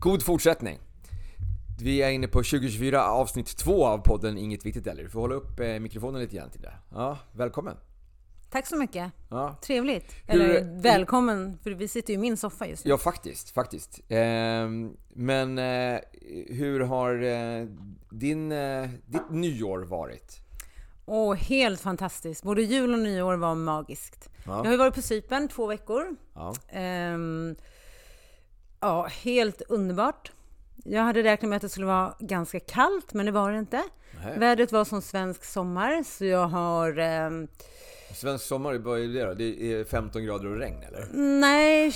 God 0.00 0.22
fortsättning! 0.22 0.78
Vi 1.82 2.02
är 2.02 2.10
inne 2.10 2.28
på 2.28 2.38
2024 2.38 3.04
avsnitt 3.04 3.56
2 3.56 3.86
av 3.86 3.98
podden 3.98 4.38
Inget 4.38 4.66
Viktigt 4.66 4.86
Eller. 4.86 5.02
Du 5.02 5.08
får 5.08 5.20
hålla 5.20 5.34
upp 5.34 5.60
eh, 5.60 5.78
mikrofonen 5.78 6.20
lite 6.20 6.36
grann 6.36 6.50
till 6.50 6.60
det. 6.62 6.72
Ja, 6.92 7.18
välkommen! 7.32 7.76
Tack 8.50 8.66
så 8.66 8.76
mycket. 8.76 9.12
Ja, 9.30 9.56
Trevligt. 9.62 10.14
Hur- 10.26 10.40
Eller 10.40 10.80
välkommen, 10.82 11.58
för 11.62 11.70
vi 11.70 11.88
sitter 11.88 12.12
ju 12.12 12.18
i 12.18 12.20
min 12.20 12.36
soffa 12.36 12.66
just 12.66 12.84
nu. 12.84 12.88
ja 12.90 12.98
faktiskt, 12.98 13.50
faktiskt. 13.50 14.00
Ehm, 14.08 14.96
men 15.14 15.58
eh, 15.58 16.00
hur 16.48 16.80
har 16.80 17.22
eh, 17.22 17.66
din, 18.10 18.48
ditt 19.06 19.30
nyår 19.30 19.78
varit? 19.78 20.36
Åh, 21.06 21.34
helt 21.34 21.80
fantastiskt. 21.80 22.42
Både 22.42 22.62
jul 22.62 22.92
och 22.92 22.98
nyår 22.98 23.36
var 23.36 23.54
magiskt. 23.54 24.28
Ja. 24.46 24.56
Jag 24.56 24.64
har 24.64 24.70
ju 24.72 24.76
varit 24.76 24.94
på 24.94 25.02
Cypern 25.02 25.48
två 25.48 25.66
veckor. 25.66 26.16
Ja, 26.34 26.54
Ehm, 26.68 27.56
ja, 28.80 29.06
helt 29.24 29.62
underbart. 29.68 30.32
Jag 30.84 31.02
hade 31.02 31.22
räknat 31.22 31.48
med 31.48 31.56
att 31.56 31.62
det 31.62 31.68
skulle 31.68 31.86
vara 31.86 32.14
ganska 32.18 32.60
kallt, 32.60 33.14
men 33.14 33.26
det 33.26 33.32
var 33.32 33.52
det 33.52 33.58
inte. 33.58 33.82
nähä. 34.16 34.38
Vädret 34.38 34.72
var 34.72 34.84
som 34.84 35.02
svensk 35.02 35.44
sommar, 35.44 36.02
så 36.02 36.24
jag 36.24 36.46
har... 36.48 36.98
ehm, 36.98 37.48
Svensk 38.14 38.44
sommar, 38.44 38.74
vad 38.74 39.00
är 39.00 39.06
det 39.08 39.24
då? 39.24 39.34
Det 39.34 39.72
är 39.72 39.84
15 39.84 40.24
grader 40.24 40.46
och 40.46 40.56
regn 40.58 40.82
eller? 40.82 41.08
nej, 41.40 41.92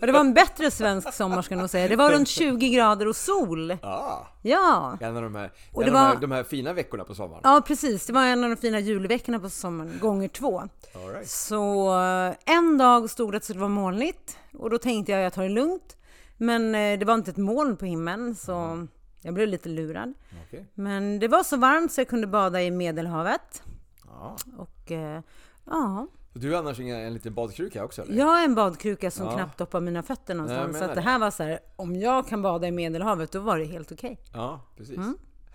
det 0.00 0.12
var 0.12 0.20
en 0.20 0.34
bättre 0.34 0.70
svensk 0.70 1.12
sommar 1.14 1.42
ska 1.42 1.54
jag 1.54 1.58
nog 1.60 1.70
säga. 1.70 1.88
Det 1.88 1.96
var 1.96 2.10
runt 2.12 2.28
20 2.28 2.68
grader 2.68 3.08
och 3.08 3.16
sol. 3.16 3.76
Ja, 3.82 4.26
Ja, 4.42 4.98
en 5.00 5.16
av 5.16 5.22
de 5.22 5.34
här, 5.34 5.52
Och 5.72 5.84
det 5.84 5.88
av 5.90 5.94
de, 5.94 5.98
här 5.98 6.14
var- 6.14 6.20
de 6.20 6.30
här 6.32 6.44
fina 6.44 6.72
veckorna 6.72 7.04
på 7.04 7.14
sommaren. 7.14 7.40
ja 7.44 7.62
precis. 7.66 8.06
Det 8.06 8.12
var 8.12 8.24
en 8.24 8.44
av 8.44 8.50
de 8.50 8.56
fina 8.56 8.80
julveckorna 8.80 9.38
på 9.40 9.50
sommaren, 9.50 9.98
gånger 10.00 10.28
två. 10.28 10.58
All 10.58 11.08
right. 11.12 11.28
Så 11.30 11.88
eh, 12.00 12.34
en 12.56 12.78
dag 12.78 13.10
stod 13.10 13.32
det 13.32 13.36
att 13.36 13.48
det 13.48 13.58
vara 13.58 13.68
molnigt 13.68 14.36
och 14.58 14.70
då 14.70 14.78
tänkte 14.78 15.12
jag 15.12 15.20
jag 15.22 15.32
tar 15.32 15.42
det 15.42 15.48
lugnt. 15.48 15.96
Men 16.38 16.74
eh, 16.74 16.98
det 16.98 17.04
var 17.04 17.14
inte 17.14 17.30
ett 17.30 17.36
moln 17.36 17.76
på 17.76 17.84
himlen 17.86 18.34
så 18.34 18.86
jag 19.22 19.34
blev 19.34 19.48
lite 19.48 19.68
lurad. 19.68 20.14
Okej. 20.46 20.66
Men 20.74 21.18
det 21.18 21.28
var 21.28 21.42
så 21.42 21.56
varmt 21.56 21.92
så 21.92 22.00
jag 22.00 22.08
kunde 22.08 22.26
bada 22.26 22.62
i 22.62 22.70
Medelhavet. 22.70 23.62
Ja. 24.06 24.36
Och 24.56 24.92
eh, 24.92 25.20
ja, 25.64 26.06
Du 26.32 26.52
har 26.52 26.58
annars 26.58 26.80
en 26.80 27.14
liten 27.14 27.34
badkruka 27.34 27.84
också 27.84 28.02
eller? 28.02 28.14
jag 28.18 28.26
har 28.26 28.44
en 28.44 28.54
badkruka 28.54 29.10
som 29.10 29.26
Ja. 29.26 29.32
knappt 29.34 29.58
doppar 29.58 29.80
mina 29.80 30.02
fötter 30.02 30.34
någonstans. 30.34 30.78
Så 30.78 30.84
att 30.84 30.94
det 30.94 31.00
här 31.00 31.18
var 31.18 31.30
så 31.30 31.42
här, 31.42 31.58
om 31.76 31.96
jag 31.96 32.28
kan 32.28 32.42
bada 32.42 32.68
i 32.68 32.70
Medelhavet 32.70 33.32
då 33.32 33.40
var 33.40 33.58
det 33.58 33.64
helt 33.64 33.92
okej. 33.92 34.20
Ja, 34.32 34.60
precis. 34.76 34.98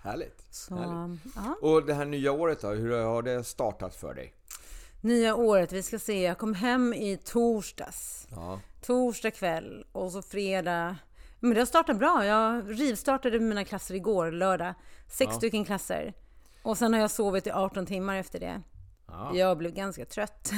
Härligt. 0.01 0.43
Så 0.53 0.75
Härligt. 0.75 1.21
ja. 1.35 1.55
Och 1.61 1.85
det 1.85 1.93
här 1.93 2.05
nya 2.05 2.31
året 2.31 2.61
då, 2.61 2.67
hur 2.69 3.03
har 3.03 3.21
det 3.21 3.43
startat 3.43 3.95
för 3.95 4.13
dig? 4.13 4.33
Nya 5.03 5.35
året, 5.35 5.71
vi 5.71 5.83
ska 5.83 5.99
se, 5.99 6.21
jag 6.21 6.37
kom 6.37 6.53
hem 6.53 6.93
i 6.93 7.17
torsdags. 7.17 8.27
Ja. 8.31 8.59
Torsdag 8.85 9.31
kväll 9.31 9.85
och 9.91 10.11
så 10.11 10.21
fredag. 10.21 10.95
Men 11.39 11.53
det 11.53 11.59
har 11.61 11.65
startat 11.65 11.97
bra. 11.97 12.25
Jag 12.25 12.79
rivstartade 12.79 13.39
mina 13.39 13.65
klasser 13.65 13.95
igår, 13.95 14.31
lördag. 14.31 14.73
Sex 15.11 15.29
Ja. 15.31 15.37
stycken 15.37 15.65
klasser. 15.65 16.13
Och 16.63 16.77
sen 16.77 16.93
har 16.93 16.99
jag 16.99 17.11
sovit 17.11 17.47
i 17.47 17.51
18 17.51 17.85
timmar 17.85 18.15
efter 18.17 18.39
det. 18.39 18.61
Ja. 19.07 19.31
Jag 19.35 19.57
blev 19.57 19.73
ganska 19.73 20.05
trött. 20.05 20.51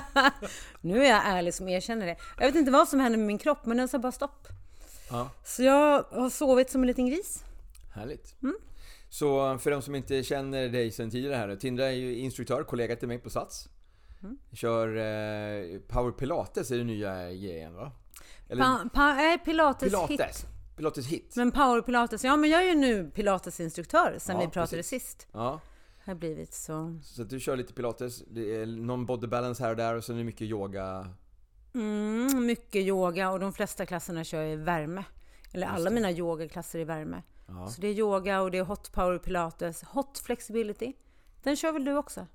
nu 0.80 1.04
är 1.04 1.10
jag 1.10 1.22
ärlig 1.26 1.54
som 1.54 1.68
erkänner 1.68 2.06
det. 2.06 2.16
Jag 2.38 2.46
vet 2.46 2.54
inte 2.54 2.70
vad 2.70 2.88
som 2.88 3.00
hände 3.00 3.18
med 3.18 3.26
min 3.26 3.38
kropp, 3.38 3.66
men 3.66 3.76
den 3.76 3.88
sa 3.88 3.98
bara 3.98 4.12
stopp. 4.12 4.48
ja. 5.10 5.30
Så 5.44 5.62
jag 5.62 6.02
har 6.10 6.30
sovit 6.30 6.70
som 6.70 6.80
en 6.80 6.86
liten 6.86 7.06
gris. 7.06 7.44
Härligt. 7.94 8.42
Mm. 8.42 8.56
Så 9.12 9.58
för 9.58 9.70
de 9.70 9.82
som 9.82 9.94
inte 9.94 10.22
känner 10.22 10.68
dig 10.68 10.90
sedan 10.90 11.10
tidigare 11.10 11.34
här, 11.36 11.56
Tindra 11.56 11.86
är 11.86 11.90
ju 11.92 12.14
instruktör, 12.18 12.62
kollega 12.64 12.96
till 12.96 13.08
mig 13.08 13.18
på 13.18 13.30
Sats. 13.30 13.68
Mm. 14.22 14.38
Kör 14.52 14.88
eh, 14.96 15.78
Power 15.88 16.12
Pilates 16.12 16.70
är 16.70 16.78
det 16.78 16.84
nya 16.84 17.24
grejen 17.24 17.74
va? 17.74 17.92
Eller 18.48 18.62
Pa, 18.62 18.88
pa, 18.94 19.14
nej, 19.14 19.38
pilates, 19.38 19.88
Pilates. 19.88 20.10
hit. 20.40 20.46
Pilates 20.76 21.06
hit. 21.06 21.32
Men 21.36 21.52
power 21.52 21.82
pilates, 21.82 22.24
ja 22.24 22.36
men 22.36 22.50
jag 22.50 22.62
är 22.62 22.68
ju 22.68 22.74
nu 22.74 23.10
pilatesinstruktör 23.10 24.16
sen 24.18 24.36
Ja, 24.36 24.42
vi 24.46 24.50
pratade 24.50 24.76
precis. 24.76 25.02
sist. 25.02 25.26
Ja, 25.32 25.60
Har 26.04 26.14
blivit 26.14 26.54
så. 26.54 26.98
så 27.02 27.22
du 27.24 27.40
kör 27.40 27.56
lite 27.56 27.72
pilates, 27.72 28.22
det 28.30 28.56
är 28.56 28.66
någon 28.66 29.06
body 29.06 29.26
balance 29.26 29.62
här 29.62 29.70
och 29.70 29.76
där 29.76 29.94
och 29.96 30.04
sen 30.04 30.14
är 30.14 30.18
det 30.18 30.24
mycket 30.24 30.40
yoga. 30.46 31.08
Mm, 31.74 32.46
mycket 32.46 32.82
yoga 32.82 33.30
och 33.30 33.40
de 33.40 33.52
flesta 33.52 33.86
klasserna 33.86 34.24
kör 34.24 34.42
jag 34.42 34.52
i 34.52 34.56
värme. 34.56 35.04
Eller 35.52 35.66
alla 35.66 35.90
mina 35.90 36.10
yogaklasser 36.10 36.78
i 36.78 36.84
värme. 36.84 37.22
Ja. 37.50 37.68
Så 37.68 37.80
det 37.80 37.88
är 37.88 37.92
yoga 37.92 38.40
och 38.42 38.50
det 38.50 38.58
är 38.58 38.64
hot 38.64 38.92
power 38.92 39.18
pilates. 39.18 39.82
Hot 39.82 40.18
flexibility. 40.18 40.92
Den 41.42 41.56
kör 41.56 41.72
väl 41.72 41.84
du 41.84 41.96
också? 41.96 42.26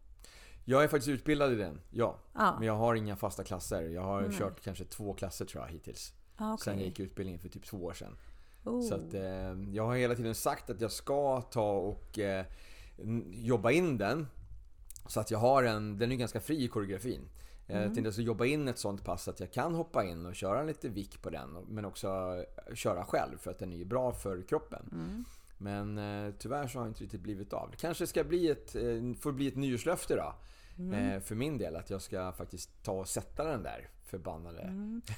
Jag 0.66 0.84
är 0.84 0.88
faktiskt 0.88 1.10
utbildad 1.10 1.54
i 1.54 1.56
den, 1.56 1.82
ja. 1.90 2.20
Ja. 2.34 2.56
Men 2.60 2.68
jag 2.68 2.76
har 2.76 2.96
inga 2.96 3.16
fasta 3.16 3.44
klasser. 3.44 3.82
Jag 3.82 4.02
har 4.02 4.22
Nej. 4.22 4.38
kört 4.38 4.62
kanske 4.64 4.86
två 4.86 5.14
klasser 5.14 5.46
tror 5.46 5.64
jag 5.64 5.72
hittills. 5.72 6.14
Ah, 6.38 6.54
okej. 6.54 6.64
Sen 6.64 6.78
jag 6.78 6.88
gick 6.88 7.00
utbildningen 7.00 7.40
för 7.40 7.50
typ 7.50 7.66
två 7.66 7.78
år 7.78 7.94
sedan. 7.94 8.18
Oh. 8.64 8.82
Så 8.82 8.96
att, 8.96 9.14
eh, 9.14 9.74
jag 9.74 9.86
har 9.86 9.96
hela 9.96 10.16
tiden 10.16 10.36
sagt 10.36 10.70
att 10.70 10.82
jag 10.82 10.92
ska 10.92 11.42
ta 11.42 11.72
och 11.72 12.20
eh, 12.20 12.46
jobba 13.32 13.72
in 13.72 13.98
den. 13.98 14.28
Så 15.08 15.20
att 15.20 15.32
jag 15.32 15.40
har 15.40 15.64
en, 15.64 15.98
den 15.98 16.12
är 16.12 16.16
ganska 16.16 16.40
fri 16.40 16.64
i 16.64 16.68
koreografin. 16.68 17.30
Eh, 17.68 17.76
Jag 17.82 17.84
tänkte 17.94 18.08
alltså 18.10 18.22
jobba 18.22 18.46
in 18.46 18.68
ett 18.68 18.78
sånt 18.78 19.04
pass 19.04 19.28
att 19.28 19.40
jag 19.40 19.52
kan 19.52 19.76
hoppa 19.76 20.04
in 20.04 20.26
och 20.26 20.36
köra 20.36 20.64
lite 20.64 20.90
vick 20.90 21.22
på 21.22 21.30
den. 21.30 21.50
Men 21.70 21.86
också 21.86 22.08
eh, 22.08 22.76
köra 22.76 23.06
själv 23.06 23.38
för 23.38 23.52
att 23.52 23.60
den 23.60 23.74
är 23.74 23.78
ju 23.78 23.86
bra 23.86 24.12
för 24.14 24.42
kroppen. 24.42 24.90
Mm. 24.92 25.26
Men 25.58 25.98
eh, 25.98 26.34
tyvärr 26.40 26.68
så 26.68 26.78
har 26.80 26.86
det 26.86 26.90
inte 26.90 27.04
riktigt 27.04 27.22
blivit 27.22 27.54
av. 27.54 27.72
Det 27.72 27.78
kanske 27.78 28.08
ska 28.08 28.24
bli 28.24 28.50
ett, 28.50 28.76
eh, 28.76 28.82
får 29.20 29.32
bli 29.32 29.48
ett 29.48 29.56
nyårslöfte 29.56 30.16
då. 30.16 30.34
Eh, 30.96 31.20
för 31.22 31.36
min 31.36 31.58
del 31.58 31.76
att 31.76 31.90
jag 31.90 32.02
ska 32.02 32.32
faktiskt 32.32 32.84
ta 32.84 32.92
och 32.92 33.08
sätta 33.08 33.44
den 33.44 33.64
där 33.64 33.90
förbannade 34.06 34.74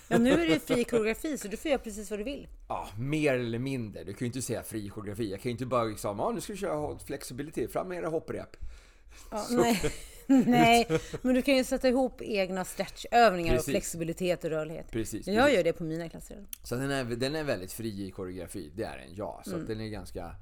Ja, 0.07 0.17
nu 0.17 0.31
är 0.31 0.47
det 0.47 0.59
fri 0.59 0.83
koreografi 0.83 1.37
så 1.37 1.47
du 1.47 1.57
får 1.57 1.71
göra 1.71 1.79
precis 1.79 2.09
vad 2.11 2.19
du 2.19 2.23
vill. 2.23 2.47
Ja, 2.67 2.87
mer 2.99 3.33
eller 3.33 3.59
mindre. 3.59 4.03
Du 4.03 4.13
kan 4.13 4.19
ju 4.19 4.25
inte 4.25 4.41
säga 4.41 4.63
fri 4.63 4.89
koreografi. 4.89 5.31
Jag 5.31 5.41
kan 5.41 5.49
ju 5.49 5.51
inte 5.51 5.65
bara 5.65 5.83
liksom, 5.83 6.19
ja 6.19 6.31
nu 6.31 6.41
ska 6.41 6.53
vi 6.53 6.59
köra 6.59 6.99
flexibilitet, 6.99 7.71
fram 7.71 7.87
med 7.87 7.97
era 7.97 8.07
hopprep. 8.07 8.57
Ja, 9.31 9.45
nej. 9.51 9.81
nej, 10.47 10.87
men 11.21 11.35
du 11.35 11.41
kan 11.41 11.57
ju 11.57 11.63
sätta 11.63 11.89
ihop 11.89 12.21
egna 12.21 12.65
stretchövningar 12.65 13.53
Precis. 13.53 13.67
och 13.67 13.71
flexibilitet 13.71 14.43
och 14.43 14.49
rörlighet. 14.49 14.91
Precis. 14.91 15.27
Jag 15.27 15.53
gör 15.53 15.63
det 15.63 15.73
på 15.73 15.83
mina 15.83 16.09
klasser. 16.09 16.45
Så 16.63 16.75
den 16.75 16.91
är, 16.91 17.03
den 17.03 17.35
är 17.35 17.43
väldigt 17.43 17.71
fri 17.71 18.07
i 18.07 18.11
koreografi, 18.11 18.71
det 18.75 18.83
är 18.83 18.97
den 18.97 19.15
ja. 19.15 19.41
Så 19.45 19.55
att 19.55 19.67
den 19.67 19.81
är 19.81 19.87
ganska... 19.89 20.35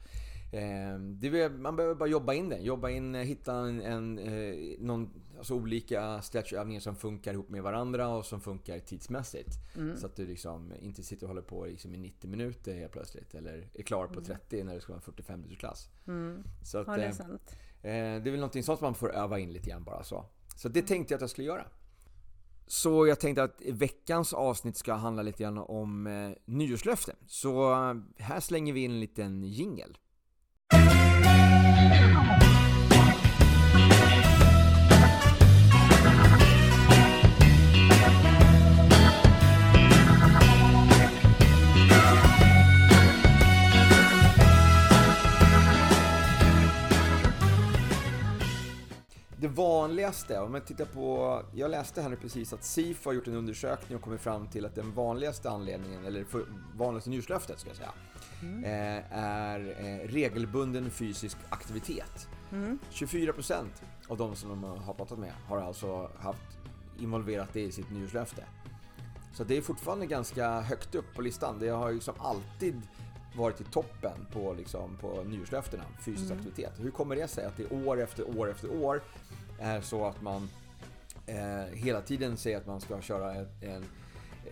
Är, 0.51 1.49
man 1.49 1.75
behöver 1.75 1.95
bara 1.95 2.09
jobba 2.09 2.33
in 2.33 2.49
den. 2.49 2.63
Jobba 2.63 2.89
in, 2.89 3.15
hitta 3.15 3.53
en, 3.53 3.81
en, 3.81 4.19
eh, 4.19 4.55
någon, 4.79 5.09
alltså 5.37 5.53
olika 5.53 6.21
stretchövningar 6.21 6.79
som 6.81 6.95
funkar 6.95 7.33
ihop 7.33 7.49
med 7.49 7.63
varandra 7.63 8.07
och 8.07 8.25
som 8.25 8.41
funkar 8.41 8.79
tidsmässigt. 8.79 9.49
Så 9.97 10.05
att 10.05 10.15
du 10.15 10.25
liksom 10.25 10.73
inte 10.81 11.03
sitter 11.03 11.25
och 11.25 11.27
håller 11.27 11.41
på 11.41 11.65
liksom 11.65 11.95
i 11.95 11.97
90 11.97 12.29
minuter 12.29 12.75
helt 12.75 12.91
plötsligt. 12.91 13.35
Eller 13.35 13.69
är 13.73 13.83
klar 13.83 14.07
på 14.07 14.21
30 14.21 14.63
när 14.63 14.73
det 14.73 14.81
ska 14.81 14.93
vara 14.93 14.97
en 14.97 15.01
45 15.01 15.41
minuters 15.41 15.59
klass. 15.59 15.89
Så 16.63 16.77
att, 16.77 16.87
Ja, 16.87 16.95
det 16.95 17.03
är 17.03 17.07
eh, 17.07 17.13
sant. 17.13 17.55
Eh, 17.85 17.91
det 17.91 18.29
är 18.29 18.31
väl 18.31 18.35
någonting 18.35 18.63
sånt 18.63 18.81
man 18.81 18.95
får 18.95 19.15
öva 19.15 19.39
in 19.39 19.53
lite 19.53 19.69
grann 19.69 19.83
bara 19.83 20.03
så. 20.03 20.25
Så 20.55 20.69
det 20.69 20.81
tänkte 20.81 21.13
jag 21.13 21.17
att 21.17 21.21
jag 21.21 21.29
skulle 21.29 21.47
göra. 21.47 21.65
Så 22.67 23.07
jag 23.07 23.19
tänkte 23.19 23.43
att 23.43 23.61
veckans 23.71 24.33
avsnitt 24.33 24.77
ska 24.77 24.93
handla 24.93 25.21
lite 25.21 25.43
grann 25.43 25.57
om 25.57 26.07
eh, 26.07 26.31
nyårslöften. 26.45 27.15
Så 27.27 27.71
eh, 27.71 27.95
här 28.17 28.39
slänger 28.39 28.73
vi 28.73 28.83
in 28.83 28.91
en 28.91 28.99
liten 28.99 29.43
jingel. 29.43 29.97
Det 49.45 49.49
vanligaste, 49.49 50.39
om 50.39 50.51
man 50.51 50.61
tittar 50.61 50.85
på... 50.85 51.41
Jag 51.53 51.71
läste 51.71 52.01
här 52.01 52.09
nu 52.09 52.15
precis 52.15 52.53
att 52.53 52.63
SIFO 52.63 53.09
har 53.09 53.13
gjort 53.13 53.27
en 53.27 53.35
undersökning 53.35 53.97
och 53.97 54.03
kommit 54.03 54.21
fram 54.21 54.47
till 54.47 54.65
att 54.65 54.75
den 54.75 54.91
vanligaste 54.91 55.49
anledningen, 55.49 56.05
eller 56.05 56.23
för, 56.23 56.45
vanligaste 56.75 57.09
nyårslöftet 57.09 57.59
ska 57.59 57.69
jag 57.69 57.77
säga, 57.77 57.93
eh, 58.41 59.17
är 59.17 59.59
eh, 59.59 60.07
regelbunden 60.07 60.89
fysisk 60.89 61.37
aktivitet. 61.49 62.27
24% 62.91 63.65
av 64.07 64.17
de 64.17 64.35
som 64.35 64.49
de 64.49 64.63
har 64.63 64.93
pratat 64.93 65.19
med 65.19 65.31
har 65.47 65.61
alltså 65.61 66.09
haft 66.19 66.57
involverat 66.99 67.49
det 67.53 67.61
i 67.61 67.71
sitt 67.71 67.91
nyårslöfte. 67.91 68.43
Så 69.33 69.43
det 69.43 69.57
är 69.57 69.61
fortfarande 69.61 70.05
ganska 70.05 70.61
högt 70.61 70.95
upp 70.95 71.15
på 71.15 71.21
listan. 71.21 71.59
Det 71.59 71.69
har 71.69 71.89
ju 71.89 71.95
liksom 71.95 72.15
alltid 72.19 72.81
varit 73.37 73.61
i 73.61 73.63
toppen 73.63 74.27
på, 74.33 74.53
liksom, 74.53 74.97
på 75.01 75.23
nyårslöftena, 75.23 75.83
fysisk 76.05 76.31
aktivitet. 76.31 76.73
Hur 76.77 76.91
kommer 76.91 77.15
det 77.15 77.27
sig 77.27 77.45
att 77.45 77.57
det 77.57 77.71
år 77.71 78.01
efter 78.01 78.37
år 78.39 78.51
efter 78.51 78.83
år 78.83 79.01
är 79.59 79.81
så 79.81 80.05
att 80.05 80.21
man 80.21 80.49
eh, 81.27 81.73
hela 81.73 82.01
tiden 82.01 82.37
säger 82.37 82.57
att 82.57 82.67
man 82.67 82.81
ska 82.81 83.01
köra 83.01 83.33
en, 83.33 83.47
en, 83.61 83.85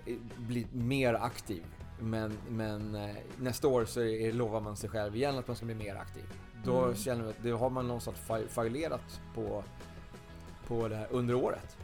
eh, 0.06 0.16
bli 0.38 0.68
mer 0.72 1.14
aktiv. 1.14 1.64
Men, 2.00 2.38
men 2.50 2.96
eh, 2.96 3.16
nästa 3.40 3.68
år 3.68 3.86
så 3.86 4.02
är, 4.02 4.32
lovar 4.34 4.62
man 4.62 4.76
sig 4.78 4.90
själv 4.90 5.16
igen 5.16 5.38
att 5.38 5.48
man 5.48 5.56
ska 5.56 5.66
bli 5.66 5.76
mer 5.76 5.96
aktiv. 5.96 6.24
Då 6.66 6.94
känner 6.94 7.24
vi 7.24 7.30
att 7.30 7.44
då 7.44 7.58
har 7.58 7.70
man 7.70 7.88
någonstans 7.88 8.18
fa- 8.28 8.48
fallerat 8.48 9.22
på, 9.36 9.64
på 10.68 10.88
det 10.88 10.96
här 10.96 11.08
under 11.12 11.36
året. 11.36 11.78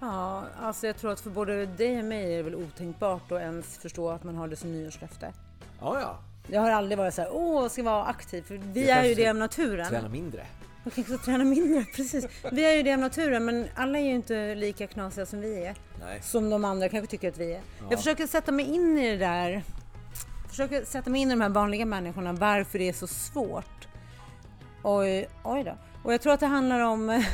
Ja, 0.00 0.44
alltså 0.60 0.86
jag 0.86 0.96
tror 0.96 1.12
att 1.12 1.20
för 1.20 1.30
både 1.30 1.66
dig 1.66 1.98
och 1.98 2.04
mig 2.04 2.32
är 2.32 2.36
det 2.36 2.42
väl 2.42 2.54
otänkbart 2.54 3.32
att 3.32 3.40
ens 3.40 3.78
förstå 3.78 4.10
att 4.10 4.24
man 4.24 4.34
har 4.36 4.48
det 4.48 4.56
som 4.56 4.72
nyårslöfte. 4.72 5.32
Ja, 5.80 6.00
ja. 6.00 6.18
Jag 6.46 6.60
har 6.60 6.70
aldrig 6.70 6.98
varit 6.98 7.14
så 7.14 7.22
här, 7.22 7.30
åh, 7.32 7.68
ska 7.68 7.82
vara 7.82 8.04
aktiv, 8.04 8.42
för 8.42 8.56
vi 8.56 8.88
Jag 8.88 8.98
är 8.98 9.04
ju 9.04 9.14
det 9.14 9.30
av 9.30 9.36
naturen. 9.36 9.88
Träna 9.88 10.08
mindre. 10.08 10.46
Man 10.84 10.90
kan 10.90 11.04
också 11.04 11.18
träna 11.18 11.44
mindre, 11.44 11.84
precis. 11.94 12.26
Vi 12.52 12.64
är 12.64 12.76
ju 12.76 12.82
det 12.82 12.92
av 12.92 12.98
naturen, 12.98 13.44
men 13.44 13.68
alla 13.74 13.98
är 13.98 14.02
ju 14.02 14.14
inte 14.14 14.54
lika 14.54 14.86
knasiga 14.86 15.26
som 15.26 15.40
vi 15.40 15.64
är. 15.64 15.74
Nej. 16.00 16.22
Som 16.22 16.50
de 16.50 16.64
andra 16.64 16.88
kanske 16.88 17.10
tycker 17.10 17.28
att 17.28 17.38
vi 17.38 17.52
är. 17.52 17.60
Jag 17.90 17.98
försöker 17.98 18.26
sätta 18.26 18.52
mig 18.52 18.74
in 18.74 18.98
i 18.98 19.10
det 19.10 19.16
där. 19.16 19.62
Försöker 20.48 20.84
sätta 20.84 21.10
mig 21.10 21.20
in 21.20 21.28
i 21.28 21.34
de 21.34 21.40
här 21.40 21.48
vanliga 21.48 21.86
människorna, 21.86 22.32
varför 22.32 22.78
det 22.78 22.88
är 22.88 22.92
så 22.92 23.06
svårt. 23.06 23.88
Oj, 24.82 25.28
oj 25.44 25.64
då. 25.64 25.78
Och 26.02 26.12
jag 26.12 26.20
tror 26.20 26.32
att 26.32 26.40
det 26.40 26.46
handlar 26.46 26.80
om... 26.80 27.24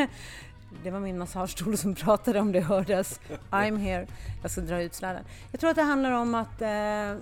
det 0.82 0.90
var 0.90 1.00
min 1.00 1.18
massagestol 1.18 1.76
som 1.76 1.94
pratade 1.94 2.40
om 2.40 2.52
det 2.52 2.60
hördes. 2.60 3.20
I'm 3.50 3.76
here. 3.76 4.06
Jag 4.42 4.50
ska 4.50 4.60
dra 4.60 4.82
ut 4.82 4.94
sladden. 4.94 5.24
Jag 5.50 5.60
tror 5.60 5.70
att 5.70 5.76
det 5.76 5.82
handlar 5.82 6.10
om 6.10 6.34
att... 6.34 6.62
Eh, 6.62 7.16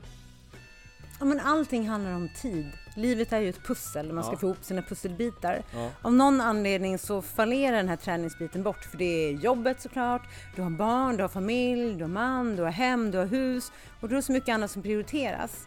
ja, 1.19 1.25
men 1.25 1.41
allting 1.41 1.89
handlar 1.89 2.13
om 2.13 2.29
tid. 2.29 2.71
Livet 2.95 3.33
är 3.33 3.41
ju 3.41 3.49
ett 3.49 3.63
pussel, 3.67 4.13
man 4.13 4.25
ska 4.25 4.33
Ja. 4.33 4.39
få 4.39 4.47
ihop 4.47 4.65
sina 4.65 4.83
pusselbitar. 4.83 5.63
Ja. 5.75 5.91
Av 6.03 6.13
någon 6.13 6.41
anledning 6.41 6.99
så 6.99 7.23
fallerar 7.23 7.77
den 7.77 7.89
här 7.89 7.97
träningsbiten 7.97 8.63
bort, 8.63 8.85
för 8.85 8.99
det 8.99 9.05
är 9.05 9.33
jobbet 9.33 9.81
såklart, 9.81 10.23
du 10.57 10.63
har 10.63 10.71
barn, 10.71 11.17
du 11.17 11.23
har 11.23 11.29
familj, 11.29 11.95
du 11.95 12.05
har 12.05 12.09
man, 12.09 12.57
du 12.57 12.63
har 12.63 12.71
hem, 12.71 13.11
du 13.11 13.19
har 13.19 13.27
hus 13.27 13.73
och 14.01 14.09
du 14.09 14.15
har 14.15 14.23
så 14.23 14.33
mycket 14.33 14.49
annat 14.55 14.71
som 14.71 14.83
prioriteras. 14.83 15.67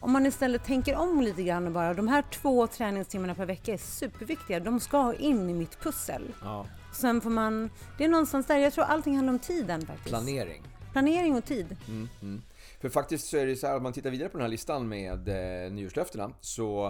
Om 0.00 0.12
man 0.12 0.26
istället 0.26 0.64
tänker 0.64 0.96
om 0.96 1.20
lite 1.22 1.42
grann 1.42 1.66
och 1.66 1.72
bara, 1.72 1.94
de 1.94 2.08
här 2.08 2.24
två 2.32 2.66
träningstimmarna 2.66 3.34
per 3.34 3.46
vecka 3.46 3.72
är 3.72 3.78
superviktiga, 3.78 4.60
de 4.60 4.80
ska 4.80 5.14
in 5.14 5.50
i 5.50 5.54
mitt 5.54 5.80
pussel. 5.80 6.22
Ja. 6.42 6.66
Sen 6.92 7.20
får 7.20 7.30
man, 7.30 7.70
det 7.98 8.04
är 8.04 8.08
någonstans 8.08 8.46
där, 8.46 8.56
jag 8.58 8.72
tror 8.72 8.84
allting 8.84 9.16
handlar 9.16 9.32
om 9.32 9.38
tiden 9.38 9.86
faktiskt. 9.86 10.08
Planering. 10.08 10.62
Planering 10.92 11.34
och 11.36 11.44
tid. 11.44 11.76
Mm, 11.88 12.08
mm. 12.22 12.42
För 12.84 12.90
faktiskt 12.90 13.26
så 13.26 13.36
är 13.36 13.46
det 13.46 13.56
så 13.56 13.66
här, 13.66 13.76
om 13.76 13.82
man 13.82 13.92
tittar 13.92 14.10
vidare 14.10 14.28
på 14.28 14.38
den 14.38 14.42
här 14.42 14.50
listan 14.50 14.88
med 14.88 15.28
eh, 15.28 15.72
nyårslöftena 15.72 16.30
så 16.40 16.86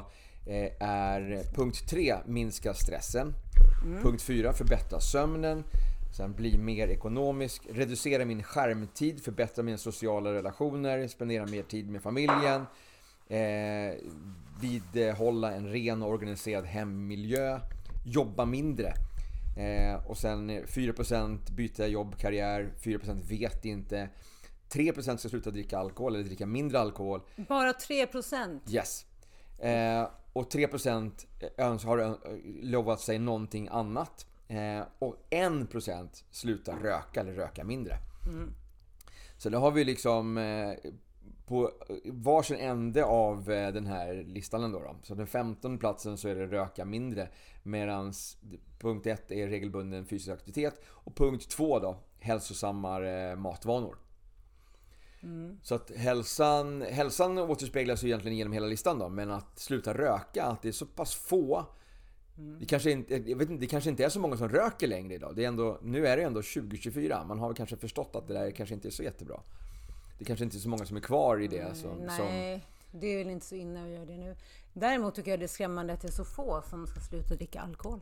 eh, 0.46 0.88
är 0.88 1.54
punkt 1.54 1.88
3 1.88 2.14
minska 2.26 2.74
stressen. 2.74 3.34
Punkt 4.02 4.22
4 4.22 4.52
förbättra 4.52 5.00
sömnen. 5.00 5.64
Sen 6.16 6.32
bli 6.32 6.58
mer 6.58 6.88
ekonomisk, 6.88 7.62
reducera 7.70 8.24
min 8.24 8.42
skärmtid, 8.42 9.24
förbättra 9.24 9.62
mina 9.62 9.78
sociala 9.78 10.32
relationer, 10.32 11.08
spendera 11.08 11.46
mer 11.46 11.62
tid 11.62 11.90
med 11.90 12.02
familjen. 12.02 12.66
Eh, 13.28 13.94
vidhålla 14.60 15.52
en 15.52 15.72
ren 15.72 16.02
och 16.02 16.08
organiserad 16.08 16.64
hemmiljö. 16.64 17.60
Jobba 18.06 18.44
mindre. 18.44 18.94
Eh, 19.56 20.06
och 20.06 20.18
sen 20.18 20.50
4% 20.50 21.52
byta 21.52 21.86
jobb, 21.86 22.18
karriär, 22.18 22.72
4% 22.82 23.22
vet 23.28 23.64
inte. 23.64 24.08
3% 24.74 25.16
ska 25.16 25.28
sluta 25.28 25.50
dricka 25.50 25.78
alkohol 25.78 26.14
eller 26.14 26.24
dricka 26.24 26.46
mindre 26.46 26.80
alkohol. 26.80 27.20
Bara 27.48 27.72
3 27.72 28.06
procent. 28.06 28.62
Yes. 28.70 29.06
Eh, 29.58 30.08
och 30.32 30.50
3% 30.50 31.26
öns- 31.56 31.84
har 31.84 31.98
ö- 31.98 32.16
lovat 32.62 33.00
sig 33.00 33.18
någonting 33.18 33.68
annat. 33.70 34.26
Eh, 34.48 34.82
och 34.98 35.16
1% 35.30 36.24
slutar 36.30 36.76
röka 36.78 37.20
eller 37.20 37.32
röka 37.32 37.64
mindre. 37.64 37.96
Så 39.38 39.48
det 39.50 39.56
har 39.58 39.70
vi 39.70 39.84
liksom 39.84 40.38
eh, 40.38 40.90
på 41.46 41.70
varsin 42.04 42.56
ände 42.56 43.04
av 43.04 43.50
eh, 43.50 43.72
den 43.72 43.86
här 43.86 44.14
listan 44.26 44.72
då, 44.72 44.78
då. 44.78 44.96
Så 45.02 45.14
den 45.14 45.26
15 45.26 45.78
platsen 45.78 46.18
så 46.18 46.28
är 46.28 46.34
det 46.34 46.46
röka 46.46 46.84
mindre. 46.84 47.28
Medan 47.62 48.12
punkt 48.78 49.06
1 49.06 49.30
är 49.30 49.48
regelbunden 49.48 50.06
fysisk 50.06 50.28
aktivitet. 50.32 50.80
Och 50.86 51.14
punkt 51.16 51.48
2 51.48 51.78
då, 51.78 51.96
hälsosammare 52.20 53.36
matvanor. 53.36 53.96
Så 55.62 55.74
att 55.74 55.90
hälsan, 55.90 56.82
hälsan 56.82 57.38
återspeglas 57.38 58.02
ju 58.02 58.08
egentligen 58.08 58.36
genom 58.36 58.52
hela 58.52 58.66
listan 58.66 58.98
då, 58.98 59.08
men 59.08 59.30
att 59.30 59.58
sluta 59.58 59.94
röka, 59.94 60.44
att 60.44 60.62
det 60.62 60.68
är 60.68 60.72
så 60.72 60.86
pass 60.86 61.14
få 61.14 61.66
det 62.36 62.66
kanske, 62.66 62.90
inte, 62.90 63.14
jag 63.14 63.36
vet 63.36 63.50
inte, 63.50 63.60
det 63.60 63.66
kanske 63.66 63.90
inte 63.90 64.04
är 64.04 64.08
så 64.08 64.20
många 64.20 64.36
som 64.36 64.48
röker 64.48 64.86
längre 64.86 65.14
idag. 65.14 65.36
Det 65.36 65.44
är 65.44 65.48
ändå, 65.48 65.78
nu 65.82 66.06
är 66.06 66.16
det 66.16 66.22
ändå 66.22 66.42
2024. 66.42 67.24
Man 67.24 67.38
har 67.38 67.54
kanske 67.54 67.76
förstått 67.76 68.16
att 68.16 68.28
det 68.28 68.34
där 68.34 68.50
kanske 68.50 68.74
inte 68.74 68.88
är 68.88 68.90
så 68.90 69.02
jättebra. 69.02 69.40
Det 70.18 70.24
kanske 70.24 70.44
inte 70.44 70.56
är 70.56 70.60
så 70.60 70.68
många 70.68 70.84
som 70.84 70.96
är 70.96 71.00
kvar 71.00 71.42
i 71.42 71.46
det. 71.46 71.76
Som, 71.76 71.90
som, 71.90 72.26
Nej, 72.26 72.66
det 72.92 73.06
är 73.06 73.18
väl 73.18 73.30
inte 73.30 73.46
så 73.46 73.54
inne 73.54 73.84
att 73.84 73.90
göra 73.90 74.04
det 74.04 74.16
nu. 74.16 74.36
Däremot 74.72 75.14
tycker 75.14 75.30
jag 75.30 75.40
det 75.40 75.46
är 75.46 75.48
skrämmande 75.48 75.92
att 75.92 76.00
det 76.00 76.08
är 76.08 76.12
så 76.12 76.24
få 76.24 76.62
som 76.70 76.86
ska 76.86 77.00
sluta 77.00 77.34
dricka 77.34 77.60
alkohol. 77.60 78.00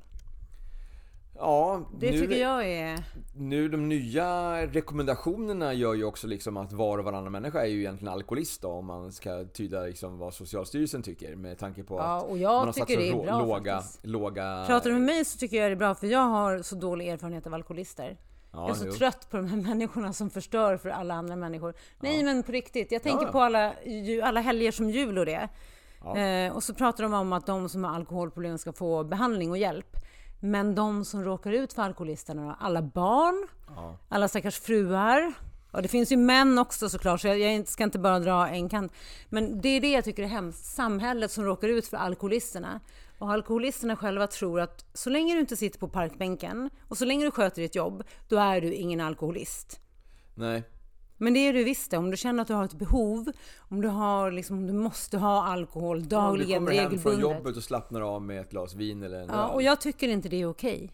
Ja, 1.35 1.89
Det 1.99 2.11
nu, 2.11 2.19
tycker 2.21 2.37
jag 2.37 2.69
är... 2.69 3.05
nu 3.35 3.69
de 3.69 3.89
nya 3.89 4.57
rekommendationerna 4.67 5.75
gör 5.75 5.95
ju 5.95 6.05
också 6.05 6.27
liksom 6.27 6.57
att 6.57 6.73
var 6.73 6.99
och 6.99 7.05
varannan 7.05 7.33
människa 7.33 7.61
är 7.63 7.67
ju 7.67 7.79
egentligen 7.79 8.15
alkoholist 8.15 8.63
då, 8.63 8.69
om 8.69 8.87
man 8.87 9.13
ska 9.13 9.45
tyda 9.53 9.81
liksom 9.83 10.19
vad 10.19 10.35
Socialstyrelsen 10.35 11.03
tycker 11.03 11.37
med 11.37 11.59
tanke 11.59 11.83
på 11.83 11.97
Ja, 11.97 12.19
att 12.19 12.31
man 12.31 12.45
har 12.67 12.73
satt 12.73 12.91
så 12.91 13.23
bra 13.23 13.39
låga, 13.39 13.77
faktiskt. 13.77 14.07
låga... 14.07 14.65
Pratar 14.67 14.91
du 14.91 14.97
med 14.97 15.03
mig 15.05 15.25
så 15.25 15.39
tycker 15.39 15.57
jag 15.57 15.71
det 15.71 15.75
är 15.75 15.77
bra 15.77 15.95
för 15.95 16.07
jag 16.07 16.21
har 16.21 16.63
så 16.63 16.75
dålig 16.77 17.09
erfarenhet 17.09 17.47
av 17.47 17.55
alkoholister. 17.55 18.17
Ja, 18.53 18.61
jag 18.61 18.71
är 18.71 18.75
så 18.75 18.87
jo. 18.87 18.93
trött 18.93 19.31
på 19.31 19.37
de 19.37 19.47
här 19.47 19.57
människorna 19.69 20.13
som 20.13 20.31
förstör 20.31 20.77
för 20.77 20.89
alla 20.89 21.15
andra 21.15 21.37
människor. 21.37 21.75
Nej 22.01 22.23
men 22.25 22.43
på 22.43 22.53
riktigt, 22.53 22.93
jag 22.93 23.03
tänker 23.03 23.27
Ja. 23.27 23.33
på 23.33 23.41
alla, 23.41 23.73
alla 24.23 24.41
helger 24.41 24.73
som 24.73 24.91
jul 24.91 25.19
och 25.19 25.27
det. 25.27 25.49
Ja. 26.05 26.17
Eh, 26.19 26.53
och 26.57 26.63
så 26.63 26.75
pratar 26.75 27.03
de 27.05 27.15
om 27.15 27.33
att 27.33 27.47
de 27.47 27.69
som 27.69 27.85
har 27.85 27.95
alkoholproblem 27.95 28.59
ska 28.59 28.73
få 28.73 29.05
behandling 29.05 29.51
och 29.51 29.59
hjälp. 29.59 29.97
Men 30.45 30.75
de 30.75 31.05
som 31.05 31.25
råkar 31.25 31.53
ut 31.53 31.73
för 31.73 31.83
alkoholisterna, 31.83 32.57
alla 32.61 32.83
barn, 32.83 33.49
Ja. 33.77 33.97
alla 34.09 34.29
stackars 34.29 34.59
fruar. 34.61 35.33
Och 35.71 35.83
det 35.83 35.89
finns 35.89 36.13
ju 36.13 36.17
män 36.17 36.59
också 36.59 36.89
såklart, 36.89 37.21
så 37.21 37.29
jag, 37.29 37.39
jag 37.39 37.69
ska 37.69 37.85
inte 37.85 37.99
bara 37.99 38.19
dra 38.19 38.49
en 38.49 38.69
kant. 38.69 38.93
Men 39.29 39.61
det 39.61 39.69
är 39.69 39.81
det 39.81 39.91
jag 39.93 40.05
tycker 40.05 40.23
är 40.23 40.27
hemskt. 40.27 40.65
Samhället 40.65 41.31
som 41.31 41.45
råkar 41.45 41.69
ut 41.69 41.87
för 41.87 41.97
alkoholisterna. 41.97 42.81
Och 43.19 43.33
alkoholisterna 43.33 43.97
själva 43.97 44.27
tror 44.27 44.61
att 44.61 44.85
så 44.95 45.11
länge 45.11 45.35
du 45.35 45.41
inte 45.41 45.57
sitter 45.57 45.79
på 45.79 45.89
parkbänken 45.89 46.71
och 46.89 46.99
så 46.99 47.05
länge 47.05 47.25
du 47.25 47.31
sköter 47.31 47.63
ditt 47.63 47.75
jobb, 47.75 48.03
då 48.29 48.37
är 48.39 48.61
du 48.61 48.73
ingen 48.75 49.01
alkoholist. 49.01 49.81
Nej. 50.35 50.63
Men 51.23 51.35
det 51.35 51.41
är 51.41 51.53
du 51.53 51.65
visst. 51.65 51.93
Om 51.93 52.11
du 52.11 52.17
känner 52.17 52.43
att 52.43 52.49
du 52.49 52.55
har 52.55 52.65
ett 52.65 52.75
behov, 52.75 53.33
om 53.59 53.81
du, 53.81 53.89
har 53.89 54.31
liksom, 54.31 54.59
om 54.59 54.67
du 54.67 54.73
måste 54.73 55.19
ha 55.19 55.45
alkohol 55.45 55.97
Om 55.97 56.03
du 56.03 56.09
dagligen, 56.09 56.59
kommer 56.59 56.73
hem 56.73 56.91
från 56.91 57.13
regelbundet. 57.13 57.39
jobbet 57.39 57.57
och 57.57 57.63
slappnar 57.63 58.01
av 58.01 58.23
med 58.23 58.41
ett 58.41 58.51
glas 58.51 58.75
vin 58.75 59.03
eller 59.03 59.21
en 59.21 59.29
Ja, 59.29 59.49
och 59.49 59.63
jag 59.63 59.81
tycker 59.81 60.09
inte 60.09 60.29
det 60.29 60.41
är 60.41 60.47
okej. 60.47 60.93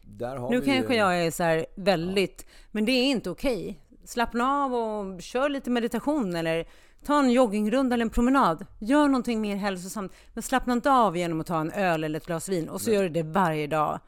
Nu 0.50 0.60
kanske 0.60 0.92
ju... 0.92 0.98
jag 0.98 1.26
är 1.26 1.30
så 1.30 1.42
här 1.42 1.66
väldigt, 1.74 2.46
men 2.70 2.84
det 2.84 2.92
är 2.92 3.10
inte 3.10 3.30
okej. 3.30 3.80
Slappna 4.04 4.64
av 4.64 4.74
och 4.74 5.22
kör 5.22 5.48
lite 5.48 5.70
meditation 5.70 6.36
eller 6.36 6.68
ta 7.04 7.18
en 7.18 7.32
joggingrunda 7.32 7.94
eller 7.94 8.04
en 8.04 8.10
promenad. 8.10 8.66
Gör 8.78 9.08
någonting 9.08 9.40
mer 9.40 9.56
hälsosamt. 9.56 10.12
Men 10.34 10.42
slappna 10.42 10.72
inte 10.72 10.90
av 10.90 11.16
genom 11.16 11.40
att 11.40 11.46
ta 11.46 11.60
en 11.60 11.70
öl 11.70 12.04
eller 12.04 12.16
ett 12.16 12.26
glas 12.26 12.48
vin 12.48 12.68
och 12.68 12.80
så 12.80 12.90
gör 12.90 13.02
du 13.02 13.08
det 13.08 13.22
varje 13.22 13.66
dag 13.66 14.00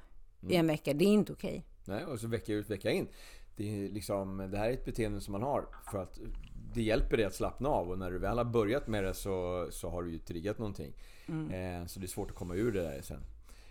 i 0.48 0.56
en 0.56 0.66
vecka. 0.66 0.92
Det 0.92 1.04
är 1.04 1.08
inte 1.08 1.32
okej. 1.32 1.66
Nej, 1.84 2.04
och 2.04 2.20
så 2.20 2.26
vecka 2.28 2.52
ut, 2.52 2.70
vecka 2.70 2.90
in. 2.90 3.08
Det, 3.60 3.84
är 3.84 3.88
liksom, 3.88 4.48
det 4.50 4.58
här 4.58 4.68
är 4.68 4.72
ett 4.72 4.84
beteende 4.84 5.20
som 5.20 5.32
man 5.32 5.42
har 5.42 5.66
för 5.90 5.98
att 5.98 6.20
det 6.74 6.82
hjälper 6.82 7.16
dig 7.16 7.26
att 7.26 7.34
slappna 7.34 7.68
av 7.68 7.90
och 7.90 7.98
när 7.98 8.10
du 8.10 8.18
väl 8.18 8.38
har 8.38 8.44
börjat 8.44 8.86
med 8.86 9.04
det 9.04 9.14
så, 9.14 9.68
så 9.70 9.90
har 9.90 10.02
du 10.02 10.12
ju 10.12 10.18
triggat 10.18 10.58
någonting. 10.58 10.92
Eh, 11.28 11.86
så 11.86 12.00
det 12.00 12.06
är 12.06 12.08
svårt 12.08 12.30
att 12.30 12.36
komma 12.36 12.54
ur 12.54 12.72
det 12.72 12.82
där 12.82 13.00
sen. 13.02 13.20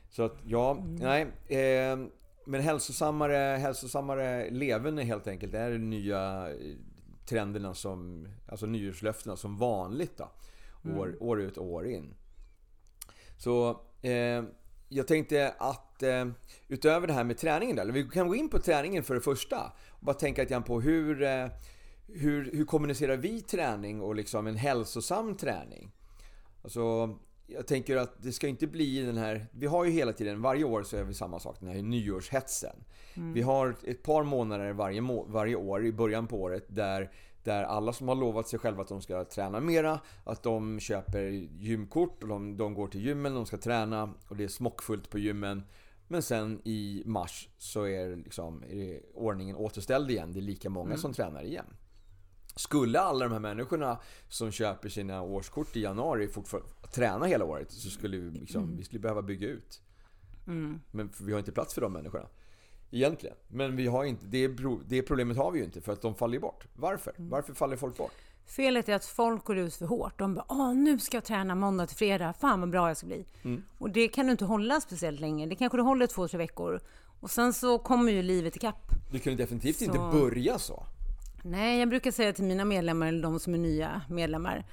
Så 0.10 0.24
att 0.24 0.36
ja, 0.46 0.84
nej. 1.00 1.22
Eh, 1.48 1.98
men 2.46 2.62
hälsosammare, 2.62 3.58
hälsosammare 3.58 4.50
leverne 4.50 5.03
helt 5.03 5.27
enkelt 5.27 5.53
är 5.53 5.72
de 5.72 5.89
nya 5.89 6.50
eh, 6.50 6.55
trenderna 7.25 7.74
som, 7.74 8.27
alltså 8.48 8.65
nyårslöftena 8.65 9.36
som 9.36 9.58
vanligt 9.58 10.17
då. 10.17 10.31
År, 10.98 11.17
år 11.19 11.41
ut 11.41 11.58
och 11.58 11.65
år 11.65 11.88
in. 11.88 12.13
Så 13.38 13.81
eh, 14.01 14.43
jag 14.89 15.08
tänkte 15.08 15.53
att 15.58 15.88
eh, 16.03 16.27
utöver 16.68 17.08
det 17.08 17.13
här 17.13 17.24
med 17.24 17.38
träningen 17.38 17.75
där, 17.75 17.84
eller 17.84 17.94
vi 17.94 18.03
kan 18.03 18.27
gå 18.27 18.36
in 18.36 18.50
på 18.50 18.60
träningen 18.60 19.03
för 19.03 19.15
det 19.15 19.22
första. 19.22 19.72
Och 19.89 20.06
bara 20.06 20.13
tänka 20.13 20.41
lite 20.41 20.53
grann 20.53 20.63
på 20.63 20.82
hur, 20.82 21.24
eh, 21.24 21.48
hur, 22.08 22.51
hur 22.53 22.65
kommunicerar 22.65 23.18
vi 23.18 23.41
träning 23.41 24.01
och 24.01 24.15
liksom 24.15 24.48
en 24.48 24.56
hälsosam 24.56 25.38
träning? 25.38 25.91
Alltså, 26.63 27.15
jag 27.48 27.68
tänker 27.68 27.98
att 27.98 28.24
det 28.24 28.32
ska 28.32 28.48
inte 28.48 28.68
bli 28.68 29.01
den 29.01 29.18
här... 29.18 29.48
Vi 29.51 29.68
har 29.68 29.86
ju 29.86 29.91
hela 29.91 30.13
tiden, 30.13 30.41
varje 30.41 30.63
år 30.63 30.84
så 30.84 30.98
är 30.98 31.03
vi 31.03 31.13
samma 31.13 31.39
sak, 31.39 31.58
den 31.60 31.70
här 31.70 31.82
nyårshetsen. 31.82 32.75
Vi 33.34 33.41
har 33.41 33.75
ett 33.84 34.03
par 34.03 34.24
månader 34.24 34.74
varje, 34.74 35.01
må, 35.01 35.24
varje 35.24 35.56
år 35.56 35.86
i 35.86 35.91
början 35.91 36.27
på 36.27 36.41
året 36.41 36.65
där, 36.68 37.12
där 37.44 37.63
alla 37.63 37.94
som 37.94 38.08
har 38.08 38.15
lovat 38.15 38.48
sig 38.48 38.60
själva 38.60 38.82
att 38.82 38.88
de 38.88 39.01
ska 39.01 39.25
träna 39.25 39.60
mera, 39.60 40.00
att 40.24 40.44
de 40.44 40.79
köper 40.79 41.22
gymkort 41.60 42.24
och 42.24 42.29
de, 42.29 42.58
de 42.58 42.74
går 42.74 42.88
till 42.88 43.01
gymmen, 43.01 43.36
de 43.36 43.46
ska 43.46 43.58
träna 43.58 44.13
och 44.27 44.36
det 44.36 44.44
är 44.44 44.48
smockfullt 44.48 45.10
på 45.10 45.20
gymmen. 45.20 45.63
Men 46.12 46.22
sen 46.24 46.62
i 46.63 47.04
mars 47.06 47.50
så 47.58 47.88
är, 47.88 48.16
liksom, 48.16 48.63
är 48.63 48.75
det 48.75 49.01
ordningen 49.13 49.56
återställd 49.56 50.12
igen. 50.12 50.34
Det 50.34 50.39
är 50.39 50.42
lika 50.42 50.70
många 50.70 50.98
som 50.98 51.13
tränar 51.13 51.44
igen. 51.44 51.66
Skulle 52.56 53.00
alla 53.00 53.25
de 53.25 53.32
här 53.32 53.39
människorna 53.39 54.00
som 54.30 54.51
köper 54.51 54.89
sina 54.89 55.22
årskort 55.22 55.75
i 55.75 55.82
januari 55.82 56.28
fortfarande 56.28 56.70
träna 56.94 57.25
hela 57.25 57.46
året 57.46 57.72
så 57.72 57.89
skulle 57.89 58.18
vi, 58.18 58.32
liksom, 58.39 58.78
vi 58.78 58.84
skulle 58.84 59.00
behöva 59.00 59.22
bygga 59.22 59.48
ut. 59.48 59.82
Men 60.92 61.10
för 61.10 61.24
vi 61.24 61.32
har 61.32 61.39
inte 61.39 61.51
plats 61.51 61.74
för 61.74 61.82
de 61.82 61.94
människorna. 61.94 62.28
Egentligen. 62.92 63.36
Men 63.48 63.75
vi 63.75 63.88
har 63.88 64.04
inte, 64.04 64.25
det, 64.25 64.48
det 64.88 65.01
problemet 65.01 65.38
har 65.38 65.51
vi 65.51 65.60
ju 65.60 65.66
inte 65.66 65.82
för 65.82 65.94
att 65.94 66.01
de 66.01 66.16
faller 66.16 66.39
bort. 66.39 66.68
Varför? 66.74 67.13
Mm. 67.18 67.30
Varför 67.30 67.54
faller 67.54 67.75
folk 67.75 67.98
bort? 67.98 68.13
Felet 68.50 68.89
är 68.89 68.96
att 68.96 69.06
folk 69.06 69.46
går 69.46 69.58
ut 69.58 69.75
för 69.75 69.86
hårt. 69.86 70.20
De 70.20 70.36
bara 70.36 70.46
Åh, 70.48 70.74
nu 70.74 71.00
ska 71.00 71.18
jag 71.18 71.24
träna 71.24 71.56
måndag 71.56 71.88
till 71.88 71.98
fredag. 71.98 72.34
Fan 72.34 72.60
vad 72.60 72.70
bra 72.70 72.88
jag 72.88 72.98
ska 72.98 73.08
bli. 73.08 73.25
Mm. 73.44 73.63
Och 73.77 73.89
det 73.89 74.08
kan 74.08 74.25
du 74.25 74.32
inte 74.32 74.46
hålla 74.46 74.82
speciellt 74.82 75.20
länge. 75.20 75.46
Det 75.46 75.56
kanske 75.56 75.77
du 75.77 75.82
håller 75.82 76.08
två, 76.08 76.27
tre 76.27 76.38
veckor. 76.38 76.79
Och 77.20 77.32
sen 77.32 77.53
så 77.53 77.77
kommer 77.77 78.12
ju 78.12 78.22
livet 78.22 78.56
ikapp. 78.56 78.91
Du 79.12 79.20
kan 79.20 79.36
definitivt 79.36 79.75
så... 79.75 79.84
inte 79.84 80.00
börja 80.00 80.60
så. 80.60 80.86
Nej, 81.44 81.79
jag 81.79 81.89
brukar 81.89 82.12
säga 82.12 82.34
till 82.34 82.44
mina 82.44 82.65
medlemmar, 82.65 83.08
eller 83.08 83.24
de 83.24 83.39
som 83.39 83.53
är 83.53 83.58
nya 83.58 84.01
medlemmar. 84.10 84.65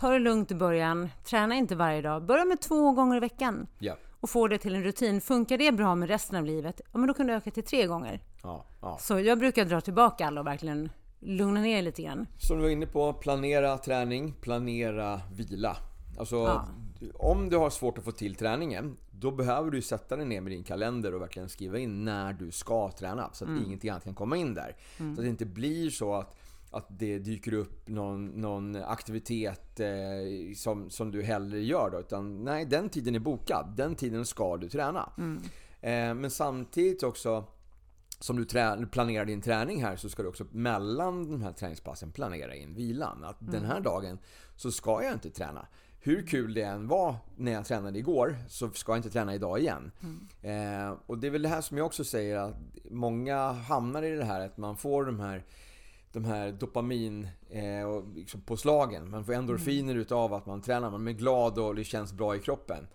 Ta 0.00 0.10
det 0.10 0.18
lugnt 0.18 0.50
i 0.50 0.54
början. 0.54 1.08
Träna 1.24 1.54
inte 1.54 1.76
varje 1.76 2.02
dag. 2.02 2.26
Börja 2.26 2.44
med 2.44 2.60
två 2.60 2.92
gånger 2.92 3.16
i 3.16 3.20
veckan. 3.20 3.66
Ja. 3.78 3.96
Och 4.20 4.30
få 4.30 4.48
det 4.48 4.58
till 4.58 4.74
en 4.74 4.84
rutin. 4.84 5.20
Funkar 5.20 5.58
det 5.58 5.72
bra 5.72 5.94
med 5.94 6.08
resten 6.08 6.38
av 6.38 6.44
livet, 6.44 6.80
ja 6.92 6.98
men 6.98 7.06
då 7.06 7.14
kan 7.14 7.26
du 7.26 7.32
öka 7.32 7.50
till 7.50 7.64
tre 7.64 7.86
gånger. 7.86 8.20
Ja, 8.42 8.64
ja. 8.80 8.98
Så 9.00 9.20
jag 9.20 9.38
brukar 9.38 9.64
dra 9.64 9.80
tillbaka 9.80 10.26
alla 10.26 10.40
och 10.40 10.46
verkligen 10.46 10.90
lugna 11.24 11.60
ner 11.60 11.82
lite 11.82 12.02
grann. 12.02 12.26
Som 12.38 12.56
du 12.56 12.62
var 12.62 12.70
inne 12.70 12.86
på, 12.86 13.12
planera 13.12 13.78
träning, 13.78 14.32
planera 14.40 15.20
vila. 15.32 15.76
Alltså, 16.18 16.36
ja. 16.36 16.68
om 17.14 17.48
du 17.48 17.56
har 17.56 17.70
svårt 17.70 17.98
att 17.98 18.04
få 18.04 18.12
till 18.12 18.34
träningen, 18.34 18.96
då 19.10 19.30
behöver 19.30 19.70
du 19.70 19.82
sätta 19.82 20.16
dig 20.16 20.26
ner 20.26 20.40
med 20.40 20.52
din 20.52 20.64
kalender 20.64 21.14
och 21.14 21.22
verkligen 21.22 21.48
skriva 21.48 21.78
in 21.78 22.04
när 22.04 22.32
du 22.32 22.50
ska 22.50 22.90
träna. 22.90 23.30
Så 23.32 23.44
att 23.44 23.48
mm. 23.48 23.64
ingenting 23.64 23.90
annat 23.90 24.04
kan 24.04 24.14
komma 24.14 24.36
in 24.36 24.54
där. 24.54 24.76
Mm. 25.00 25.14
Så 25.14 25.20
att 25.20 25.24
det 25.24 25.30
inte 25.30 25.46
blir 25.46 25.90
så 25.90 26.14
att 26.14 26.36
att 26.74 26.86
det 26.88 27.18
dyker 27.18 27.54
upp 27.54 27.88
någon, 27.88 28.26
någon 28.26 28.76
aktivitet 28.76 29.80
eh, 29.80 29.86
som, 30.56 30.90
som 30.90 31.10
du 31.10 31.22
hellre 31.22 31.60
gör 31.60 31.90
då. 31.90 32.00
Utan 32.00 32.44
nej, 32.44 32.64
den 32.64 32.88
tiden 32.88 33.14
är 33.14 33.18
bokad. 33.18 33.74
Den 33.76 33.94
tiden 33.94 34.26
ska 34.26 34.56
du 34.56 34.68
träna. 34.68 35.12
Mm. 35.18 35.42
Eh, 35.80 36.20
men 36.20 36.30
samtidigt 36.30 37.02
också 37.02 37.44
som 38.24 38.36
du 38.36 38.44
planerar 38.86 39.24
din 39.24 39.40
träning 39.40 39.82
här 39.82 39.96
så 39.96 40.08
ska 40.08 40.22
du 40.22 40.28
också 40.28 40.46
mellan 40.50 41.30
de 41.30 41.42
här 41.42 41.52
träningspassen 41.52 42.12
planera 42.12 42.54
in 42.54 42.74
vilan. 42.74 43.24
Att 43.24 43.40
mm. 43.40 43.52
den 43.52 43.64
här 43.64 43.80
dagen 43.80 44.18
så 44.56 44.72
ska 44.72 45.02
jag 45.02 45.12
inte 45.12 45.30
träna. 45.30 45.66
Hur 46.00 46.26
kul 46.26 46.54
det 46.54 46.62
än 46.62 46.88
var 46.88 47.16
när 47.36 47.52
jag 47.52 47.64
tränade 47.64 47.98
igår 47.98 48.36
så 48.48 48.70
ska 48.70 48.92
jag 48.92 48.98
inte 48.98 49.10
träna 49.10 49.34
idag 49.34 49.60
igen. 49.60 49.90
Mm. 50.02 50.88
Eh, 50.88 50.98
och 51.06 51.18
det 51.18 51.26
är 51.26 51.30
väl 51.30 51.42
det 51.42 51.48
här 51.48 51.60
som 51.60 51.78
jag 51.78 51.86
också 51.86 52.04
säger 52.04 52.36
att 52.36 52.54
många 52.90 53.52
hamnar 53.52 54.02
i 54.02 54.16
det 54.16 54.24
här 54.24 54.40
att 54.40 54.56
man 54.56 54.76
får 54.76 55.04
de 55.04 55.20
här 55.20 55.44
de 56.12 56.24
här 56.24 56.52
dopamin 56.52 57.28
eh, 57.50 57.82
och 57.82 58.08
liksom 58.14 58.40
påslagen. 58.40 59.10
Man 59.10 59.24
får 59.24 59.32
endorfiner 59.32 59.92
mm. 59.92 60.02
utav 60.02 60.34
att 60.34 60.46
man 60.46 60.62
tränar. 60.62 60.90
Man 60.90 61.08
är 61.08 61.12
glad 61.12 61.58
och 61.58 61.74
det 61.74 61.84
känns 61.84 62.12
bra 62.12 62.36
i 62.36 62.38
kroppen. 62.38 62.86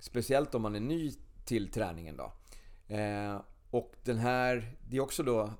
Speciellt 0.00 0.54
om 0.54 0.62
man 0.62 0.76
är 0.76 0.80
ny 0.80 1.12
till 1.44 1.70
träningen 1.70 2.16
då. 2.16 2.32
Eh, 2.94 3.40
och 3.74 3.96
den 4.02 4.18
här, 4.18 4.76
det 4.88 4.96
är 4.96 5.00
också 5.00 5.22
då 5.22 5.50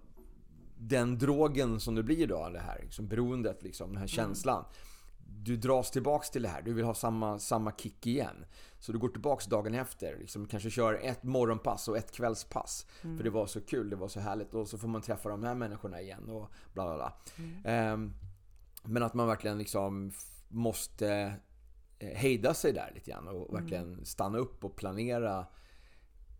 den 0.78 1.18
drogen 1.18 1.80
som 1.80 1.94
det 1.94 2.02
blir 2.02 2.26
då, 2.26 2.48
det 2.48 2.60
här 2.60 2.78
liksom 2.82 3.08
beroendet, 3.08 3.62
liksom, 3.62 3.88
den 3.88 3.96
här 3.96 4.02
mm. 4.02 4.08
känslan. 4.08 4.64
Mm. 4.64 5.44
Du 5.44 5.56
dras 5.56 5.90
tillbaks 5.90 6.30
till 6.30 6.42
det 6.42 6.48
här, 6.48 6.62
du 6.62 6.72
vill 6.72 6.84
ha 6.84 6.94
samma, 6.94 7.38
samma 7.38 7.72
kick 7.72 8.06
igen. 8.06 8.44
Så 8.78 8.92
du 8.92 8.98
går 8.98 9.08
tillbaks 9.08 9.46
dagen 9.46 9.74
efter, 9.74 10.16
liksom, 10.18 10.46
kanske 10.46 10.70
kör 10.70 10.94
ett 11.02 11.22
morgonpass 11.22 11.88
och 11.88 11.96
ett 11.96 12.12
kvällspass. 12.12 12.86
Mm. 13.02 13.16
För 13.16 13.24
det 13.24 13.30
var 13.30 13.46
så 13.46 13.60
kul, 13.60 13.90
det 13.90 13.96
var 13.96 14.08
så 14.08 14.20
härligt 14.20 14.54
och 14.54 14.68
så 14.68 14.78
får 14.78 14.88
man 14.88 15.02
träffa 15.02 15.28
de 15.28 15.44
här 15.44 15.54
människorna 15.54 16.00
igen 16.00 16.28
och 16.28 16.50
bla 16.72 16.84
bla 16.84 16.96
bla. 16.96 17.12
Mm. 17.36 17.92
Um, 17.92 18.14
men 18.82 19.02
att 19.02 19.14
man 19.14 19.26
verkligen 19.26 19.58
liksom 19.58 20.12
måste 20.48 21.34
eh, 21.98 22.16
hejda 22.16 22.54
sig 22.54 22.72
där 22.72 22.92
lite 22.94 23.10
grann 23.10 23.28
och 23.28 23.54
verkligen 23.54 23.92
mm. 23.92 24.04
stanna 24.04 24.38
upp 24.38 24.64
och 24.64 24.76
planera, 24.76 25.46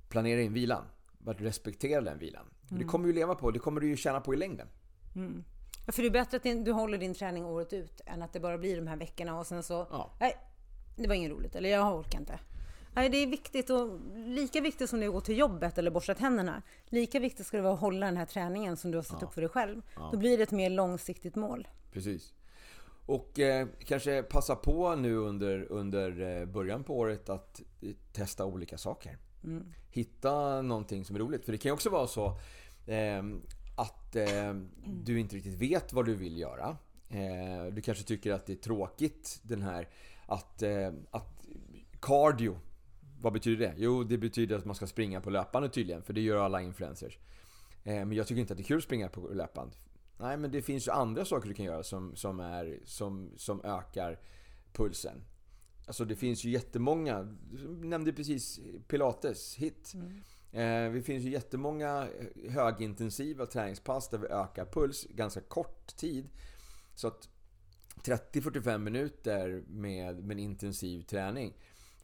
planera 0.09 0.41
in 0.41 0.53
vilan 0.53 0.85
att 1.31 1.41
respektera 1.41 2.01
den 2.01 2.19
vilan. 2.19 2.47
Mm. 2.71 2.83
Det 2.83 2.89
kommer 2.89 3.07
du 3.07 3.13
leva 3.13 3.35
på, 3.35 3.51
det 3.51 3.59
kommer 3.59 3.81
du 3.81 3.89
ju 3.89 3.97
tjäna 3.97 4.21
på 4.21 4.35
i 4.35 4.37
längden. 4.37 4.69
Mm. 5.17 5.45
Ja, 5.87 5.93
för 5.93 6.03
det 6.03 6.09
är 6.09 6.11
bättre 6.11 6.37
att 6.37 6.65
du 6.65 6.73
håller 6.73 6.99
din 6.99 7.15
träning 7.15 7.45
året 7.45 7.73
ut 7.73 8.01
än 8.07 8.23
att 8.23 8.33
det 8.33 8.41
bara 8.41 8.59
blir 8.59 8.77
de 8.77 8.87
här 8.87 8.97
veckorna 8.97 9.39
och 9.39 9.47
sen 9.47 9.63
så, 9.63 9.87
ja. 9.91 10.11
nej, 10.21 10.37
det 10.97 11.09
var 11.09 11.15
inget 11.15 11.31
roligt, 11.31 11.55
eller 11.55 11.69
jag 11.69 11.99
orkar 11.99 12.19
inte. 12.19 12.39
Nej, 12.95 13.09
det 13.09 13.17
är 13.17 13.27
viktigt 13.27 13.71
och 13.71 14.01
lika 14.15 14.61
viktigt 14.61 14.91
som 14.91 15.01
det 15.01 15.07
är 15.07 15.09
att 15.09 15.15
gå 15.15 15.21
till 15.21 15.39
jobbet 15.39 15.79
eller 15.79 15.91
borsta 15.91 16.15
tänderna, 16.15 16.63
lika 16.87 17.21
viktigt 17.21 17.47
ska 17.47 17.57
det 17.57 17.63
vara 17.63 17.75
att 17.75 17.81
hålla 17.81 18.07
den 18.07 18.17
här 18.17 18.27
träningen 18.27 18.77
som 18.77 18.91
du 18.91 18.99
har 18.99 19.03
satt 19.03 19.19
ja. 19.21 19.27
upp 19.27 19.35
för 19.35 19.41
dig 19.41 19.51
själv. 19.51 19.83
Ja. 19.97 20.09
Då 20.13 20.19
blir 20.19 20.37
det 20.37 20.43
ett 20.43 20.51
mer 20.51 20.71
långsiktigt 20.71 21.35
mål. 21.35 21.69
Precis. 21.93 22.35
Och 23.07 23.39
eh, 23.39 23.67
kanske 23.79 24.23
passa 24.23 24.57
på 24.57 24.95
nu 24.95 25.17
under, 25.17 25.73
under 25.73 26.41
eh, 26.41 26.47
början 26.47 26.85
på 26.85 26.99
året 26.99 27.29
att 27.29 27.63
testa 28.13 28.45
olika 28.45 28.79
saker. 28.79 29.19
Mm. 29.45 29.67
Hitta 29.91 30.63
någonting 30.63 31.05
som 31.05 31.17
är 31.17 31.21
roligt. 31.21 31.45
För 31.45 31.53
det 31.53 31.59
kan 31.59 31.69
ju 31.69 31.75
också 31.75 31.91
vara 31.91 32.07
så 32.07 32.27
eh, 32.87 33.23
att 33.77 34.17
eh, 34.17 34.55
du 34.87 35.21
inte 35.21 35.37
riktigt 35.37 35.61
vet 35.61 35.93
vad 35.93 36.07
du 36.07 36.15
vill 36.15 36.39
göra. 36.39 36.77
Eh, 37.09 37.73
du 37.73 37.81
kanske 37.81 38.05
tycker 38.05 38.33
att 38.33 38.47
det 38.47 38.53
är 38.53 38.57
tråkigt 38.57 39.41
den 39.43 39.63
här 39.63 39.89
att, 40.27 40.63
eh, 40.63 40.93
att 41.11 41.47
cardio, 42.01 42.59
vad 43.21 43.33
betyder 43.33 43.67
det? 43.67 43.75
Jo, 43.77 44.05
det 44.05 44.19
betyder 44.19 44.57
att 44.59 44.65
man 44.65 44.75
ska 44.75 44.87
springa 44.87 45.21
på 45.21 45.31
löpande 45.31 45.69
tydligen, 45.69 46.03
för 46.03 46.13
det 46.13 46.21
gör 46.21 46.37
alla 46.37 46.63
influencers. 46.63 47.19
Eh, 47.85 47.95
men 47.95 48.13
jag 48.13 48.27
tycker 48.27 48.41
inte 48.41 48.53
att 48.53 48.57
det 48.57 48.63
är 48.63 48.67
kul 48.67 48.79
att 48.79 48.85
springa 48.85 49.09
på 49.09 49.21
löpband. 49.21 49.73
Nej, 50.19 50.37
men 50.37 50.51
det 50.51 50.63
finns 50.63 50.89
ju 50.89 50.93
andra 50.93 51.25
saker 51.25 51.49
du 51.49 51.55
kan 51.55 51.67
göra 51.67 51.83
som, 51.83 52.17
som, 52.17 52.41
är, 52.41 52.79
som, 52.85 53.31
som 53.37 53.65
ökar 53.65 54.21
pulsen. 54.73 55.25
Alltså 55.87 56.05
det 56.05 56.17
finns 56.17 56.45
ju 56.45 56.51
jättemånga, 56.51 57.37
du 57.53 57.89
nämnde 57.89 58.13
precis 58.13 58.61
pilates, 58.89 59.55
hit. 59.55 59.93
Mm. 59.95 60.21
Eh, 60.53 60.93
det 60.95 61.03
finns 61.03 61.25
ju 61.25 61.31
jättemånga 61.31 62.09
högintensiva 62.49 63.47
träningspass 63.47 64.09
där 64.09 64.19
vi 64.19 64.27
ökar 64.27 64.65
puls 64.65 65.07
ganska 65.11 65.41
kort 65.41 65.97
tid. 65.97 66.29
Så 66.95 67.09
att 67.09 67.29
30-45 68.05 68.79
minuter 68.79 69.63
med, 69.69 70.25
med 70.25 70.39
intensiv 70.39 71.03
träning 71.03 71.55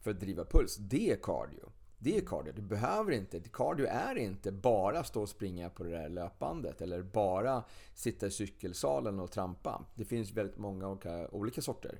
för 0.01 0.11
att 0.11 0.19
driva 0.19 0.45
puls, 0.45 0.77
det 0.77 1.11
är 1.11 1.15
cardio. 1.15 1.71
Det 1.97 2.17
är 2.17 2.21
cardio. 2.21 2.53
Du 2.53 2.61
behöver 2.61 3.11
inte. 3.11 3.39
Cardio 3.39 3.87
är 3.87 4.15
inte 4.15 4.51
bara 4.51 5.03
stå 5.03 5.21
och 5.21 5.29
springa 5.29 5.69
på 5.69 5.83
det 5.83 5.89
där 5.89 6.09
löpbandet 6.09 6.81
eller 6.81 7.01
bara 7.01 7.63
sitta 7.93 8.27
i 8.27 8.31
cykelsalen 8.31 9.19
och 9.19 9.31
trampa. 9.31 9.85
Det 9.95 10.05
finns 10.05 10.31
väldigt 10.31 10.57
många 10.57 10.89
olika, 10.89 11.27
olika 11.27 11.61
sorter. 11.61 11.99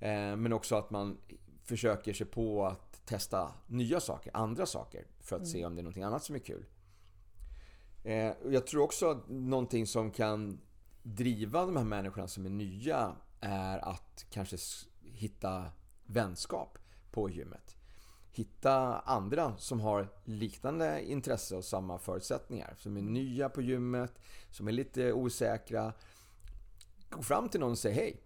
Eh, 0.00 0.36
men 0.36 0.52
också 0.52 0.76
att 0.76 0.90
man 0.90 1.18
försöker 1.64 2.12
sig 2.12 2.26
på 2.26 2.66
att 2.66 3.06
testa 3.06 3.52
nya 3.66 4.00
saker, 4.00 4.36
andra 4.36 4.66
saker. 4.66 5.06
För 5.20 5.36
att 5.36 5.42
mm. 5.42 5.52
se 5.52 5.66
om 5.66 5.74
det 5.74 5.80
är 5.80 5.82
någonting 5.82 6.02
annat 6.02 6.24
som 6.24 6.34
är 6.34 6.38
kul. 6.38 6.64
Eh, 8.04 8.32
jag 8.50 8.66
tror 8.66 8.82
också 8.82 9.10
att 9.10 9.28
någonting 9.28 9.86
som 9.86 10.10
kan 10.10 10.60
driva 11.02 11.66
de 11.66 11.76
här 11.76 11.84
människorna 11.84 12.28
som 12.28 12.46
är 12.46 12.50
nya 12.50 13.16
är 13.40 13.78
att 13.78 14.26
kanske 14.30 14.56
hitta 15.00 15.64
vänskap 16.04 16.78
på 17.10 17.30
gymmet. 17.30 17.76
Hitta 18.32 18.98
andra 18.98 19.56
som 19.56 19.80
har 19.80 20.08
liknande 20.24 21.04
intresse 21.04 21.56
och 21.56 21.64
samma 21.64 21.98
förutsättningar. 21.98 22.74
Som 22.78 22.96
är 22.96 23.02
nya 23.02 23.48
på 23.48 23.62
gymmet, 23.62 24.18
som 24.50 24.68
är 24.68 24.72
lite 24.72 25.12
osäkra. 25.12 25.92
Gå 27.08 27.22
fram 27.22 27.48
till 27.48 27.60
någon 27.60 27.70
och 27.70 27.78
säg 27.78 27.92
hej. 27.92 28.20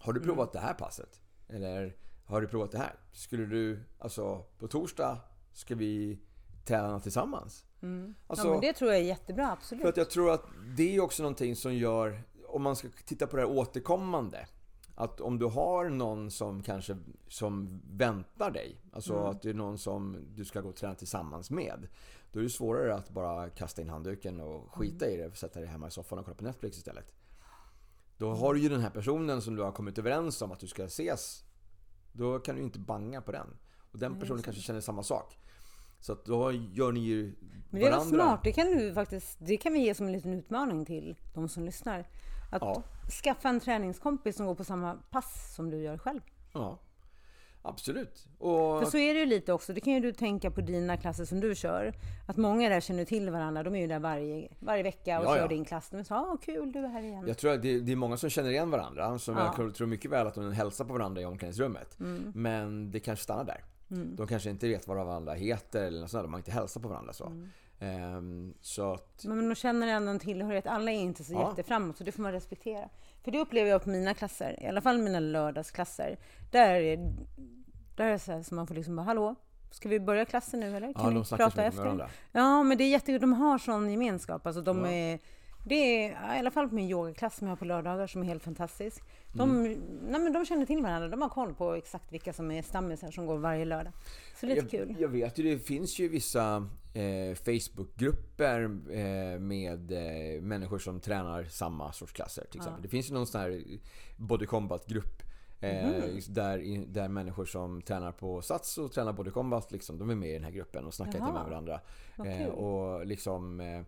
Har 0.00 0.12
du 0.12 0.20
provat 0.20 0.54
mm. 0.54 0.62
det 0.62 0.66
här 0.68 0.74
passet? 0.74 1.20
Eller 1.48 1.96
har 2.24 2.40
du 2.40 2.48
provat 2.48 2.72
det 2.72 2.78
här? 2.78 2.94
Skulle 3.12 3.46
du, 3.46 3.82
alltså 3.98 4.44
på 4.58 4.68
torsdag 4.68 5.18
ska 5.52 5.74
vi 5.74 6.18
träna 6.64 7.00
tillsammans? 7.00 7.64
Mm. 7.82 8.14
Alltså, 8.26 8.46
ja, 8.46 8.52
men 8.52 8.60
det 8.60 8.72
tror 8.72 8.90
jag 8.90 9.00
är 9.00 9.04
jättebra, 9.04 9.50
absolut. 9.52 9.82
För 9.82 9.88
att 9.88 9.96
jag 9.96 10.10
tror 10.10 10.30
att 10.30 10.44
det 10.76 10.96
är 10.96 11.00
också 11.00 11.22
någonting 11.22 11.56
som 11.56 11.74
gör, 11.74 12.22
om 12.46 12.62
man 12.62 12.76
ska 12.76 12.88
titta 13.04 13.26
på 13.26 13.36
det 13.36 13.42
här 13.42 13.50
återkommande. 13.50 14.46
Att 14.94 15.20
om 15.20 15.38
du 15.38 15.46
har 15.46 15.88
någon 15.88 16.30
som 16.30 16.62
kanske 16.62 16.96
som 17.28 17.82
väntar 17.90 18.50
dig, 18.50 18.80
alltså 18.92 19.14
mm. 19.14 19.26
att 19.26 19.42
det 19.42 19.50
är 19.50 19.54
någon 19.54 19.78
som 19.78 20.16
du 20.34 20.44
ska 20.44 20.60
gå 20.60 20.68
och 20.68 20.76
träna 20.76 20.94
tillsammans 20.94 21.50
med. 21.50 21.88
Då 22.32 22.38
är 22.38 22.42
det 22.42 22.50
svårare 22.50 22.94
att 22.94 23.10
bara 23.10 23.50
kasta 23.50 23.82
in 23.82 23.88
handduken 23.88 24.40
och 24.40 24.74
skita 24.74 25.06
mm. 25.06 25.18
i 25.18 25.22
det 25.22 25.28
och 25.28 25.36
sätta 25.36 25.60
dig 25.60 25.68
hemma 25.68 25.88
i 25.88 25.90
soffan 25.90 26.18
och 26.18 26.24
kolla 26.24 26.34
på 26.34 26.44
Netflix 26.44 26.76
istället. 26.76 27.14
Då 28.18 28.30
har 28.30 28.54
du 28.54 28.60
ju 28.60 28.68
den 28.68 28.80
här 28.80 28.90
personen 28.90 29.42
som 29.42 29.56
du 29.56 29.62
har 29.62 29.72
kommit 29.72 29.98
överens 29.98 30.42
om 30.42 30.52
att 30.52 30.60
du 30.60 30.66
ska 30.66 30.84
ses. 30.84 31.44
Då 32.12 32.38
kan 32.38 32.56
du 32.56 32.62
inte 32.62 32.78
banga 32.78 33.20
på 33.20 33.32
den. 33.32 33.56
Och 33.92 33.98
den 33.98 34.20
personen 34.20 34.42
kanske 34.42 34.62
känner 34.62 34.80
samma 34.80 35.02
sak. 35.02 35.38
Så 36.00 36.12
att 36.12 36.24
då 36.24 36.52
gör 36.52 36.92
ni 36.92 37.00
ju 37.00 37.34
Men 37.70 37.80
det 37.80 37.90
var 37.90 38.04
smart. 38.04 38.40
Det 38.44 38.52
kan 38.52 38.66
du 38.66 38.94
faktiskt, 38.94 39.38
det 39.40 39.56
kan 39.56 39.72
vi 39.72 39.78
ge 39.78 39.94
som 39.94 40.06
en 40.06 40.12
liten 40.12 40.34
utmaning 40.34 40.84
till 40.84 41.16
de 41.34 41.48
som 41.48 41.64
lyssnar. 41.64 42.08
Att 42.52 42.62
ja. 42.62 42.82
skaffa 43.24 43.48
en 43.48 43.60
träningskompis 43.60 44.36
som 44.36 44.46
går 44.46 44.54
på 44.54 44.64
samma 44.64 44.94
pass 44.94 45.54
som 45.54 45.70
du 45.70 45.82
gör 45.82 45.98
själv. 45.98 46.20
Ja. 46.52 46.78
Absolut. 47.62 48.26
Och... 48.38 48.80
För 48.80 48.86
så 48.90 48.98
är 48.98 49.14
det 49.14 49.20
ju 49.20 49.26
lite 49.26 49.52
också. 49.52 49.72
Det 49.72 49.80
kan 49.80 49.92
ju 49.92 50.00
du 50.00 50.12
tänka 50.12 50.50
på 50.50 50.60
dina 50.60 50.96
klasser 50.96 51.24
som 51.24 51.40
du 51.40 51.54
kör. 51.54 51.94
Att 52.26 52.36
många 52.36 52.68
där 52.68 52.80
känner 52.80 53.04
till 53.04 53.30
varandra. 53.30 53.62
De 53.62 53.74
är 53.74 53.80
ju 53.80 53.86
där 53.86 53.98
varje, 53.98 54.48
varje 54.58 54.82
vecka 54.82 55.20
och 55.20 55.24
ja, 55.24 55.34
kör 55.34 55.42
ja. 55.42 55.48
din 55.48 55.64
klass. 55.64 55.88
De 55.90 56.04
sa, 56.04 56.30
åh 56.32 56.36
kul, 56.40 56.72
du 56.72 56.78
är 56.78 56.88
här 56.88 57.02
igen. 57.02 57.24
Jag 57.26 57.38
tror 57.38 57.52
att 57.52 57.62
det, 57.62 57.80
det 57.80 57.92
är 57.92 57.96
många 57.96 58.16
som 58.16 58.30
känner 58.30 58.50
igen 58.50 58.70
varandra. 58.70 59.18
Som 59.18 59.36
ja. 59.36 59.54
jag 59.58 59.74
tror 59.74 59.86
mycket 59.86 60.10
väl 60.10 60.26
att 60.26 60.34
de 60.34 60.52
hälsar 60.52 60.84
på 60.84 60.92
varandra 60.92 61.22
i 61.22 61.24
omklädningsrummet. 61.24 62.00
Mm. 62.00 62.32
Men 62.34 62.90
det 62.90 63.00
kanske 63.00 63.22
stannar 63.22 63.44
där. 63.44 63.64
Mm. 63.90 64.16
De 64.16 64.26
kanske 64.26 64.50
inte 64.50 64.68
vet 64.68 64.88
vad 64.88 64.96
varandra 64.96 65.34
heter 65.34 65.84
eller 65.84 66.00
något 66.00 66.10
sånt. 66.10 66.24
De 66.24 66.32
har 66.32 66.38
inte 66.38 66.50
hälsat 66.50 66.82
på 66.82 66.88
varandra 66.88 67.12
så. 67.12 67.26
Mm. 67.26 67.48
Ehm, 67.80 68.54
så 68.60 68.92
att, 68.92 69.24
Men 69.24 69.48
de 69.48 69.54
känner 69.54 69.86
ändå 69.88 70.10
en 70.10 70.18
tillhörighet. 70.18 70.66
Alla 70.66 70.90
är 70.92 70.96
inte 70.96 71.24
så 71.24 71.32
Ja. 71.32 71.48
jätteframåt, 71.50 71.96
så 71.98 72.04
det 72.04 72.12
får 72.12 72.22
man 72.22 72.32
respektera. 72.32 72.88
För 73.24 73.30
det 73.30 73.38
upplever 73.38 73.70
jag 73.70 73.82
på 73.84 73.88
mina 73.90 74.14
klasser, 74.14 74.62
i 74.62 74.66
alla 74.66 74.80
fall 74.80 74.98
mina 74.98 75.20
lördagsklasser. 75.20 76.18
Där 76.50 76.74
är 76.80 76.96
där 77.96 78.04
är 78.06 78.12
det 78.12 78.18
så 78.18 78.32
här 78.32 78.42
som 78.42 78.56
man 78.56 78.66
får 78.66 78.74
liksom 78.74 78.96
bara, 78.96 79.02
hallå, 79.02 79.34
ska 79.70 79.88
vi 79.88 80.00
börja 80.00 80.24
klassen 80.24 80.60
nu 80.60 80.76
eller? 80.76 80.88
ja, 80.88 80.92
Kan 80.94 81.14
de 81.14 81.18
vi 81.18 81.24
så 81.24 81.34
mycket 81.36 81.56
med 81.56 81.74
varandra. 81.74 82.08
Ja, 82.32 82.62
men 82.62 82.78
det 82.78 82.84
är 82.84 82.88
jättekul. 82.88 83.20
De 83.20 83.32
har 83.32 83.58
sån 83.58 83.90
gemenskap. 83.90 84.46
Alltså 84.46 84.62
de 84.62 84.84
Ja. 84.84 84.90
är, 84.90 85.18
det 85.66 85.74
är 85.74 86.10
i 86.36 86.38
alla 86.38 86.50
fall 86.50 86.68
på 86.68 86.74
min 86.74 86.90
yogaklass 86.90 87.36
som 87.36 87.46
jag 87.46 87.52
har 87.52 87.56
på 87.56 87.64
lördagar 87.64 88.06
som 88.06 88.22
är 88.22 88.26
helt 88.26 88.42
fantastisk. 88.42 89.02
De, 89.32 89.50
Mm. 89.50 89.80
nej, 90.02 90.20
men 90.20 90.32
de 90.32 90.44
känner 90.46 90.66
till 90.66 90.82
varandra. 90.82 91.08
De 91.08 91.22
har 91.22 91.28
koll 91.28 91.54
på 91.54 91.74
exakt 91.74 92.12
vilka 92.12 92.32
som 92.32 92.50
är 92.50 92.62
stammisar 92.62 93.10
som 93.10 93.26
går 93.26 93.38
varje 93.38 93.64
lördag. 93.64 93.92
Så 94.40 94.46
lite 94.46 94.60
jag, 94.60 94.70
kul. 94.70 94.96
Jag 94.98 95.08
vet 95.08 95.38
ju, 95.38 95.42
det 95.42 95.58
finns 95.58 95.98
ju 95.98 96.08
vissa 96.08 96.56
eh, 96.94 97.34
Facebookgrupper 97.34 98.62
eh, 98.90 99.38
med 99.40 99.92
eh, 99.92 100.42
människor 100.42 100.78
som 100.78 101.00
tränar 101.00 101.44
samma 101.44 101.92
sorts 101.92 102.12
klasser. 102.12 102.44
Till 102.50 102.60
exempel. 102.60 102.82
Det 102.82 102.88
finns 102.88 103.10
ju 103.10 103.14
någon 103.14 103.26
sån 103.26 103.40
här 103.40 103.62
body 104.16 104.46
combat-grupp. 104.46 105.22
Eh, 105.60 105.86
Mhm. 105.88 106.20
där, 106.28 106.86
där 106.86 107.08
människor 107.08 107.44
som 107.44 107.82
tränar 107.82 108.12
på 108.12 108.42
Sats 108.42 108.78
och 108.78 108.92
tränar 108.92 109.12
body 109.12 109.30
combat, 109.30 109.72
liksom, 109.72 109.98
de 109.98 110.10
är 110.10 110.14
med 110.14 110.30
i 110.30 110.32
den 110.32 110.44
här 110.44 110.50
gruppen 110.50 110.84
och 110.86 110.94
snackar 110.94 111.12
lite 111.12 111.24
Jaha. 111.24 111.32
med 111.32 111.44
varandra. 111.44 111.80
Eh, 112.26 112.46
och 112.48 113.06
liksom 113.06 113.60
eh, 113.60 113.82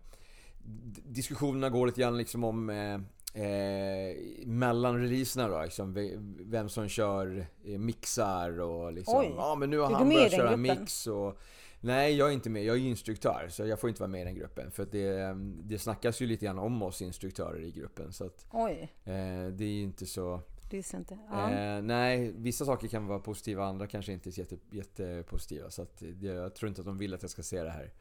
Diskussionerna 1.05 1.69
går 1.69 1.85
lite 1.87 2.01
grann 2.01 2.17
liksom 2.17 2.43
om 2.43 2.69
eh, 2.69 2.99
eh, 3.33 4.45
mellan 4.45 5.01
releaserna 5.01 5.47
då, 5.47 5.61
liksom, 5.63 5.93
ve- 5.93 6.17
vem 6.39 6.69
som 6.69 6.87
kör 6.87 7.45
eh, 7.65 7.79
mixar 7.79 8.59
och 8.59 8.93
liksom, 8.93 9.19
Oj. 9.19 9.33
ja 9.37 9.55
men 9.55 9.69
nu 9.69 9.77
har 9.79 9.91
han 9.91 10.09
börjat 10.09 10.31
köra 10.31 10.57
mix 10.57 11.07
och 11.07 11.37
Nej, 11.83 12.15
jag 12.15 12.29
är 12.29 12.33
inte 12.33 12.49
med. 12.49 12.63
Jag 12.63 12.75
är 12.75 12.79
instruktör, 12.81 13.47
så 13.49 13.65
jag 13.65 13.79
får 13.79 13.89
inte 13.89 14.01
vara 14.01 14.11
med 14.11 14.21
i 14.21 14.23
den 14.23 14.35
gruppen. 14.35 14.71
För 14.71 14.85
det, 14.91 15.35
det 15.63 15.79
snackas 15.79 16.21
ju 16.21 16.27
lite 16.27 16.45
grann 16.45 16.59
om 16.59 16.81
oss 16.81 17.01
instruktörer 17.01 17.63
i 17.63 17.71
gruppen. 17.71 18.11
Så 18.13 18.25
att 18.25 18.45
Oj, 18.51 18.81
eh, 19.03 19.47
det 19.53 19.63
är 19.63 19.71
ju 19.71 19.81
inte 19.83 20.05
så... 20.05 20.41
det 20.69 20.93
inte. 20.93 21.17
Ja. 21.31 21.51
Eh, 21.51 21.81
nej, 21.81 22.31
vissa 22.35 22.65
saker 22.65 22.87
kan 22.87 23.07
vara 23.07 23.19
positiva, 23.19 23.65
andra 23.65 23.87
kanske 23.87 24.11
inte 24.13 24.29
är 24.29 24.39
jätte, 24.39 24.57
jättepositiva. 24.71 25.69
Så 25.69 25.81
att 25.81 26.03
jag 26.21 26.55
tror 26.55 26.69
inte 26.69 26.81
att 26.81 26.87
de 26.87 26.97
vill 26.97 27.13
att 27.13 27.21
jag 27.21 27.31
ska 27.31 27.43
se 27.43 27.63
det 27.63 27.69
här. 27.69 27.91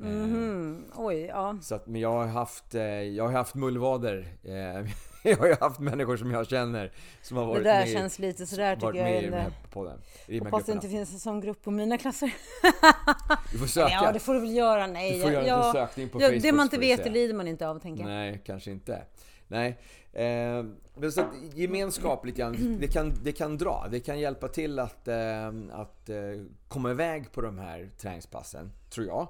Eh, 0.00 0.06
Mhm. 0.06 0.84
Oj, 0.94 1.20
ja. 1.20 1.58
så 1.62 1.74
att, 1.74 1.86
men 1.86 2.00
jag 2.00 2.12
har 2.12 2.26
haft, 2.26 2.74
eh, 2.74 2.82
jag 2.84 3.24
har 3.24 3.32
haft 3.32 3.54
mullvader. 3.54 4.36
Eh, 4.44 4.52
jag 5.30 5.36
har 5.36 5.46
ju 5.46 5.54
haft 5.60 5.80
människor 5.80 6.16
som 6.16 6.30
jag 6.30 6.46
känner 6.48 6.92
som 7.22 7.36
har 7.36 7.44
Det 7.44 7.50
varit 7.50 7.64
där 7.64 7.80
med, 7.80 7.88
känns 7.92 8.18
lite 8.18 8.46
sådär 8.46 8.74
tycker 8.76 8.92
med 8.92 9.14
jag. 9.14 9.22
i 9.22 9.24
den 9.24 9.40
här 9.40 9.52
podden. 9.72 9.98
I 10.26 10.38
hoppas 10.38 10.64
det 10.64 10.72
inte 10.72 10.88
finns 10.88 11.12
en 11.12 11.20
sån 11.20 11.40
grupp 11.40 11.62
på 11.62 11.70
mina 11.70 11.98
klasser. 11.98 12.34
Du 13.52 13.58
får 13.58 13.66
söka. 13.66 13.92
Ja, 13.92 14.12
det 14.12 14.18
får 14.18 14.34
du 14.34 14.40
väl 14.40 14.56
göra. 14.56 14.86
Nej, 14.86 15.14
du 15.16 15.22
får 15.22 15.30
göra 15.30 15.42
en 15.42 15.48
jag, 15.48 15.58
liten 15.58 15.72
sökning 15.72 16.08
på 16.08 16.20
ja, 16.22 16.26
Facebook. 16.26 16.42
det 16.42 16.52
man 16.52 16.64
inte 16.66 16.78
vet, 16.78 17.04
det 17.04 17.10
lider 17.10 17.34
man 17.34 17.48
inte 17.48 17.68
av, 17.68 17.78
tänker 17.78 18.02
jag. 18.02 18.10
Nej, 18.10 18.42
kanske 18.46 18.70
inte. 18.70 19.02
Nej. 19.48 19.78
Eh, 20.12 20.64
men 20.96 21.12
så 21.12 21.20
att 21.20 21.26
gemenskap 21.54 22.26
lite 22.26 22.40
grann, 22.40 22.76
det 22.80 22.88
kan, 22.88 23.12
det 23.24 23.32
kan 23.32 23.58
dra. 23.58 23.86
Det 23.90 24.00
kan 24.00 24.20
hjälpa 24.20 24.48
till 24.48 24.78
att, 24.78 25.08
eh, 25.08 25.46
att 25.72 26.08
eh, 26.08 26.16
komma 26.68 26.90
iväg 26.90 27.32
på 27.32 27.40
de 27.40 27.58
här 27.58 27.90
träningspassen, 27.98 28.72
tror 28.90 29.06
jag. 29.06 29.28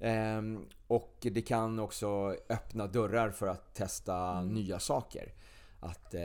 Eh, 0.00 0.42
och 0.86 1.16
det 1.20 1.42
kan 1.42 1.78
också 1.78 2.36
öppna 2.48 2.86
dörrar 2.86 3.30
för 3.30 3.46
att 3.46 3.74
testa 3.74 4.42
nya 4.42 4.78
saker. 4.78 5.34
Att 5.80 6.14
eh, 6.14 6.20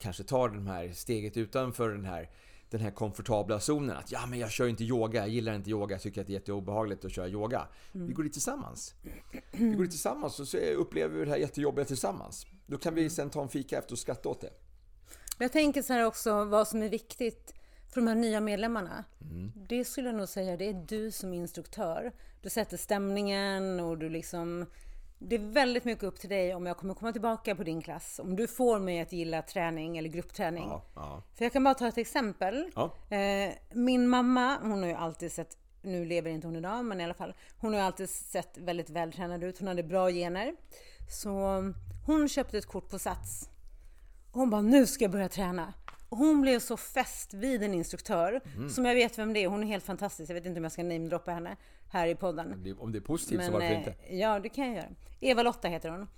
kanske 0.00 0.24
ta 0.24 0.48
det 0.48 0.70
här 0.70 0.92
steget 0.92 1.36
utanför 1.36 1.88
den 1.88 2.04
här 2.04 2.30
den 2.70 2.80
här 2.80 2.90
komfortabla 2.90 3.60
zonen. 3.60 3.96
Att 3.96 4.12
ja, 4.12 4.26
men 4.26 4.38
jag 4.38 4.50
kör 4.50 4.68
inte 4.68 4.84
yoga, 4.84 5.20
jag 5.20 5.28
gillar 5.28 5.54
inte 5.54 5.70
yoga, 5.70 5.94
jag 5.94 6.02
tycker 6.02 6.20
att 6.20 6.26
det 6.26 6.32
är 6.32 6.34
jätteobehagligt 6.34 7.04
att 7.04 7.12
köra 7.12 7.28
yoga. 7.28 7.68
Vi 7.92 8.12
går 8.12 8.22
dit 8.22 8.32
tillsammans. 8.32 8.94
Vi 9.52 9.74
går 9.74 9.82
dit 9.82 9.90
tillsammans 9.90 10.40
och 10.40 10.48
så 10.48 10.56
upplever 10.56 11.18
vi 11.18 11.24
det 11.24 11.30
här 11.30 11.38
jättejobbiga 11.38 11.84
tillsammans. 11.84 12.46
Då 12.66 12.78
kan 12.78 12.94
vi 12.94 13.10
sen 13.10 13.30
ta 13.30 13.42
en 13.42 13.48
fika 13.48 13.78
efter 13.78 13.92
och 13.92 13.98
skratta 13.98 14.28
åt 14.28 14.40
det. 14.40 14.50
Jag 15.38 15.52
tänker 15.52 15.82
så 15.82 15.92
här 15.92 16.04
också, 16.04 16.44
vad 16.44 16.68
som 16.68 16.82
är 16.82 16.88
viktigt 16.88 17.54
för 17.96 18.00
de 18.00 18.08
här 18.08 18.14
nya 18.14 18.40
medlemmarna. 18.40 19.04
Mm. 19.20 19.52
Det 19.68 19.84
skulle 19.84 20.08
jag 20.08 20.16
nog 20.16 20.28
säga, 20.28 20.56
det 20.56 20.68
är 20.68 20.84
du 20.88 21.10
som 21.10 21.34
instruktör. 21.34 22.12
Du 22.42 22.50
sätter 22.50 22.76
stämningen 22.76 23.80
och 23.80 23.98
du 23.98 24.08
liksom... 24.08 24.66
Det 25.18 25.34
är 25.34 25.52
väldigt 25.52 25.84
mycket 25.84 26.04
upp 26.04 26.20
till 26.20 26.30
dig 26.30 26.54
om 26.54 26.66
jag 26.66 26.76
kommer 26.76 26.94
komma 26.94 27.12
tillbaka 27.12 27.54
på 27.54 27.62
din 27.62 27.82
klass. 27.82 28.20
Om 28.22 28.36
du 28.36 28.46
får 28.46 28.78
mig 28.78 29.00
att 29.00 29.12
gilla 29.12 29.42
träning 29.42 29.98
eller 29.98 30.08
gruppträning. 30.08 30.68
Ja, 30.68 30.82
ja. 30.94 31.22
För 31.34 31.44
jag 31.44 31.52
kan 31.52 31.64
bara 31.64 31.74
ta 31.74 31.88
ett 31.88 31.98
exempel. 31.98 32.70
Ja. 32.74 33.16
Eh, 33.16 33.54
min 33.72 34.08
mamma, 34.08 34.58
hon 34.62 34.82
har 34.82 34.86
ju 34.86 34.94
alltid 34.94 35.32
sett, 35.32 35.56
nu 35.82 36.04
lever 36.04 36.30
inte 36.30 36.46
hon 36.46 36.56
idag, 36.56 36.84
men 36.84 37.00
i 37.00 37.04
alla 37.04 37.14
fall. 37.14 37.34
Hon 37.58 37.72
har 37.72 37.80
ju 37.80 37.86
alltid 37.86 38.10
sett 38.10 38.58
väldigt 38.58 38.90
vältränad 38.90 39.44
ut. 39.44 39.58
Hon 39.58 39.68
hade 39.68 39.82
bra 39.82 40.10
gener. 40.10 40.54
Så 41.22 41.62
hon 42.06 42.28
köpte 42.28 42.58
ett 42.58 42.66
kort 42.66 42.90
på 42.90 42.98
Sats. 42.98 43.50
Och 44.32 44.40
hon 44.40 44.50
bara, 44.50 44.62
nu 44.62 44.86
ska 44.86 45.04
jag 45.04 45.12
börja 45.12 45.28
träna. 45.28 45.72
Hon 46.10 46.40
blev 46.40 46.58
så 46.60 46.76
fäst 46.76 47.34
vid 47.34 47.62
en 47.62 47.74
instruktör, 47.74 48.40
Mm. 48.56 48.70
som 48.70 48.84
jag 48.84 48.94
vet 48.94 49.18
vem 49.18 49.32
det 49.32 49.44
är. 49.44 49.48
Hon 49.48 49.62
är 49.62 49.66
helt 49.66 49.84
fantastisk. 49.84 50.30
Jag 50.30 50.34
vet 50.34 50.46
inte 50.46 50.58
om 50.60 50.64
jag 50.64 50.72
ska 50.72 50.82
namedroppa 50.82 51.30
henne 51.32 51.56
här 51.92 52.06
i 52.06 52.14
podden. 52.14 52.52
Om 52.52 52.62
det- 52.62 52.72
Om 52.74 52.94
är 52.94 53.00
positivt 53.00 53.38
så 53.44 53.50
Men, 53.50 53.52
varför 53.52 53.66
eh, 53.72 53.78
inte? 53.78 53.94
Ja, 54.10 54.38
det 54.40 54.48
kan 54.48 54.66
jag 54.66 54.76
göra. 54.76 54.88
Eva-Lotta 55.20 55.68
heter 55.68 55.88
hon. 55.90 56.08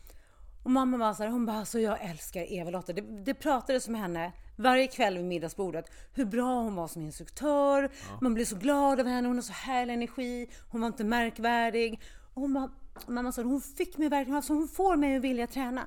Och 0.64 0.70
mamma 0.70 0.96
var 0.96 1.14
så 1.14 1.22
här, 1.22 1.30
hon 1.30 1.46
bara, 1.46 1.56
alltså 1.58 1.80
jag 1.80 2.04
älskar 2.04 2.52
Eva-Lotta. 2.52 2.92
Det, 2.92 3.00
det 3.24 3.34
pratades 3.34 3.88
med 3.88 4.00
henne 4.00 4.32
varje 4.56 4.86
kväll 4.86 5.16
vid 5.16 5.24
middagsbordet. 5.24 5.84
Hur 6.14 6.24
bra 6.24 6.62
hon 6.62 6.74
var 6.74 6.88
som 6.88 7.02
instruktör. 7.02 7.90
Man 8.20 8.34
blev 8.34 8.44
så 8.44 8.56
glad 8.56 9.00
av 9.00 9.06
henne. 9.06 9.28
Hon 9.28 9.36
har 9.36 9.42
så 9.42 9.52
härlig 9.52 9.94
energi. 9.94 10.48
Hon 10.70 10.80
var 10.80 10.88
inte 10.88 11.04
märkvärdig. 11.04 12.00
Och 12.34 12.42
hon 12.42 12.54
bara, 12.54 12.70
mamma 13.06 13.32
sa, 13.32 13.42
hon 13.42 13.60
fick 13.60 13.98
mig 13.98 14.08
verkligen, 14.08 14.36
alltså 14.36 14.52
hon 14.52 14.68
får 14.68 14.96
mig 14.96 15.16
att 15.16 15.22
vilja 15.22 15.46
träna. 15.46 15.82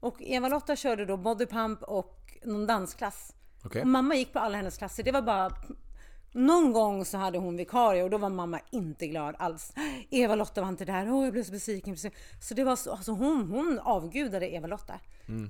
Och 0.00 0.16
Eva-Lotta 0.22 0.76
körde 0.76 1.04
då 1.06 1.16
bodypump 1.16 1.82
och 1.82 2.23
någon 2.44 2.66
dansklass. 2.66 3.32
Okej. 3.64 3.82
Och 3.82 3.88
mamma 3.88 4.14
gick 4.14 4.32
på 4.32 4.38
alla 4.38 4.56
hennes 4.56 4.78
klasser. 4.78 5.02
Det 5.02 5.12
var 5.12 5.22
bara 5.22 5.50
någon 6.32 6.72
gång 6.72 7.04
så 7.04 7.18
hade 7.18 7.38
hon 7.38 7.56
vikarie 7.56 8.02
och 8.02 8.10
då 8.10 8.18
var 8.18 8.28
mamma 8.28 8.60
inte 8.70 9.06
glad 9.06 9.34
alls. 9.38 9.72
Eva-Lotta 10.10 10.60
var 10.60 10.68
inte 10.68 10.84
där, 10.84 11.12
åh 11.12 11.24
jag 11.24 11.32
blev 11.32 11.44
så 11.44 11.52
besviken. 11.52 11.96
Så 12.40 12.54
det 12.54 12.64
var 12.64 12.76
så, 12.76 12.90
alltså 12.90 13.12
hon, 13.12 13.50
hon 13.50 13.78
avgudade 13.78 14.54
Eva-Lotta. 14.54 15.00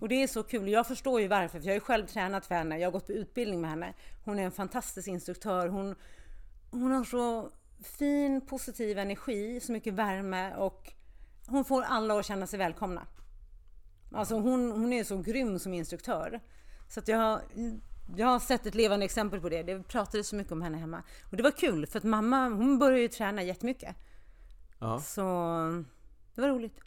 Och 0.01 0.09
det 0.09 0.23
är 0.23 0.27
så 0.27 0.43
kul, 0.43 0.69
jag 0.69 0.87
förstår 0.87 1.21
ju 1.21 1.29
varför, 1.29 1.61
för 1.61 1.67
jag 1.67 1.73
har 1.73 1.77
ju 1.77 1.81
själv 1.81 2.07
tränat 2.07 2.47
för 2.47 2.55
henne, 2.55 2.79
jag 2.79 2.87
har 2.87 2.93
gått 2.93 3.07
på 3.07 3.13
utbildning 3.13 3.61
med 3.61 3.71
henne. 3.71 3.95
Hon 4.25 4.39
är 4.39 4.43
en 4.43 4.51
fantastisk 4.51 5.09
instruktör, 5.09 5.69
hon, 5.69 5.95
hon 6.71 6.93
har 6.93 7.05
så 7.05 7.51
fin 7.83 8.41
positiv 8.41 8.99
energi, 8.99 9.61
så 9.61 9.73
mycket 9.73 9.95
värme 9.95 10.55
och 10.55 10.93
hon 11.47 11.65
får 11.65 11.83
alla 11.83 12.19
att 12.19 12.27
känna 12.27 12.47
sig 12.47 12.59
välkomna. 12.59 13.07
Alltså 14.13 14.35
hon, 14.35 14.73
hon 14.73 14.93
är 14.93 15.05
så 15.05 15.17
grym 15.17 15.59
som 15.59 15.75
instruktör. 15.75 16.41
Så 16.89 17.01
att 17.01 17.09
jag, 17.09 17.19
har- 17.19 17.43
jag 18.17 18.27
har 18.27 18.39
sett 18.39 18.67
ett 18.67 18.75
levande 18.75 19.05
exempel 19.05 19.41
på 19.41 19.49
det. 19.49 19.63
Det 19.63 19.83
pratades 19.83 20.29
så 20.29 20.37
mycket 20.37 20.53
om 20.53 20.63
henne 20.63 20.79
hemma. 20.79 21.03
Och 21.31 21.37
det 21.37 21.43
var 21.43 21.51
kul 21.51 21.87
för 21.87 21.99
att 21.99 22.05
mamma 22.05 22.49
hon 22.49 22.79
började 22.79 23.01
ju 23.03 23.09
träna 23.09 23.43
jättemycket. 23.43 23.97
Ja. 24.79 25.01
Så 25.01 25.21
det 26.35 26.41
var 26.41 26.49
roligt. 26.49 26.81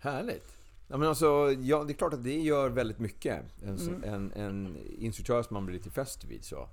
Härligt. 0.00 0.56
Ja, 0.88 0.96
men 0.96 1.08
alltså, 1.08 1.52
ja, 1.60 1.84
det 1.84 1.92
är 1.92 1.94
klart 1.94 2.14
att 2.14 2.24
det 2.24 2.40
gör 2.40 2.68
väldigt 2.70 2.98
mycket. 2.98 3.42
En, 3.62 3.76
Mm. 3.78 4.04
en, 4.04 4.32
en 4.32 4.76
instruktör 4.98 5.42
som 5.42 5.54
man 5.54 5.66
blir 5.66 5.76
lite 5.76 5.90
fäst 5.90 6.24
vid. 6.24 6.44
Så. 6.44 6.68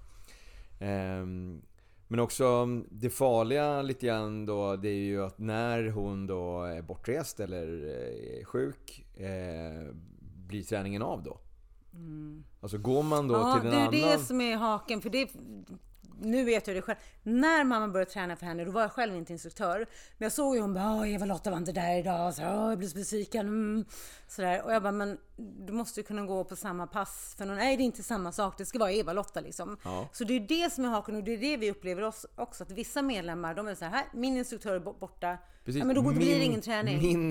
Ehm, 0.79 1.61
men 2.07 2.19
också 2.19 2.65
det 2.91 3.09
farliga 3.09 3.81
lite 3.81 4.05
grann 4.05 4.45
då, 4.45 4.75
det 4.75 4.89
är 4.89 4.93
ju 5.05 5.23
att 5.23 5.39
när 5.39 5.87
hon 5.89 6.27
då 6.27 6.63
är 6.63 6.81
bortrest 6.81 7.39
eller 7.39 7.67
är 7.67 8.45
sjuk, 8.45 9.05
eh, 9.15 9.93
blir 10.47 10.63
träningen 10.63 11.01
av 11.01 11.23
då? 11.23 11.39
Alltså 12.61 12.77
går 12.77 13.03
man 13.03 13.27
då 13.27 13.35
Mm. 13.35 13.47
Ja, 13.47 13.59
till 13.59 13.69
det 13.69 13.75
en 13.75 13.81
är 13.81 13.87
annan... 13.87 14.19
det 14.19 14.25
som 14.25 14.41
är 14.41 14.55
haken. 14.57 15.01
För 15.01 15.09
det, 15.09 15.29
nu 16.21 16.43
vet 16.45 16.67
jag 16.67 16.75
det 16.75 16.81
själv. 16.81 16.97
När 17.23 17.63
mamma 17.63 17.87
började 17.87 18.11
träna 18.11 18.35
för 18.35 18.45
henne, 18.45 18.65
då 18.65 18.71
var 18.71 18.81
jag 18.81 18.91
själv 18.91 19.15
inte 19.15 19.33
instruktör. 19.33 19.77
Men 20.17 20.25
jag 20.25 20.31
såg 20.31 20.55
ju 20.55 20.61
hon 20.61 20.73
bara, 20.73 20.93
"Åh, 20.95 21.13
Eva-Lotta 21.13 21.49
var 21.49 21.57
inte 21.57 21.71
där 21.71 21.97
idag. 21.99 22.33
Så, 22.33 22.41
"Åh, 22.43 22.69
jag 22.69 22.77
blev 22.77 22.87
så 22.87 22.97
besviken. 22.97 23.47
Mm. 23.47 23.85
Sådär. 24.27 24.61
Och 24.65 24.73
jag 24.73 24.83
bara, 24.83 24.91
men 24.91 25.17
du 25.37 25.73
måste 25.73 25.99
ju 25.99 26.03
kunna 26.05 26.25
gå 26.25 26.43
på 26.43 26.55
samma 26.55 26.87
pass. 26.87 27.35
För 27.37 27.45
någon, 27.45 27.55
nej, 27.57 27.77
det 27.77 27.83
är 27.83 27.85
inte 27.85 28.03
samma 28.03 28.31
sak. 28.31 28.57
Det 28.57 28.65
ska 28.65 28.79
vara 28.79 28.91
Eva-Lotta 28.91 29.41
liksom. 29.41 29.77
Ja. 29.83 30.09
Så 30.13 30.23
det 30.23 30.33
är 30.33 30.39
det 30.39 30.73
som 30.73 30.85
är 30.85 30.89
haken 30.89 31.15
och 31.15 31.23
det 31.23 31.33
är 31.33 31.37
det 31.37 31.57
vi 31.57 31.71
upplever 31.71 32.01
oss 32.01 32.25
också. 32.35 32.63
Att 32.63 32.71
vissa 32.71 33.01
medlemmar, 33.01 33.53
de 33.55 33.67
är 33.67 33.75
så 33.75 33.85
här, 33.85 34.03
min 34.13 34.37
instruktör 34.37 34.75
är 34.75 34.79
bo- 34.79 34.93
borta. 34.99 35.37
Precis. 35.65 35.79
Ja, 35.79 35.85
men 35.85 35.95
då 35.95 36.01
blir 36.01 36.13
det 36.19 36.25
Min- 36.25 36.41
ingen 36.41 36.61
träning. 36.61 37.01
min 37.01 37.27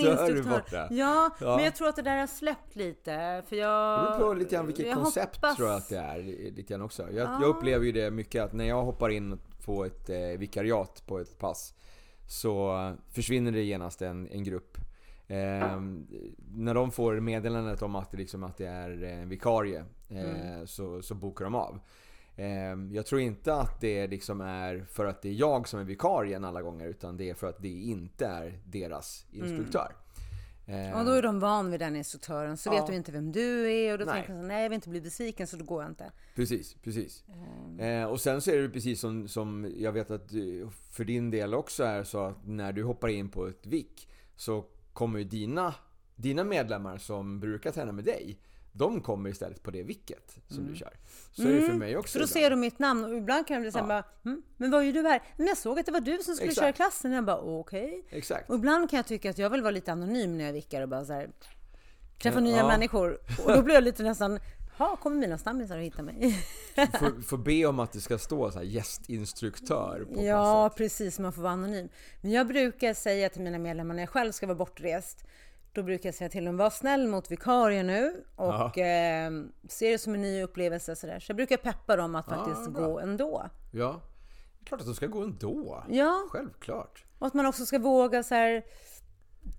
instruktör 0.00 0.36
är 0.36 0.42
borta. 0.42 0.86
Ja, 0.90 1.30
Ja. 1.40 1.56
men 1.56 1.64
jag 1.64 1.74
tror 1.74 1.88
att 1.88 1.96
det 1.96 2.02
där 2.02 2.16
har 2.18 2.26
släppt 2.26 2.76
lite. 2.76 3.42
För 3.48 3.56
jag... 3.56 4.00
Det 4.12 4.18
beror 4.18 4.28
på 4.28 4.34
lite 4.34 4.54
grann 4.54 4.66
vilket 4.66 4.94
koncept 4.94 5.36
hoppas- 5.36 5.56
tror 5.56 5.68
jag 5.68 5.76
att 5.76 5.88
det 5.88 5.98
är. 5.98 6.22
Lite 6.22 6.62
grann 6.62 6.82
också. 6.82 7.02
Jag, 7.02 7.28
jag 7.42 7.42
upplever 7.42 7.84
ju 7.86 7.92
det 7.92 8.10
mycket 8.16 8.42
att 8.42 8.52
när 8.52 8.64
jag 8.64 8.84
hoppar 8.84 9.08
in 9.08 9.38
på 9.64 9.84
ett 9.84 10.10
eh, 10.10 10.38
vikariat 10.38 11.02
på 11.06 11.18
ett 11.18 11.38
pass 11.38 11.74
så 12.26 12.92
försvinner 13.10 13.52
det 13.52 13.62
genast 13.62 14.02
en, 14.02 14.28
en 14.28 14.44
grupp. 14.44 14.76
Eh, 15.26 15.80
när 16.54 16.74
de 16.74 16.90
får 16.90 17.20
meddelandet 17.20 17.82
om 17.82 17.94
att 17.94 18.14
liksom, 18.14 18.44
att 18.44 18.56
det 18.56 18.66
är 18.66 19.02
en 19.02 19.28
vikarie 19.28 19.84
eh, 20.08 20.64
så, 20.64 21.02
så 21.02 21.14
bokar 21.14 21.44
de 21.44 21.54
av. 21.54 21.80
Ehm, 22.36 22.92
jag 22.92 23.06
tror 23.06 23.20
inte 23.20 23.54
att 23.54 23.80
det 23.80 24.06
liksom 24.06 24.40
är 24.40 24.84
för 24.88 25.06
att 25.06 25.22
det 25.22 25.28
är 25.28 25.32
jag 25.32 25.68
som 25.68 25.80
är 25.80 25.84
vikarien 25.84 26.44
alla 26.44 26.62
gånger 26.62 26.86
utan 26.86 27.16
det 27.16 27.30
är 27.30 27.34
för 27.34 27.46
att 27.46 27.62
det 27.62 27.68
inte 27.68 28.26
är 28.26 28.58
deras 28.64 29.26
instruktör. 29.30 29.86
Mm. 29.86 30.05
Och 30.68 31.04
då 31.04 31.10
är 31.10 31.22
de 31.22 31.40
van 31.40 31.70
vid 31.70 31.80
den 31.80 31.96
instruktören, 31.96 32.56
så 32.56 32.68
ja. 32.68 32.72
vet 32.72 32.86
du 32.86 32.94
inte 32.94 33.12
vem 33.12 33.32
du 33.32 33.72
är 33.72 33.92
och 33.92 33.98
då 33.98 34.04
nej. 34.04 34.14
tänker 34.14 34.32
de 34.32 34.48
nej 34.48 34.62
jag 34.62 34.68
vill 34.68 34.74
inte 34.74 34.88
bli 34.88 35.00
besviken 35.00 35.46
så 35.46 35.56
då 35.56 35.64
går 35.64 35.82
jag 35.82 35.90
inte. 35.90 36.12
Precis, 36.34 36.74
precis. 36.74 37.24
Mm. 37.28 38.02
Eh, 38.02 38.08
och 38.08 38.20
sen 38.20 38.40
så 38.40 38.50
är 38.50 38.62
det 38.62 38.68
precis 38.68 39.00
som, 39.00 39.28
som 39.28 39.72
jag 39.76 39.92
vet 39.92 40.10
att 40.10 40.30
för 40.90 41.04
din 41.04 41.30
del 41.30 41.54
också 41.54 41.84
är 41.84 42.04
så 42.04 42.20
att 42.20 42.46
när 42.46 42.72
du 42.72 42.82
hoppar 42.82 43.08
in 43.08 43.28
på 43.28 43.46
ett 43.46 43.66
VIK 43.66 44.08
så 44.36 44.64
kommer 44.92 45.18
ju 45.18 45.24
dina, 45.24 45.74
dina 46.16 46.44
medlemmar 46.44 46.98
som 46.98 47.40
brukar 47.40 47.72
träna 47.72 47.92
med 47.92 48.04
dig 48.04 48.38
de 48.76 49.00
kommer 49.00 49.30
istället 49.30 49.62
på 49.62 49.70
det 49.70 49.82
vicket 49.82 50.38
som 50.48 50.58
mm. 50.58 50.72
du 50.72 50.78
kör. 50.78 50.96
Så 51.32 51.42
mm. 51.42 51.54
är 51.54 51.56
det 51.56 51.62
för 51.62 51.72
mm. 51.72 51.78
mig 51.78 51.96
också. 51.96 52.12
För 52.12 52.18
då 52.18 52.24
ibland. 52.24 52.42
ser 52.44 52.50
de 52.50 52.60
mitt 52.60 52.78
namn 52.78 53.04
och 53.04 53.16
ibland 53.16 53.46
kan 53.46 53.54
de 53.54 53.60
bli 53.60 53.72
såhär 53.72 53.84
ja. 53.84 53.88
bara, 53.88 54.04
hm, 54.30 54.42
men 54.56 54.70
vad 54.70 54.84
gör 54.86 54.92
du 54.92 55.02
här? 55.02 55.22
Men 55.36 55.46
jag 55.46 55.58
såg 55.58 55.78
att 55.78 55.86
det 55.86 55.92
var 55.92 56.00
du 56.00 56.18
som 56.18 56.34
skulle 56.34 56.50
Exakt. 56.50 56.64
köra 56.64 56.72
klassen. 56.72 57.10
Och 57.10 57.16
jag 57.16 57.24
bara, 57.24 57.38
okej. 57.38 58.02
Okay. 58.06 58.18
Exakt. 58.18 58.50
Och 58.50 58.56
ibland 58.56 58.90
kan 58.90 58.96
jag 58.96 59.06
tycka 59.06 59.30
att 59.30 59.38
jag 59.38 59.50
vill 59.50 59.62
vara 59.62 59.70
lite 59.70 59.92
anonym 59.92 60.38
när 60.38 60.44
jag 60.44 60.52
vickar 60.52 60.82
och 60.82 60.88
bara 60.88 61.04
så 61.04 61.12
här, 61.12 61.30
träffa 62.22 62.38
ja. 62.38 62.44
nya 62.44 62.66
människor. 62.66 63.18
Och 63.44 63.52
då 63.52 63.62
blir 63.62 63.74
jag 63.74 63.84
lite 63.84 64.02
nästan, 64.02 64.38
Ja, 64.78 64.96
kommer 64.96 65.16
mina 65.16 65.38
stammisar 65.38 65.78
att 65.78 65.84
hitta 65.84 66.02
mig? 66.02 66.44
får, 66.74 67.22
får 67.22 67.38
be 67.38 67.66
om 67.66 67.80
att 67.80 67.92
det 67.92 68.00
ska 68.00 68.18
stå 68.18 68.50
så 68.50 68.58
här 68.58 68.64
gästinstruktör 68.64 70.06
på 70.14 70.24
Ja, 70.24 70.68
passet. 70.68 70.78
precis. 70.78 71.18
Man 71.18 71.32
får 71.32 71.42
vara 71.42 71.52
anonym. 71.52 71.88
Men 72.20 72.30
jag 72.30 72.46
brukar 72.46 72.94
säga 72.94 73.28
till 73.28 73.42
mina 73.42 73.58
medlemmar 73.58 73.94
när 73.94 74.02
jag 74.02 74.10
själv 74.10 74.32
ska 74.32 74.46
vara 74.46 74.56
bortrest 74.56 75.24
då 75.76 75.82
brukar 75.82 76.08
jag 76.08 76.14
säga 76.14 76.30
till 76.30 76.44
dem, 76.44 76.56
var 76.56 76.70
snäll 76.70 77.08
mot 77.08 77.30
vikarien 77.30 77.86
nu 77.86 78.24
och 78.36 78.78
eh, 78.78 79.32
se 79.68 79.92
det 79.92 79.98
som 79.98 80.14
en 80.14 80.22
ny 80.22 80.42
upplevelse. 80.42 80.96
Sådär. 80.96 81.20
Så 81.20 81.30
jag 81.30 81.36
brukar 81.36 81.56
peppa 81.56 81.96
dem 81.96 82.14
att 82.14 82.28
faktiskt 82.28 82.60
ja, 82.74 82.80
gå 82.80 83.00
ändå. 83.00 83.50
Ja, 83.72 84.00
klart 84.64 84.80
att 84.80 84.86
de 84.86 84.94
ska 84.94 85.06
gå 85.06 85.22
ändå. 85.22 85.84
Ja. 85.88 86.26
Självklart. 86.30 87.04
Och 87.18 87.26
att 87.26 87.34
man 87.34 87.46
också 87.46 87.66
ska 87.66 87.78
våga 87.78 88.22
så 88.22 88.34
här, 88.34 88.64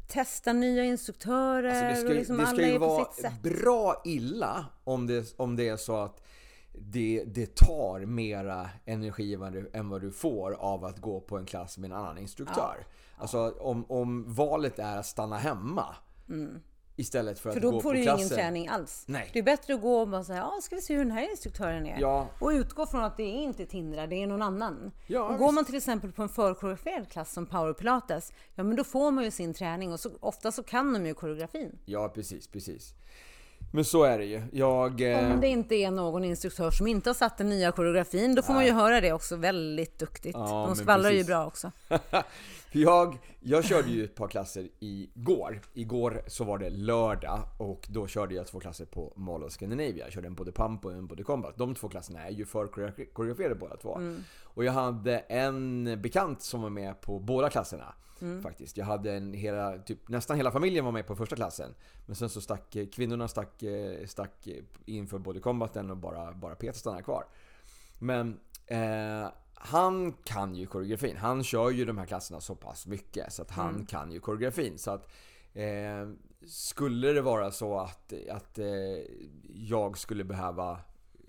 testa 0.07 0.53
nya 0.53 0.83
instruktörer. 0.83 1.69
Alltså 1.69 1.85
det 1.85 1.95
ska, 1.95 2.07
och 2.07 2.15
liksom 2.15 2.37
det 2.37 2.47
ska 2.47 2.67
ju 2.67 2.77
vara 2.77 3.07
bra 3.43 4.01
illa 4.05 4.65
om 4.83 5.07
det, 5.07 5.33
om 5.37 5.55
det 5.55 5.69
är 5.69 5.77
så 5.77 5.95
att 5.97 6.23
det, 6.79 7.23
det 7.27 7.55
tar 7.55 8.05
mera 8.05 8.69
energi 8.85 9.33
än 9.33 9.39
vad, 9.39 9.53
du, 9.53 9.69
än 9.73 9.89
vad 9.89 10.01
du 10.01 10.11
får 10.11 10.51
av 10.53 10.85
att 10.85 10.99
gå 10.99 11.21
på 11.21 11.37
en 11.37 11.45
klass 11.45 11.77
med 11.77 11.91
en 11.91 11.97
annan 11.97 12.17
instruktör. 12.17 12.75
Ja. 12.79 12.85
Alltså 13.17 13.49
om, 13.59 13.85
om 13.89 14.33
valet 14.33 14.79
är 14.79 14.97
att 14.97 15.05
stanna 15.05 15.37
hemma 15.37 15.95
Mm. 16.29 16.61
Istället 16.99 17.39
för, 17.39 17.51
för 17.51 17.57
att 17.57 17.63
gå 17.63 17.71
på 17.71 17.79
klassen. 17.79 17.91
För 17.91 17.99
då 17.99 18.05
får 18.05 18.13
du 18.15 18.21
ingen 18.21 18.29
träning 18.29 18.67
alls. 18.67 19.03
Nej. 19.07 19.29
Det 19.33 19.39
är 19.39 19.43
bättre 19.43 19.73
att 19.73 19.81
gå 19.81 19.99
och 19.99 20.07
bara 20.07 20.23
säga, 20.23 20.39
ja 20.39 20.59
ska 20.61 20.75
vi 20.75 20.81
se 20.81 20.93
hur 20.93 21.03
den 21.03 21.11
här 21.11 21.31
instruktören 21.31 21.85
är. 21.85 21.99
Ja. 21.99 22.27
Och 22.39 22.49
utgå 22.49 22.85
från 22.85 23.03
att 23.03 23.17
det 23.17 23.23
är 23.23 23.43
inte 23.43 23.65
Tindra, 23.65 24.07
det 24.07 24.23
är 24.23 24.27
någon 24.27 24.41
annan. 24.41 24.91
Ja, 25.07 25.23
och 25.23 25.37
går 25.37 25.51
man 25.51 25.65
till 25.65 25.75
exempel 25.75 26.11
på 26.11 26.21
en 26.23 26.29
förkoreograferad 26.29 27.09
klass 27.09 27.33
som 27.33 27.45
power 27.45 27.73
pilates, 27.73 28.33
ja 28.55 28.63
men 28.63 28.75
då 28.75 28.83
får 28.83 29.11
man 29.11 29.23
ju 29.23 29.31
sin 29.31 29.53
träning 29.53 29.93
och 29.93 29.99
så, 29.99 30.09
ofta 30.19 30.51
så 30.51 30.63
kan 30.63 30.93
de 30.93 31.05
ju 31.05 31.13
koreografin. 31.13 31.79
Ja 31.85 32.09
precis, 32.09 32.47
precis. 32.47 32.93
Men 33.71 33.85
så 33.85 34.03
är 34.03 34.17
det 34.17 34.25
ju. 34.25 34.41
Jag, 34.51 35.01
eh... 35.01 35.31
Om 35.31 35.41
det 35.41 35.47
inte 35.47 35.75
är 35.75 35.91
någon 35.91 36.23
instruktör 36.23 36.71
som 36.71 36.87
inte 36.87 37.09
har 37.09 37.13
satt 37.13 37.37
den 37.37 37.49
nya 37.49 37.71
koreografin, 37.71 38.35
då 38.35 38.41
får 38.41 38.53
Nej. 38.53 38.57
man 38.57 38.65
ju 38.65 38.71
höra 38.71 39.01
det 39.01 39.13
också 39.13 39.35
väldigt 39.35 39.99
duktigt. 39.99 40.35
Ja, 40.35 40.65
De 40.67 40.75
skvallrar 40.75 41.11
ju 41.11 41.23
bra 41.23 41.45
också. 41.45 41.71
jag, 42.71 43.17
jag 43.39 43.65
körde 43.65 43.89
ju 43.89 44.03
ett 44.03 44.15
par 44.15 44.27
klasser 44.27 44.67
igår. 44.79 45.61
Igår 45.73 46.21
så 46.27 46.43
var 46.43 46.57
det 46.57 46.69
lördag 46.69 47.39
och 47.57 47.87
då 47.89 48.07
körde 48.07 48.35
jag 48.35 48.47
två 48.47 48.59
klasser 48.59 48.85
på 48.85 49.13
Mall 49.15 49.43
of 49.43 49.51
Scandinavia. 49.51 50.05
Jag 50.05 50.13
körde 50.13 50.27
en 50.27 50.35
Body 50.35 50.51
Pump 50.51 50.85
och 50.85 50.91
en 50.91 51.07
Body 51.07 51.23
Combat. 51.23 51.57
De 51.57 51.75
två 51.75 51.89
klasserna 51.89 52.27
är 52.27 52.31
ju 52.31 52.45
för 52.45 52.67
koreograferade 53.13 53.55
båda 53.55 53.77
två. 53.77 53.95
Mm. 53.95 54.23
Och 54.57 54.65
jag 54.65 54.71
hade 54.71 55.19
en 55.19 55.83
bekant 56.01 56.41
som 56.41 56.61
var 56.61 56.69
med 56.69 57.01
på 57.01 57.19
båda 57.19 57.49
klasserna. 57.49 57.95
Mm. 58.21 58.41
Faktiskt. 58.41 58.77
Jag 58.77 58.85
hade 58.85 59.13
en 59.13 59.33
hela, 59.33 59.77
typ, 59.77 60.09
nästan 60.09 60.37
hela 60.37 60.51
familjen 60.51 60.85
var 60.85 60.91
med 60.91 61.07
på 61.07 61.15
första 61.15 61.35
klassen. 61.35 61.75
Men 62.05 62.15
sen 62.15 62.29
så 62.29 62.41
stack 62.41 62.77
kvinnorna 62.93 63.27
stack, 63.27 63.63
stack 64.05 64.47
inför 64.85 65.17
Body 65.17 65.39
Combaten 65.39 65.91
och 65.91 65.97
bara, 65.97 66.33
bara 66.33 66.55
Peter 66.55 66.79
stannade 66.79 67.03
kvar. 67.03 67.23
Men 67.99 68.39
eh, 68.65 69.29
han 69.53 70.13
kan 70.13 70.55
ju 70.55 70.65
koreografin. 70.65 71.17
Han 71.17 71.43
kör 71.43 71.69
ju 71.69 71.85
de 71.85 71.97
här 71.97 72.05
klasserna 72.05 72.41
så 72.41 72.55
pass 72.55 72.87
mycket 72.87 73.33
så 73.33 73.41
att 73.41 73.51
han 73.51 73.69
mm. 73.69 73.85
kan 73.85 74.11
ju 74.11 74.19
koreografin. 74.19 74.77
Så 74.77 74.91
att 74.91 75.11
eh, 75.53 76.09
skulle 76.47 77.13
det 77.13 77.21
vara 77.21 77.51
så 77.51 77.79
att, 77.79 78.13
att 78.31 78.59
eh, 78.59 78.67
jag 79.53 79.97
skulle 79.97 80.23
behöva 80.23 80.79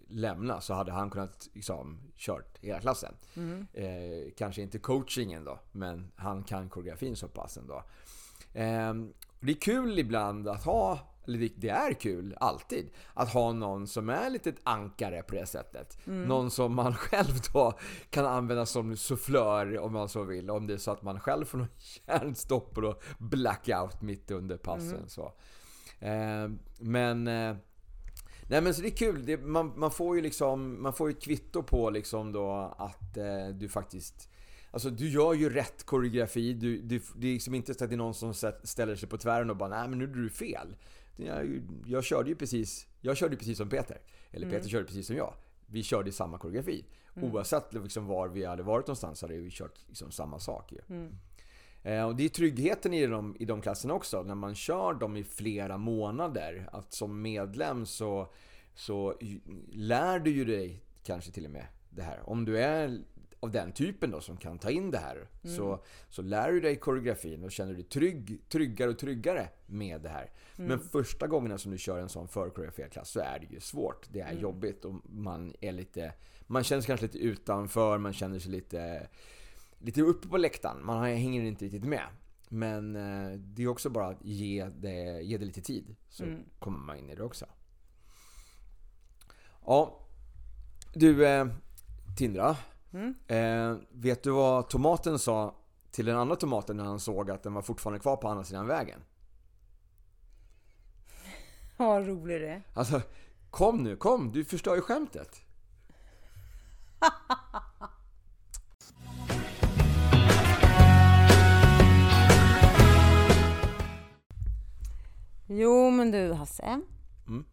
lämna 0.09 0.61
så 0.61 0.75
hade 0.75 0.93
han 0.93 1.11
kunnat 1.11 1.49
liksom, 1.55 1.99
kört 2.17 2.59
hela 2.61 2.81
klassen. 2.81 3.15
Mm. 3.37 3.67
Eh, 3.73 4.33
kanske 4.37 4.63
inte 4.63 4.79
coachingen 4.79 5.45
då, 5.45 5.61
men 5.73 6.13
han 6.17 6.45
kan 6.45 6.69
koreografin 6.69 7.17
så 7.17 7.29
pass 7.29 7.57
ändå. 7.57 7.83
Eh, 8.53 8.95
det 9.41 9.53
är 9.53 9.61
kul 9.61 9.99
ibland 9.99 10.49
att 10.49 10.65
ha 10.65 10.99
eller 11.29 11.49
det 11.57 11.69
är 11.69 11.93
kul, 11.93 12.37
alltid, 12.41 12.91
att 13.15 13.33
ha 13.33 13.53
någon 13.53 13.87
som 13.87 14.09
är 14.09 14.31
lite 14.31 14.49
ett 14.49 14.61
ankare 14.63 15.23
på 15.23 15.35
det 15.35 15.47
sättet. 15.47 15.99
Mm. 16.07 16.29
Någon 16.29 16.51
som 16.51 16.75
man 16.75 16.95
själv 16.95 17.41
då 17.53 17.79
kan 18.11 18.27
använda 18.27 18.67
som 18.67 18.97
sufflör 18.97 19.79
om 19.79 19.93
man 19.93 20.09
så 20.09 20.25
vill. 20.25 20.51
Om 20.51 20.67
det 20.67 20.75
är 20.75 20.79
så 20.79 20.91
att 20.91 21.03
man 21.03 21.21
själv 21.21 21.45
får 21.45 21.59
någon 21.59 21.69
hjärnstopp 22.07 22.79
och 22.79 23.03
blackout 23.19 24.03
mitt 24.03 24.31
under 24.31 24.57
passen. 24.57 24.95
Mm. 24.95 25.09
Så. 25.09 25.33
Eh, 25.99 26.49
men... 26.79 27.29
Nej 28.49 28.61
men 28.61 28.75
så 28.75 28.83
det 28.83 28.89
är 28.89 28.97
kul. 28.97 29.27
Det, 29.27 29.37
man, 29.37 29.73
man, 29.77 29.91
får 29.91 30.17
ju 30.17 30.23
liksom, 30.23 30.83
man 30.83 30.93
får 30.93 31.09
ju 31.11 31.15
kvitto 31.17 31.63
på 31.63 31.91
liksom 31.91 32.33
då 32.33 32.75
att 32.79 33.17
eh, 33.17 33.49
du 33.55 33.69
faktiskt 33.69 34.29
Alltså 34.71 34.91
du 34.91 35.09
gör 35.09 35.35
ju 35.35 35.51
rätt 35.51 35.85
koreografi. 35.85 36.53
Du, 36.53 36.83
du, 36.83 37.01
det 37.17 37.29
är 37.29 37.33
liksom 37.33 37.55
inte 37.55 37.75
så 37.75 37.85
att 37.85 37.91
det 37.91 37.95
är 37.95 37.99
någon 37.99 38.15
som 38.15 38.35
ställer 38.63 38.97
sig 38.97 39.09
på 39.09 39.19
tvären 39.19 39.51
och 39.51 39.57
bara 39.57 39.69
nej 39.69 39.89
men 39.89 39.99
nu 39.99 40.05
gjorde 40.05 40.23
du 40.23 40.31
fel 40.31 40.77
jag, 41.27 41.63
jag 41.87 42.05
körde 42.05 42.29
ju 42.29 42.37
precis, 42.37 42.87
jag 43.01 43.17
körde 43.17 43.37
precis 43.37 43.59
som 43.59 43.69
Peter. 43.69 44.01
Eller 44.31 44.47
mm. 44.47 44.59
Peter 44.59 44.71
körde 44.71 44.85
precis 44.85 45.07
som 45.07 45.17
jag. 45.17 45.35
Vi 45.67 45.83
körde 45.83 46.13
samma 46.13 46.39
koreografi. 46.39 46.85
Mm. 47.17 47.33
Oavsett 47.33 47.75
liksom 47.75 48.07
var 48.07 48.29
vi 48.29 48.45
hade 48.45 48.63
varit 48.63 48.87
någonstans 48.87 49.23
hade 49.23 49.37
vi 49.37 49.51
kört 49.51 49.89
liksom 49.89 50.11
samma 50.11 50.39
sak. 50.39 50.73
Mm. 50.89 51.19
Eh, 51.83 52.05
och 52.05 52.17
det 52.17 52.25
är 52.25 52.29
tryggheten 52.29 52.95
i 52.95 53.07
de, 53.07 53.37
i 53.39 53.45
de 53.45 53.63
klasserna 53.63 53.95
också. 53.95 54.23
När 54.23 54.35
man 54.35 54.55
kör 54.55 54.95
dem 54.95 55.17
i 55.17 55.25
flera 55.25 55.79
månader. 55.79 56.69
Att 56.73 56.93
som 56.93 57.23
medlem 57.23 57.87
så, 57.87 58.33
så 58.75 59.15
lär 59.73 60.19
du 60.19 60.31
ju 60.31 60.45
dig 60.45 60.83
kanske 61.03 61.31
till 61.31 61.45
och 61.45 61.51
med 61.51 61.67
det 61.91 62.03
här. 62.03 62.21
Om 62.25 62.45
du 62.45 62.59
är 62.59 63.01
av 63.41 63.51
den 63.51 63.73
typen 63.73 64.11
då 64.11 64.21
som 64.21 64.37
kan 64.37 64.59
ta 64.59 64.71
in 64.71 64.91
det 64.91 64.99
här. 64.99 65.17
Mm. 65.17 65.57
Så, 65.57 65.85
så 66.09 66.23
lär 66.23 66.53
du 66.53 66.61
dig 66.61 66.77
koreografin 66.77 67.45
och 67.45 67.53
känner 67.53 67.75
dig 67.75 67.83
trygg, 67.83 68.41
tryggare 68.49 68.91
och 68.91 68.99
tryggare 68.99 69.49
med 69.67 70.01
det 70.01 70.09
här. 70.09 70.31
Mm. 70.57 70.69
Men 70.69 70.81
första 70.81 71.27
gångerna 71.27 71.59
som 71.59 71.73
du 71.73 71.79
kör 71.79 71.99
en 71.99 72.09
sån 72.09 72.29
förkoreograferad 72.29 72.93
klass 72.93 73.11
så 73.11 73.21
är 73.21 73.39
det 73.39 73.55
ju 73.55 73.61
svårt. 73.61 74.07
Det 74.13 74.21
är 74.21 74.31
mm. 74.31 74.43
jobbigt 74.43 74.85
och 74.85 74.95
man 75.05 75.55
är 75.61 75.73
lite... 75.73 76.13
Man 76.47 76.65
känner 76.65 76.83
sig 76.83 76.87
kanske 76.87 77.07
lite 77.07 77.19
utanför, 77.19 77.99
man 77.99 78.13
känner 78.13 78.39
sig 78.39 78.53
lite... 78.53 79.09
Lite 79.79 80.03
uppe 80.03 80.29
på 80.29 80.37
läktaren. 80.37 80.85
Man 80.85 81.05
hänger 81.05 81.43
inte 81.43 81.65
riktigt 81.65 81.85
med. 81.85 82.05
Men 82.49 82.97
eh, 82.97 83.39
det 83.39 83.63
är 83.63 83.69
också 83.69 83.91
bara 83.91 84.07
att 84.07 84.25
ge 84.25 84.65
det, 84.65 85.23
ge 85.23 85.39
det 85.39 85.45
lite 85.45 85.61
tid. 85.61 85.97
Så 86.09 86.25
mm. 86.25 86.45
kommer 86.59 86.79
man 86.79 86.97
in 86.97 87.11
i 87.11 87.15
det 87.15 87.23
också. 87.23 87.47
Ja. 89.67 90.01
Du, 90.95 91.27
eh, 91.27 91.47
Tindra. 92.19 92.57
Mm. 92.93 93.15
Eh, 93.27 93.77
vet 93.91 94.23
du 94.23 94.31
vad 94.31 94.69
tomaten 94.69 95.19
sa 95.19 95.55
till 95.91 96.07
den 96.07 96.17
andra 96.17 96.37
tomaten 96.37 96.77
när 96.77 96.85
han 96.85 97.01
såg 97.01 97.31
att 97.31 97.43
den 97.43 97.55
var 97.55 97.63
fortfarande 97.63 98.01
kvar 98.01 98.17
på 98.17 98.29
andra 98.29 98.45
sidan 98.45 98.67
vägen? 98.67 99.01
Vad 101.77 102.07
rolig 102.07 102.41
det. 102.41 102.63
Alltså, 102.75 103.03
kom 103.51 103.83
nu, 103.83 103.97
kom! 103.97 104.33
Du 104.33 104.45
förstör 104.45 104.75
ju 104.75 104.81
skämtet. 104.81 105.41
jo, 115.49 115.91
men 115.91 116.11
du 116.11 116.33
Hasse. 116.33 116.81
Mm. 117.29 117.45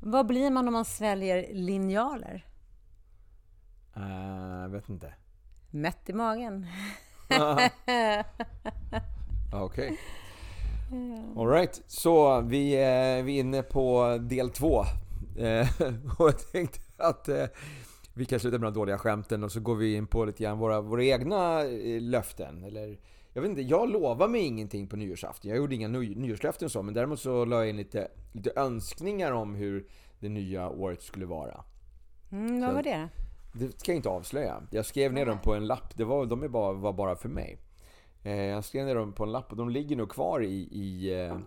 Vad 0.00 0.26
blir 0.26 0.50
man 0.50 0.68
om 0.68 0.72
man 0.72 0.84
sväljer 0.84 1.54
linjaler? 1.54 2.46
Uh, 3.96 4.68
vet 4.68 4.88
inte. 4.88 5.14
Mätt 5.70 6.08
i 6.08 6.12
magen. 6.12 6.66
Okej. 9.52 9.62
Okay. 9.62 9.96
Alright, 11.36 11.82
så 11.86 12.40
vi, 12.40 12.72
är, 12.72 13.22
vi 13.22 13.36
är 13.36 13.40
inne 13.40 13.62
på 13.62 14.18
del 14.20 14.50
två. 14.50 14.84
Eh, 15.38 15.68
och 16.18 16.28
jag 16.28 16.52
tänkte 16.52 16.80
att 16.96 17.28
eh, 17.28 17.44
vi 18.14 18.24
kan 18.24 18.40
sluta 18.40 18.58
med 18.58 18.72
de 18.72 18.74
dåliga 18.74 18.98
skämten 18.98 19.44
och 19.44 19.52
så 19.52 19.60
går 19.60 19.74
vi 19.74 19.94
in 19.94 20.06
på 20.06 20.24
lite 20.24 20.42
grann 20.42 20.58
våra, 20.58 20.80
våra 20.80 21.04
egna 21.04 21.62
löften. 22.00 22.64
Eller, 22.64 22.98
jag 23.34 23.42
vet 23.42 23.48
inte, 23.48 23.62
jag 23.62 23.90
lovar 23.90 24.28
mig 24.28 24.40
ingenting 24.40 24.86
på 24.86 24.96
nyårsafton. 24.96 25.48
Jag 25.48 25.58
gjorde 25.58 25.74
inga 25.74 25.88
ny, 25.88 26.14
nyårslöften 26.14 26.70
så, 26.70 26.82
men 26.82 26.94
däremot 26.94 27.20
så 27.20 27.44
la 27.44 27.56
jag 27.56 27.68
in 27.68 27.76
lite, 27.76 28.08
lite 28.32 28.52
önskningar 28.56 29.32
om 29.32 29.54
hur 29.54 29.86
det 30.20 30.28
nya 30.28 30.68
året 30.68 31.02
skulle 31.02 31.26
vara. 31.26 31.64
Mm, 32.32 32.60
vad 32.60 32.74
var 32.74 32.82
det 32.82 32.96
då? 32.98 33.24
Det 33.58 33.80
ska 33.80 33.92
jag 33.92 33.96
inte 33.96 34.08
avslöja. 34.08 34.62
Jag 34.70 34.86
skrev 34.86 35.12
ner 35.12 35.26
dem 35.26 35.38
på 35.38 35.54
en 35.54 35.66
lapp. 35.66 35.96
Det 35.96 36.04
var, 36.04 36.26
de 36.26 36.42
är 36.42 36.48
bara, 36.48 36.72
var 36.72 36.92
bara 36.92 37.16
för 37.16 37.28
mig. 37.28 37.58
Eh, 38.22 38.42
jag 38.42 38.64
skrev 38.64 38.86
ner 38.86 38.94
dem 38.94 39.12
på 39.12 39.24
en 39.24 39.32
lapp 39.32 39.50
och 39.50 39.56
de 39.56 39.70
ligger 39.70 39.96
nog 39.96 40.08
kvar 40.08 40.42
i, 40.42 40.68
i, 40.72 41.12
eh, 41.12 41.18
i 41.26 41.38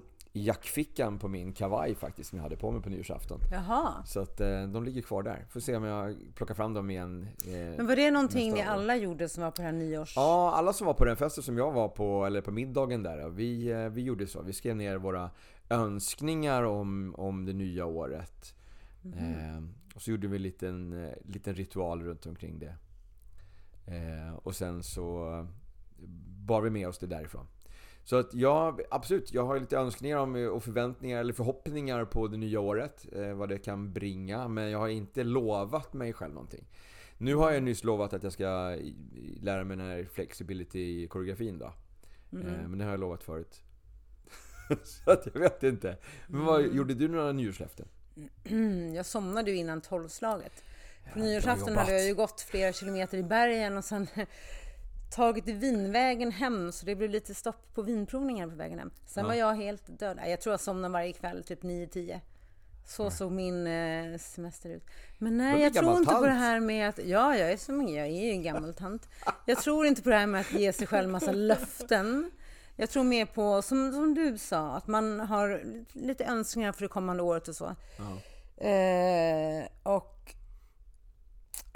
jackfickan 0.44 1.20
på 1.20 1.28
min 1.28 1.54
kavaj 1.54 1.96
faktiskt 1.96 2.30
som 2.30 2.38
jag 2.38 2.44
hade 2.44 2.58
på 2.58 2.72
mig 2.72 2.82
på 2.82 2.90
nyårsafton. 2.90 3.40
Jaha. 3.52 3.94
Så 4.06 4.20
att 4.20 4.40
eh, 4.42 4.64
de 4.64 4.84
ligger 4.84 5.02
kvar 5.02 5.24
där. 5.24 5.46
Får 5.50 5.60
se 5.60 5.76
om 5.76 5.84
jag 5.84 6.16
plockar 6.36 6.56
fram 6.56 6.74
dem 6.74 6.90
igen. 6.90 7.28
eh, 7.46 7.52
Men 7.78 7.88
var 7.88 7.96
det 7.96 8.12
någonting 8.12 8.54
ni 8.54 8.62
alla 8.62 8.96
gjorde 8.96 9.30
som 9.30 9.44
var 9.44 9.52
på 9.52 9.58
det 9.58 9.64
här 9.66 9.72
nyårs... 9.72 10.14
Ja, 10.16 10.52
alla 10.56 10.74
som 10.74 10.88
var 10.88 10.94
på 10.94 11.06
den 11.06 11.18
festen 11.18 11.44
som 11.44 11.58
jag 11.58 11.72
var 11.72 11.88
på, 11.90 12.26
eller 12.26 12.42
på 12.42 12.52
middagen 12.52 13.04
där, 13.04 13.30
vi, 13.30 13.72
eh, 13.72 13.90
vi 13.90 14.02
gjorde 14.02 14.28
så. 14.28 14.42
Vi 14.42 14.54
skrev 14.54 14.76
ner 14.76 14.98
våra 14.98 15.30
önskningar 15.70 16.64
om, 16.64 17.16
om 17.18 17.46
det 17.46 17.54
nya 17.54 17.86
året. 17.86 18.56
Eh, 19.04 19.64
och 19.96 20.02
så 20.02 20.12
gjorde 20.12 20.28
vi 20.28 20.36
en 20.36 20.42
liten, 20.44 21.06
eh, 21.06 21.14
liten 21.26 21.56
ritual 21.56 22.04
runt 22.04 22.26
omkring 22.26 22.60
det. 22.60 22.76
Eh, 23.86 24.36
och 24.44 24.56
sen 24.56 24.84
så 24.84 25.48
bar 26.46 26.62
vi 26.62 26.70
med 26.70 26.88
oss 26.88 26.98
det 27.00 27.08
därifrån. 27.08 27.48
Så 28.08 28.16
att 28.16 28.34
jag, 28.34 28.82
absolut, 28.90 29.34
jag 29.34 29.46
har 29.46 29.60
lite 29.60 29.78
önskningar 29.78 30.18
om, 30.18 30.36
och 30.36 30.64
förväntningar 30.64 31.20
eller 31.20 31.34
förhoppningar 31.34 32.06
på 32.06 32.28
det 32.28 32.38
nya 32.38 32.60
året. 32.60 33.06
Eh, 33.12 33.34
vad 33.34 33.50
det 33.50 33.58
kan 33.58 33.94
bringa. 33.94 34.48
Men 34.48 34.72
jag 34.72 34.80
har 34.80 34.88
inte 34.88 35.24
lovat 35.24 35.94
mig 35.94 36.14
själv 36.14 36.34
någonting. 36.34 36.66
Nu 37.18 37.36
har 37.36 37.52
jag 37.52 37.64
nyss 37.64 37.84
lovat 37.84 38.14
att 38.14 38.24
jag 38.24 38.34
ska 38.34 38.78
lära 39.42 39.64
mig 39.64 39.78
den 39.78 39.86
här 39.86 40.08
flexibility-koreografin 40.14 41.60
då. 41.60 41.66
Eh, 41.66 42.68
men 42.68 42.78
det 42.78 42.84
har 42.84 42.92
jag 42.92 43.00
lovat 43.00 43.24
förut. 43.24 43.62
Så 44.84 45.12
att 45.12 45.28
jag 45.34 45.40
vet 45.40 45.64
inte. 45.64 45.98
Men 46.28 46.46
vad, 46.46 46.76
gjorde 46.76 46.94
du 46.94 47.08
några 47.08 47.32
nyårslöften? 47.32 47.88
Mm, 48.44 48.94
jag 48.96 49.06
somnade 49.06 49.52
ju 49.52 49.58
innan 49.58 49.82
tolvslaget. 49.82 50.64
På 51.14 51.20
Ja, 51.20 51.24
nyårsafton 51.24 51.78
hade 51.78 51.92
jag 51.92 52.06
ju 52.06 52.16
gått 52.16 52.42
flera 52.42 52.74
kilometer 52.74 53.18
i 53.18 53.24
bergen 53.24 53.78
och 53.78 53.86
sen 53.86 54.08
tagit 55.12 55.48
vinvägen 55.48 56.32
hem 56.32 56.72
så 56.72 56.86
det 56.86 56.96
blev 56.96 57.10
lite 57.10 57.34
stopp 57.36 57.74
på 57.76 57.82
vinprovningar 57.82 58.48
på 58.48 58.56
vägen 58.56 58.80
hem. 58.80 58.92
Sen 59.06 59.24
Ja. 59.24 59.28
var 59.28 59.36
jag 59.36 59.56
helt 59.56 60.00
död. 60.00 60.20
Jag 60.28 60.42
tror 60.42 60.54
jag 60.54 60.60
somnade 60.60 60.92
varje 60.92 61.14
kväll, 61.14 61.44
typ 61.44 61.64
9-10. 61.64 62.20
Så 62.86 63.12
såg 63.12 63.32
min 63.32 63.68
eh, 63.68 64.18
semester 64.18 64.70
ut. 64.70 64.84
Men 65.18 65.38
nej, 65.38 65.62
jag 65.62 65.74
tror 65.74 65.98
inte 65.98 66.14
på 66.14 66.22
det 66.22 66.28
tant. 66.28 66.40
här 66.40 66.60
med 66.60 66.90
att... 66.90 67.00
Ja, 67.06 67.36
jag 67.38 67.52
är, 67.52 67.58
som, 67.58 67.88
jag 67.88 68.08
är 68.08 68.26
ju 68.26 68.30
en 68.32 68.44
gammal 68.44 68.74
tant. 68.74 69.10
Jag 69.46 69.58
tror 69.58 69.86
inte 69.86 70.02
på 70.02 70.10
det 70.10 70.16
här 70.16 70.28
med 70.28 70.42
att 70.42 70.52
ge 70.54 70.74
sig 70.74 70.88
själv 70.88 71.10
massa 71.10 71.32
löften. 71.32 72.32
Jag 72.76 72.90
tror 72.90 73.04
mer 73.04 73.26
på, 73.26 73.62
som, 73.62 73.92
som 73.94 74.14
du 74.14 74.38
sa, 74.38 74.76
att 74.76 74.88
man 74.88 75.20
har 75.20 75.62
lite 75.94 76.24
önskningar 76.26 76.72
för 76.72 76.82
det 76.82 76.88
kommande 76.88 77.24
året 77.24 77.48
och 77.48 77.56
så. 77.56 77.76
Ja. 77.98 78.66
Eh, 78.68 79.66
och 79.84 79.84
ja, 79.84 80.17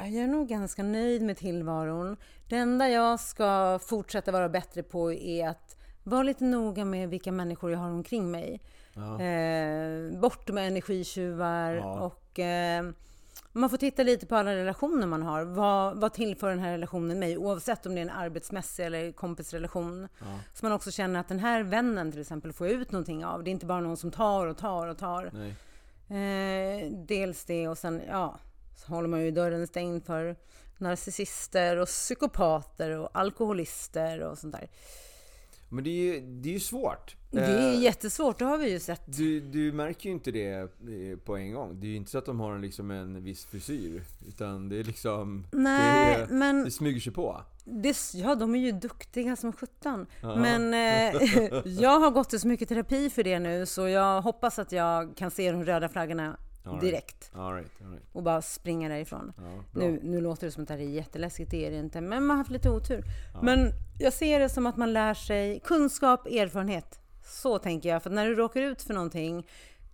jag 0.08 0.24
är 0.24 0.28
nog 0.28 0.48
ganska 0.48 0.84
nöjd 0.84 1.22
med 1.22 1.38
tillvaron. 1.38 2.18
Det 2.50 2.56
enda 2.56 2.90
jag 2.90 3.20
ska 3.20 3.80
fortsätta 3.86 4.32
vara 4.32 4.50
bättre 4.50 4.84
på 4.84 5.14
är 5.14 5.48
att 5.50 5.76
vara 6.04 6.24
lite 6.24 6.44
noga 6.44 6.86
med 6.86 7.10
vilka 7.10 7.32
människor 7.32 7.72
jag 7.72 7.80
har 7.80 7.90
omkring 7.90 8.32
mig. 8.32 8.62
Ja. 8.94 9.22
Eh, 9.22 10.20
bort 10.20 10.50
med 10.50 10.68
energitjuvar 10.68 11.74
Ja. 11.74 12.00
och 12.00 12.40
eh, 12.40 12.86
man 13.54 13.70
får 13.70 13.78
titta 13.78 14.04
lite 14.04 14.26
på 14.26 14.36
alla 14.36 14.56
relationer 14.56 15.08
man 15.08 15.24
har. 15.24 15.44
Vad, 15.44 15.98
vad 16.02 16.14
tillför 16.14 16.50
den 16.50 16.60
här 16.60 16.72
relationen 16.72 17.20
mig? 17.20 17.38
Oavsett 17.38 17.86
om 17.86 17.96
det 17.96 18.00
är 18.00 18.06
en 18.06 18.10
arbetsmässig 18.10 18.86
eller 18.86 19.12
kompisrelation. 19.12 20.08
Ja. 20.20 20.26
Så 20.54 20.66
man 20.66 20.72
också 20.74 20.92
känner 20.92 21.20
att 21.20 21.28
den 21.28 21.40
här 21.40 21.64
vännen 21.64 22.12
till 22.12 22.22
exempel 22.22 22.54
får 22.54 22.68
ut 22.68 22.92
någonting 22.92 23.26
av. 23.26 23.44
Det 23.44 23.50
är 23.50 23.52
inte 23.52 23.66
bara 23.66 23.80
någon 23.82 23.98
som 23.98 24.12
tar 24.12 24.48
och 24.48 24.58
tar 24.58 24.88
och 24.88 24.98
tar. 24.98 25.26
Eh, 26.16 26.92
dels 26.92 27.46
det 27.46 27.68
och 27.68 27.78
sen, 27.78 28.02
ja, 28.10 28.40
så 28.86 28.94
håller 28.94 29.08
man 29.08 29.22
ju 29.22 29.32
dörren 29.32 29.68
stängd 29.68 30.06
för 30.06 30.36
narcissister 30.78 31.78
och 31.78 31.88
psykopater 31.88 32.98
och 32.98 33.10
alkoholister 33.14 34.20
och 34.20 34.38
sånt 34.38 34.54
där. 34.54 34.70
Men 35.70 35.84
det 35.84 35.90
är 35.90 36.14
ju, 36.14 36.22
det 36.22 36.50
är 36.50 36.54
ju 36.54 36.60
svårt. 36.60 37.16
Det 37.32 37.40
är 37.40 37.74
Eh, 37.74 37.82
jättesvårt, 37.82 38.40
det 38.40 38.46
har 38.46 38.58
vi 38.58 38.72
ju 38.72 38.80
sett. 38.80 39.02
Du, 39.06 39.40
du 39.40 39.72
märker 39.72 40.10
ju 40.10 40.16
inte 40.16 40.32
det 40.32 40.52
eh, 40.52 41.18
på 41.26 41.38
en 41.38 41.54
gång. 41.54 41.80
Det 41.80 41.88
är 41.88 41.90
ju 41.90 41.96
inte 41.96 42.12
så 42.12 42.18
att 42.18 42.26
de 42.26 42.40
har 42.40 42.56
en, 42.56 42.62
liksom 42.62 42.92
en 42.92 43.24
viss 43.24 43.46
frisyr. 43.46 44.04
Utan 44.28 44.70
det 44.70 44.80
är 44.80 44.84
liksom... 44.84 45.48
Nej, 45.52 46.16
det, 46.18 46.24
är, 46.24 46.28
men 46.28 46.64
det 46.64 46.72
smyger 46.72 47.00
sig 47.00 47.14
på. 47.14 47.42
det, 47.64 47.98
ja, 48.14 48.36
de 48.36 48.56
är 48.56 48.60
ju 48.60 48.72
duktiga 48.72 49.36
som 49.36 49.54
sjutton. 49.54 50.06
Ja. 50.22 50.36
Men 50.36 50.74
eh, 50.74 51.22
jag 51.66 52.00
har 52.00 52.12
gått 52.12 52.34
i 52.34 52.40
så 52.40 52.48
mycket 52.48 52.70
terapi 52.70 53.10
för 53.10 53.24
det 53.24 53.40
nu 53.40 53.66
så 53.66 53.88
jag 53.88 54.22
hoppas 54.22 54.60
att 54.60 54.72
jag 54.72 55.18
kan 55.18 55.32
se 55.32 55.52
de 55.52 55.66
röda 55.66 55.90
flaggorna. 55.90 56.38
Direkt 56.82 57.32
All 57.34 57.54
right, 57.54 57.72
all 57.82 57.92
right. 57.92 58.06
och 58.12 58.24
bara 58.24 58.42
springa 58.42 58.90
därifrån. 58.90 59.34
Ja. 59.38 59.64
Nu, 59.72 60.00
nu 60.04 60.22
låter 60.22 60.48
det 60.48 60.52
som 60.52 60.64
att 60.64 60.68
det 60.68 60.74
här 60.74 60.82
är 60.82 60.86
jätteläskigt, 60.90 61.52
det 61.52 61.66
är 61.66 61.72
det 61.72 61.78
inte. 61.78 62.02
Men 62.02 62.26
man 62.26 62.30
har 62.30 62.38
haft 62.38 62.52
lite 62.52 62.70
otur. 62.70 63.04
Men 63.42 63.72
jag 64.00 64.14
ser 64.14 64.40
det 64.40 64.50
som 64.50 64.66
att 64.66 64.78
man 64.78 64.94
lär 64.94 65.14
sig 65.14 65.60
kunskap, 65.60 66.28
erfarenhet. 66.28 67.00
Så 67.26 67.60
tänker 67.60 67.90
jag. 67.90 68.04
För 68.04 68.10
när 68.10 68.26
du 68.26 68.36
råkar 68.36 68.62
ut 68.62 68.82
för 68.82 68.94
någonting, 68.94 69.48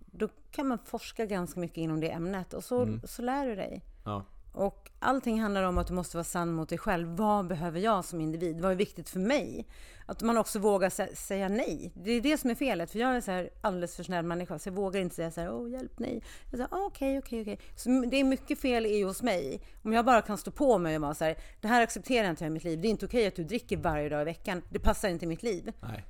då 0.06 0.28
kan 0.50 0.68
man 0.68 0.78
forska 0.78 1.26
ganska 1.26 1.60
mycket 1.60 1.78
inom 1.78 2.00
det 2.00 2.10
ämnet. 2.10 2.54
Och 2.54 2.64
så, 2.64 2.98
så 3.04 3.22
lär 3.22 3.46
du 3.46 3.54
dig. 3.54 3.84
Ja. 4.04 4.24
Och 4.58 4.90
allting 4.98 5.40
handlar 5.40 5.62
om 5.62 5.78
att 5.78 5.86
du 5.86 5.94
måste 5.94 6.16
vara 6.16 6.24
sann 6.24 6.52
mot 6.52 6.68
dig 6.68 6.78
själv. 6.78 7.08
Vad 7.16 7.46
behöver 7.46 7.80
jag 7.80 8.04
som 8.04 8.20
individ? 8.20 8.60
Vad 8.60 8.72
är 8.72 8.76
viktigt 8.76 9.08
för 9.08 9.20
mig? 9.20 9.66
Att 10.06 10.22
man 10.22 10.38
också 10.38 10.58
vågar 10.58 10.88
sä- 10.90 11.14
säga 11.14 11.48
nej. 11.48 11.92
Det 11.94 12.10
är 12.10 12.20
det 12.20 12.38
som 12.38 12.50
är 12.50 12.54
felet. 12.54 12.90
För 12.90 12.98
jag 12.98 13.16
är 13.16 13.20
så 13.20 13.30
här 13.30 13.50
alldeles 13.60 13.96
för 13.96 14.02
snäll 14.02 14.24
människa. 14.24 14.58
Så 14.58 14.68
jag 14.68 14.74
vågar 14.74 15.00
inte 15.00 15.14
säga 15.14 15.30
så 15.30 15.40
här, 15.40 15.52
åh 15.52 15.70
hjälp, 15.70 15.92
nej. 15.98 16.22
Jag 16.44 16.50
säger, 16.50 16.68
ah, 16.74 16.86
okej, 16.86 17.18
okej, 17.18 17.40
okej. 17.42 17.58
Så 17.76 17.88
det 18.10 18.16
är 18.16 18.24
mycket 18.24 18.58
fel 18.58 18.86
i 18.86 19.02
hos 19.02 19.22
mig. 19.22 19.60
Om 19.82 19.92
jag 19.92 20.04
bara 20.04 20.22
kan 20.22 20.38
stå 20.38 20.50
på 20.50 20.78
mig 20.78 20.96
och 20.96 21.02
vara 21.02 21.14
så 21.14 21.24
här, 21.24 21.36
det 21.60 21.68
här 21.68 21.82
accepterar 21.82 22.30
inte 22.30 22.44
jag 22.44 22.50
i 22.50 22.54
mitt 22.54 22.64
liv. 22.64 22.80
Det 22.80 22.88
är 22.88 22.90
inte 22.90 23.06
okej 23.06 23.26
att 23.26 23.36
du 23.36 23.44
dricker 23.44 23.76
varje 23.76 24.08
dag 24.08 24.22
i 24.22 24.24
veckan. 24.24 24.62
Det 24.70 24.78
passar 24.78 25.08
inte 25.08 25.24
i 25.24 25.28
mitt 25.28 25.42
liv. 25.42 25.72
Nej. 25.80 26.04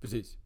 Precis. 0.00 0.36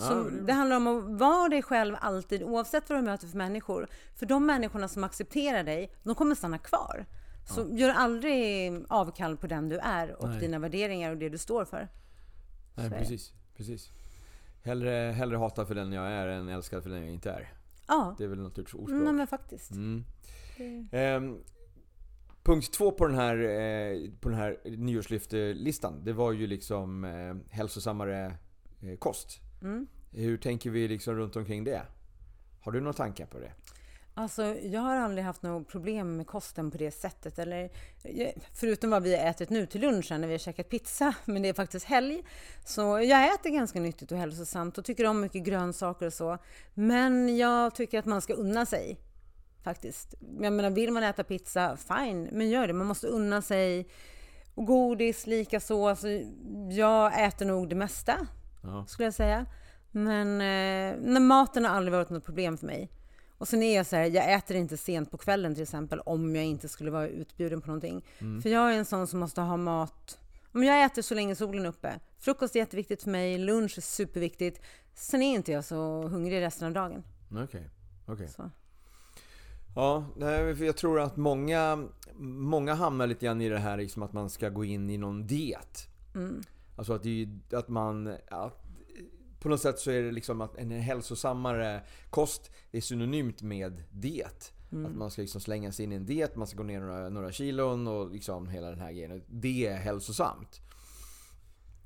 Så 0.00 0.12
Ja, 0.12 0.22
det 0.46 0.52
handlar 0.52 0.76
om 0.76 0.86
att 0.86 1.20
vara 1.20 1.48
dig 1.48 1.62
själv 1.62 1.96
alltid, 2.00 2.42
oavsett 2.42 2.90
vad 2.90 2.98
du 2.98 3.02
möter 3.02 3.26
för 3.28 3.36
människor. 3.38 3.88
För 4.16 4.26
de 4.26 4.46
människorna 4.46 4.88
som 4.88 5.04
accepterar 5.04 5.64
dig, 5.64 5.92
de 6.02 6.14
kommer 6.14 6.34
stanna 6.34 6.58
kvar. 6.58 7.06
Så 7.48 7.66
gör 7.70 7.88
aldrig 7.90 8.72
avkall 8.88 9.36
på 9.36 9.46
den 9.46 9.68
du 9.68 9.78
är 9.78 10.22
och 10.22 10.28
Nej. 10.28 10.40
dina 10.40 10.58
värderingar 10.58 11.10
och 11.10 11.16
det 11.16 11.28
du 11.28 11.38
står 11.38 11.64
för. 11.64 11.88
Nej, 12.74 12.88
Så 12.90 12.94
precis. 12.96 13.32
precis. 13.56 13.90
Hellre, 14.62 14.90
hellre 14.90 15.36
hatad 15.36 15.68
för 15.68 15.74
den 15.74 15.92
jag 15.92 16.06
är 16.06 16.26
än 16.28 16.48
älskad 16.48 16.82
för 16.82 16.90
den 16.90 17.00
jag 17.00 17.10
inte 17.14 17.30
är. 17.30 17.52
Ja, 17.88 18.14
Det 18.18 18.24
är 18.24 18.28
väl 18.28 18.38
något 18.38 18.56
sorts 18.56 18.74
ordspråk. 18.74 19.02
nej, 19.02 19.12
men 19.12 19.26
faktiskt. 19.26 19.70
Mm. 19.70 20.04
Det- 20.56 20.86
Ehm, 20.98 21.38
punkt 22.42 22.72
två 22.72 22.90
på 22.92 23.06
den 23.06 23.16
här, 23.16 23.36
eh, 23.38 24.10
på 24.20 24.28
den 24.28 24.38
här 24.38 24.56
nyårslyftelistan, 24.64 26.04
det 26.04 26.12
var 26.12 26.32
ju 26.32 26.46
liksom 26.46 27.04
eh, 27.04 27.34
hälsosammare 27.56 28.26
eh, 28.82 28.96
kost. 28.98 29.38
Mm. 29.62 29.86
Hur 30.12 30.38
tänker 30.38 30.70
vi 30.70 30.88
liksom 30.88 31.14
runt 31.14 31.36
omkring 31.36 31.64
det? 31.64 31.82
Har 32.60 32.72
du 32.72 32.80
några 32.80 32.92
tankar 32.92 33.26
på 33.26 33.38
det? 33.38 33.52
Alltså, 34.14 34.44
jag 34.44 34.80
har 34.80 34.96
aldrig 34.96 35.24
haft 35.24 35.42
något 35.42 35.68
problem 35.68 36.16
med 36.16 36.26
kosten 36.26 36.70
på 36.70 36.78
det 36.78 36.90
sättet. 36.90 37.38
Eller, 37.38 37.70
förutom 38.54 38.90
vad 38.90 39.02
vi 39.02 39.16
har 39.16 39.24
ätit 39.24 39.50
nu 39.50 39.66
till 39.66 39.80
lunchen 39.80 40.20
när 40.20 40.28
vi 40.28 40.34
har 40.34 40.38
käkat 40.38 40.68
pizza, 40.68 41.14
men 41.24 41.42
det 41.42 41.48
är 41.48 41.54
faktiskt 41.54 41.86
helg. 41.86 42.22
Så 42.64 42.80
jag 42.80 43.34
äter 43.34 43.50
ganska 43.50 43.80
nyttigt 43.80 44.12
och 44.12 44.18
hälsosamt 44.18 44.78
och 44.78 44.84
tycker 44.84 45.06
om 45.06 45.20
mycket 45.20 45.44
grönsaker 45.44 46.06
och 46.06 46.12
så. 46.12 46.38
Men 46.74 47.36
jag 47.36 47.74
tycker 47.74 47.98
att 47.98 48.04
man 48.04 48.20
ska 48.20 48.34
unna 48.34 48.66
sig. 48.66 49.00
Faktiskt. 49.64 50.14
Jag 50.40 50.52
menar, 50.52 50.70
vill 50.70 50.92
man 50.92 51.02
äta 51.02 51.24
pizza, 51.24 51.76
fine, 51.76 52.28
men 52.32 52.50
gör 52.50 52.66
det. 52.66 52.72
Man 52.72 52.86
måste 52.86 53.06
unna 53.06 53.42
sig. 53.42 53.88
Och 54.54 54.66
godis 54.66 55.26
likaså. 55.26 55.88
Alltså, 55.88 56.08
jag 56.70 57.24
äter 57.26 57.46
nog 57.46 57.68
det 57.68 57.74
mesta 57.74 58.26
Ja. 58.62 58.86
skulle 58.86 59.06
jag 59.06 59.14
säga. 59.14 59.46
Men 59.90 60.28
eh, 60.28 60.98
nej, 61.10 61.22
maten 61.22 61.64
har 61.64 61.72
aldrig 61.72 61.92
varit 61.92 62.10
något 62.10 62.24
problem 62.24 62.58
för 62.58 62.66
mig. 62.66 62.90
Och 63.38 63.48
sen 63.48 63.62
är 63.62 63.76
jag 63.76 63.86
så 63.86 63.96
här, 63.96 64.04
jag 64.04 64.32
äter 64.32 64.56
inte 64.56 64.76
sent 64.76 65.10
på 65.10 65.16
kvällen 65.16 65.54
till 65.54 65.62
exempel 65.62 66.00
om 66.00 66.36
jag 66.36 66.44
inte 66.44 66.68
skulle 66.68 66.90
vara 66.90 67.08
utbjuden 67.08 67.60
på 67.60 67.66
någonting. 67.66 68.04
För 68.42 68.48
jag 68.48 68.74
är 68.74 68.78
en 68.78 68.84
sån 68.84 69.06
som 69.06 69.20
måste 69.20 69.40
ha 69.40 69.56
mat. 69.56 70.18
Om 70.52 70.64
jag 70.64 70.84
äter 70.84 71.02
så 71.02 71.14
länge 71.14 71.34
solen 71.34 71.64
är 71.64 71.68
uppe. 71.68 72.00
Frukost 72.18 72.56
är 72.56 72.60
jätteviktigt 72.60 73.02
för 73.02 73.10
mig, 73.10 73.38
lunch 73.38 73.78
är 73.78 73.82
superviktigt. 73.82 74.60
Sen 74.94 75.22
är 75.22 75.34
inte 75.34 75.52
jag 75.52 75.64
så 75.64 76.02
hungrig 76.02 76.40
resten 76.40 76.66
av 76.66 76.72
dagen. 76.72 77.02
Okej. 77.30 77.70
okej. 78.06 78.28
Så. 78.28 78.50
Ja, 79.74 80.04
jag 80.58 80.76
tror 80.76 81.00
att 81.00 81.16
många, 81.16 81.88
många 82.18 82.74
hamnar 82.74 83.06
lite 83.06 83.26
grann 83.26 83.40
i 83.40 83.48
det 83.48 83.58
här 83.58 83.76
liksom 83.76 84.02
att 84.02 84.12
man 84.12 84.30
ska 84.30 84.48
gå 84.48 84.64
in 84.64 84.90
i 84.90 84.98
någon 84.98 85.26
diet. 85.26 85.88
Mm. 86.14 86.42
Alltså 86.80 86.92
att, 86.92 87.02
det, 87.02 87.28
att 87.52 87.68
man... 87.68 88.16
Att, 88.28 88.64
på 89.40 89.48
något 89.48 89.60
sätt 89.60 89.78
så 89.78 89.90
är 89.90 90.02
det 90.02 90.12
liksom 90.12 90.40
att 90.40 90.56
en 90.56 90.70
hälsosammare 90.70 91.82
kost 92.10 92.50
är 92.72 92.80
synonymt 92.80 93.42
med 93.42 93.82
diet. 93.90 94.52
Att 94.86 94.96
man 94.96 95.10
ska 95.10 95.22
liksom 95.22 95.40
slänga 95.40 95.72
sig 95.72 95.84
in 95.84 95.92
i 95.92 95.96
en 95.96 96.06
diet, 96.06 96.36
man 96.36 96.46
ska 96.46 96.56
gå 96.56 96.62
ner 96.62 96.80
några, 96.80 97.08
några 97.08 97.32
kilon 97.32 97.86
och 97.86 98.10
liksom 98.10 98.48
hela 98.48 98.70
den 98.70 98.80
här 98.80 98.92
grejen. 98.92 99.22
Det 99.28 99.66
är 99.66 99.76
hälsosamt. 99.76 100.60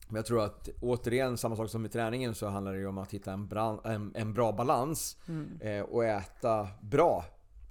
Men 0.09 0.17
jag 0.17 0.27
tror 0.27 0.45
att 0.45 0.69
återigen, 0.81 1.39
samma 1.39 1.57
sak 1.57 1.71
som 1.71 1.83
med 1.83 1.93
träningen, 1.93 2.35
så 2.35 2.47
handlar 2.47 2.73
det 2.73 2.79
ju 2.79 2.87
om 2.87 2.99
att 2.99 3.15
hitta 3.15 3.33
en 3.33 3.47
bra, 3.47 3.81
en, 3.85 4.13
en 4.15 4.35
bra 4.35 4.53
balans. 4.53 5.17
Eh, 5.61 5.81
och 5.81 6.05
äta 6.05 6.69
bra 6.81 7.25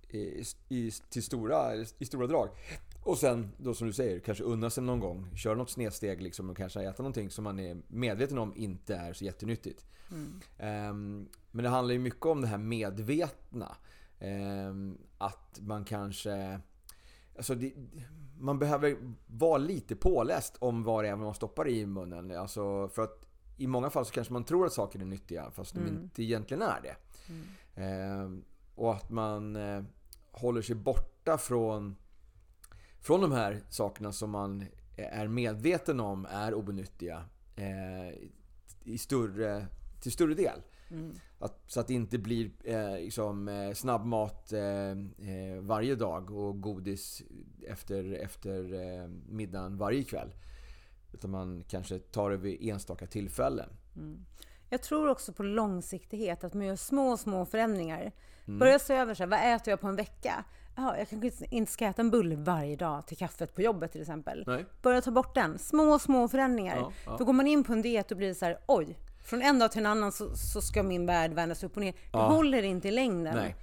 i, 0.10 0.44
i, 0.70 0.92
till 1.10 1.24
stora, 1.24 1.76
i 2.00 2.06
stora 2.06 2.28
drag. 2.28 2.50
Och 3.04 3.18
sen 3.18 3.52
då 3.58 3.74
som 3.74 3.88
du 3.88 3.94
säger, 3.94 4.20
kanske 4.20 4.44
unna 4.44 4.70
sig 4.70 4.84
någon 4.84 5.00
gång. 5.00 5.36
Köra 5.36 5.56
något 5.56 5.70
snedsteg 5.70 6.22
liksom 6.22 6.50
och 6.50 6.58
kanske 6.58 6.82
äta 6.82 7.04
någonting 7.04 7.30
som 7.30 7.44
man 7.44 7.60
är 7.60 7.82
medveten 7.88 8.38
om 8.38 8.54
inte 8.56 8.96
är 8.96 9.14
så 9.14 9.26
jättenyttigt. 9.26 9.86
Mm. 10.12 10.90
Um, 10.90 11.30
men 11.52 11.64
det 11.64 11.70
handlar 11.70 11.94
ju 11.94 12.00
mycket 12.00 12.26
om 12.26 12.42
det 12.42 12.48
här 12.48 12.58
medvetna. 12.58 13.76
Um, 14.20 14.98
att 15.18 15.60
man 15.62 15.86
kanske... 15.86 16.60
Alltså 17.38 17.56
det, 17.56 17.74
man 18.40 18.60
behöver 18.60 18.98
vara 19.28 19.58
lite 19.58 19.96
påläst 19.96 20.58
om 20.60 20.84
vad 20.84 21.04
det 21.04 21.10
är 21.10 21.16
man 21.16 21.34
stoppar 21.34 21.68
i 21.68 21.86
munnen. 21.86 22.32
Alltså 22.32 22.88
för 22.88 23.02
att 23.02 23.26
i 23.58 23.68
många 23.68 23.90
fall 23.90 24.06
så 24.06 24.12
kanske 24.12 24.34
man 24.34 24.44
tror 24.44 24.66
att 24.66 24.74
saker 24.74 25.00
är 25.00 25.06
nyttiga 25.06 25.52
fast 25.52 25.76
mm. 25.76 25.88
de 25.88 26.02
inte 26.02 26.24
egentligen 26.24 26.62
är 26.62 26.82
det. 26.82 26.96
Mm. 27.78 28.22
Um, 28.22 28.44
och 28.76 28.94
att 28.94 29.10
man 29.10 29.56
uh, 29.56 29.84
håller 30.32 30.62
sig 30.62 30.76
borta 30.76 31.38
från 31.38 31.96
från 33.04 33.22
de 33.22 33.32
här 33.32 33.62
sakerna 33.70 34.12
som 34.12 34.30
man 34.30 34.66
är 34.96 35.28
medveten 35.28 36.00
om 36.00 36.28
är 36.30 36.54
onyttiga 36.54 37.26
eh, 37.56 38.18
i 38.84 38.98
större, 38.98 39.68
till 40.02 40.12
större 40.12 40.34
del. 40.34 40.62
Mm. 40.92 41.16
Att, 41.40 41.64
så 41.68 41.80
att 41.80 41.88
det 41.88 41.94
inte 41.94 42.18
blir 42.18 42.52
eh, 42.64 42.94
liksom, 42.94 43.48
eh, 43.48 43.74
snabbmat 43.74 44.54
eh, 44.54 44.62
eh, 44.62 45.62
varje 45.62 45.96
dag 45.96 46.32
och 46.32 46.62
godis 46.62 47.24
efter, 47.68 48.14
efter 48.14 48.74
eh, 48.74 49.08
middagen 49.30 49.78
varje 49.78 50.04
kväll. 50.04 50.34
Utan 51.14 51.32
man 51.32 51.64
kanske 51.68 52.00
tar 52.00 52.30
det 52.30 52.38
vid 52.38 52.70
enstaka 52.70 53.08
tillfällen. 53.08 53.70
Mm. 53.96 54.26
Jag 54.70 54.82
tror 54.82 55.10
också 55.10 55.34
på 55.34 55.44
långsiktighet, 55.44 56.44
att 56.44 56.54
man 56.54 56.66
gör 56.66 56.76
små, 56.76 57.18
små 57.18 57.46
förändringar. 57.46 58.12
Mm. 58.46 58.60
Börja 58.60 58.80
se 58.80 58.94
över, 58.94 59.14
så 59.14 59.24
här, 59.24 59.30
vad 59.30 59.56
äter 59.56 59.72
jag 59.72 59.82
på 59.82 59.88
en 59.88 59.96
vecka? 59.96 60.46
Ja, 60.76 60.98
jag 60.98 61.10
kanske 61.10 61.46
inte 61.50 61.72
ska 61.72 61.86
äta 61.86 62.02
en 62.02 62.12
bulle 62.12 62.36
varje 62.36 62.76
dag 62.76 63.06
till 63.08 63.18
kaffet 63.18 63.56
på 63.56 63.62
jobbet 63.62 63.92
till 63.92 64.02
exempel. 64.02 64.44
Nej. 64.48 64.66
Börja 64.82 65.02
ta 65.02 65.12
bort 65.12 65.36
den. 65.36 65.60
Små, 65.60 66.00
små 66.00 66.28
förändringar. 66.28 66.78
Ja, 66.78 66.92
ja. 67.06 67.18
För 67.18 67.26
går 67.26 67.34
man 67.34 67.48
in 67.48 67.64
på 67.64 67.74
en 67.74 67.82
diet 67.82 68.10
då 68.10 68.16
blir 68.16 68.28
det 68.28 68.36
så 68.36 68.46
här, 68.46 68.58
oj, 68.66 68.98
från 69.24 69.42
en 69.42 69.60
dag 69.60 69.72
till 69.72 69.80
en 69.80 69.86
annan 69.86 70.12
så, 70.12 70.36
så 70.36 70.62
ska 70.62 70.84
min 70.84 71.06
värld 71.06 71.34
vändas 71.34 71.64
upp 71.64 71.78
och 71.78 71.82
ner. 71.82 71.92
Det 71.92 71.98
ja. 72.12 72.28
håller 72.28 72.64
inte 72.64 72.88
i 72.88 72.92
längden. 72.92 73.36
Nej. 73.36 73.56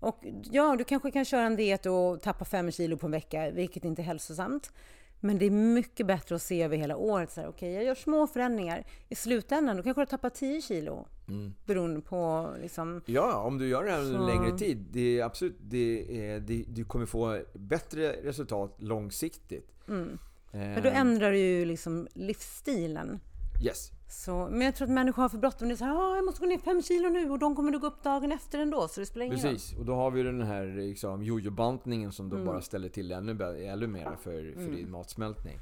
Och 0.00 0.24
ja, 0.50 0.76
du 0.76 0.84
kanske 0.84 1.10
kan 1.10 1.24
köra 1.24 1.42
en 1.42 1.56
diet 1.56 1.86
och 1.86 2.22
tappa 2.22 2.44
fem 2.44 2.70
kilo 2.70 2.96
på 2.96 3.06
en 3.06 3.12
vecka, 3.12 3.50
vilket 3.50 3.84
inte 3.84 4.02
är 4.02 4.04
hälsosamt. 4.04 4.72
Men 5.20 5.38
det 5.38 5.46
är 5.46 5.50
mycket 5.50 6.06
bättre 6.06 6.34
att 6.34 6.42
se 6.42 6.62
över 6.62 6.76
hela 6.76 6.96
året. 6.96 7.32
Okej, 7.32 7.48
okay, 7.48 7.72
jag 7.72 7.84
gör 7.84 7.94
små 7.94 8.26
förändringar. 8.26 8.86
I 9.08 9.14
slutändan 9.14 9.76
då 9.76 9.82
kanske 9.82 10.02
du 10.02 10.06
tappar 10.06 10.30
10 10.30 10.62
kilo. 10.62 11.06
Mm. 11.28 11.54
Beroende 11.66 12.00
på 12.00 12.50
liksom... 12.62 13.02
Ja, 13.06 13.42
om 13.42 13.58
du 13.58 13.68
gör 13.68 13.84
det 13.84 13.90
här 13.90 14.00
under 14.00 14.20
en 14.20 14.26
längre 14.26 14.58
tid. 14.58 14.86
Det 14.90 15.20
är 15.20 15.24
absolut, 15.24 15.56
det 15.60 16.26
är, 16.28 16.40
det, 16.40 16.64
du 16.68 16.84
kommer 16.84 17.06
få 17.06 17.40
bättre 17.54 18.12
resultat 18.12 18.76
långsiktigt. 18.78 19.70
Mm. 19.88 20.18
Men 20.52 20.82
då 20.82 20.88
ändrar 20.88 21.32
du 21.32 21.38
ju 21.38 21.64
liksom 21.64 22.08
livsstilen. 22.14 23.20
Yes. 23.62 23.92
Så, 24.08 24.48
men 24.50 24.60
jag 24.60 24.74
tror 24.74 24.88
att 24.88 24.94
människor 24.94 25.22
har 25.22 25.28
för 25.28 25.38
bråttom. 25.38 25.68
Det 25.68 25.74
är 25.74 25.76
så 25.76 25.84
här, 25.84 25.94
ah, 25.94 26.16
jag 26.16 26.24
måste 26.24 26.40
gå 26.40 26.46
ner 26.46 26.58
fem 26.58 26.82
kilo 26.82 27.08
nu 27.08 27.30
och 27.30 27.38
de 27.38 27.56
kommer 27.56 27.72
du 27.72 27.78
gå 27.78 27.86
upp 27.86 28.02
dagen 28.02 28.32
efter 28.32 28.58
ändå. 28.58 28.88
Så 28.88 29.00
det 29.00 29.06
spelar 29.06 29.26
ingen 29.26 29.38
Precis, 29.38 29.72
roll. 29.72 29.80
och 29.80 29.86
då 29.86 29.94
har 29.94 30.10
vi 30.10 30.22
den 30.22 30.42
här 30.42 30.66
liksom, 30.66 31.22
jojo-bantningen 31.22 32.12
som 32.12 32.28
då 32.28 32.36
mm. 32.36 32.46
bara 32.46 32.62
ställer 32.62 32.88
till 32.88 33.12
ännu, 33.12 33.64
ännu 33.66 33.86
mer 33.86 34.16
för, 34.22 34.52
för 34.52 34.60
mm. 34.60 34.76
din 34.76 34.90
matsmältning. 34.90 35.58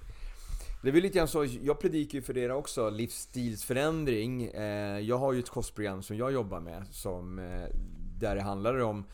Det 0.83 0.89
är 0.89 0.93
väl 0.93 1.03
lite 1.03 1.19
grann 1.19 1.29
så, 1.29 1.45
jag 1.45 1.81
predikar 1.81 2.19
ju 2.19 2.23
för 2.23 2.39
er 2.39 2.51
också, 2.51 2.91
livsstilsförändring. 2.91 4.45
Eh, 4.45 5.01
jag 5.01 5.19
har 5.19 5.33
ju 5.33 5.39
ett 5.39 5.51
kostprogram 5.51 6.03
som 6.03 6.17
jag 6.17 6.33
jobbar 6.33 6.61
med 6.61 6.85
som, 6.91 7.39
eh, 7.39 7.69
där 8.21 8.37
det 8.37 8.43
handlar 8.43 8.79
om 8.79 9.05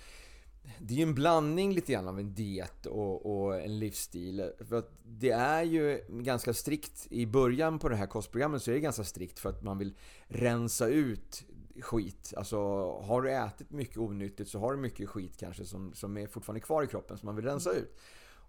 det 0.85 0.95
är 0.95 0.99
ju 0.99 1.03
en 1.03 1.15
blandning 1.15 1.73
lite 1.75 1.93
grann 1.93 2.09
av 2.09 2.19
en 2.19 2.35
diet 2.35 2.87
och, 2.87 3.27
och, 3.27 3.61
en 3.61 3.79
livsstil. 3.79 4.51
För 4.69 4.77
att 4.77 4.91
det 5.05 5.31
är 5.31 5.63
ju 5.63 6.05
ganska 6.09 6.55
strikt 6.55 7.07
i 7.11 7.27
början 7.27 7.79
på 7.79 7.89
det 7.89 7.97
här 7.97 8.07
kostprogrammet 8.07 8.63
så 8.63 8.71
är 8.71 8.75
det 8.75 8.81
ganska 8.81 9.05
strikt 9.05 9.39
för 9.39 9.51
att 9.51 9.63
man 9.63 9.79
vill 9.79 9.95
rensa 10.27 10.87
ut 10.87 11.45
skit. 11.81 12.35
Alltså 12.37 12.59
har 13.01 13.23
du 13.23 13.33
ätit 13.33 13.71
mycket 13.71 13.99
onyttigt 13.99 14.51
så 14.51 14.59
har 14.59 14.73
du 14.73 14.79
mycket 14.79 15.09
skit 15.09 15.37
kanske 15.39 15.65
som, 15.65 15.95
som 15.95 16.17
är 16.17 16.27
fortfarande 16.27 16.61
kvar 16.61 16.83
i 16.83 16.87
kroppen 16.87 17.19
som 17.19 17.27
man 17.27 17.37
vill 17.37 17.45
rensa 17.45 17.73
ut. 17.73 17.99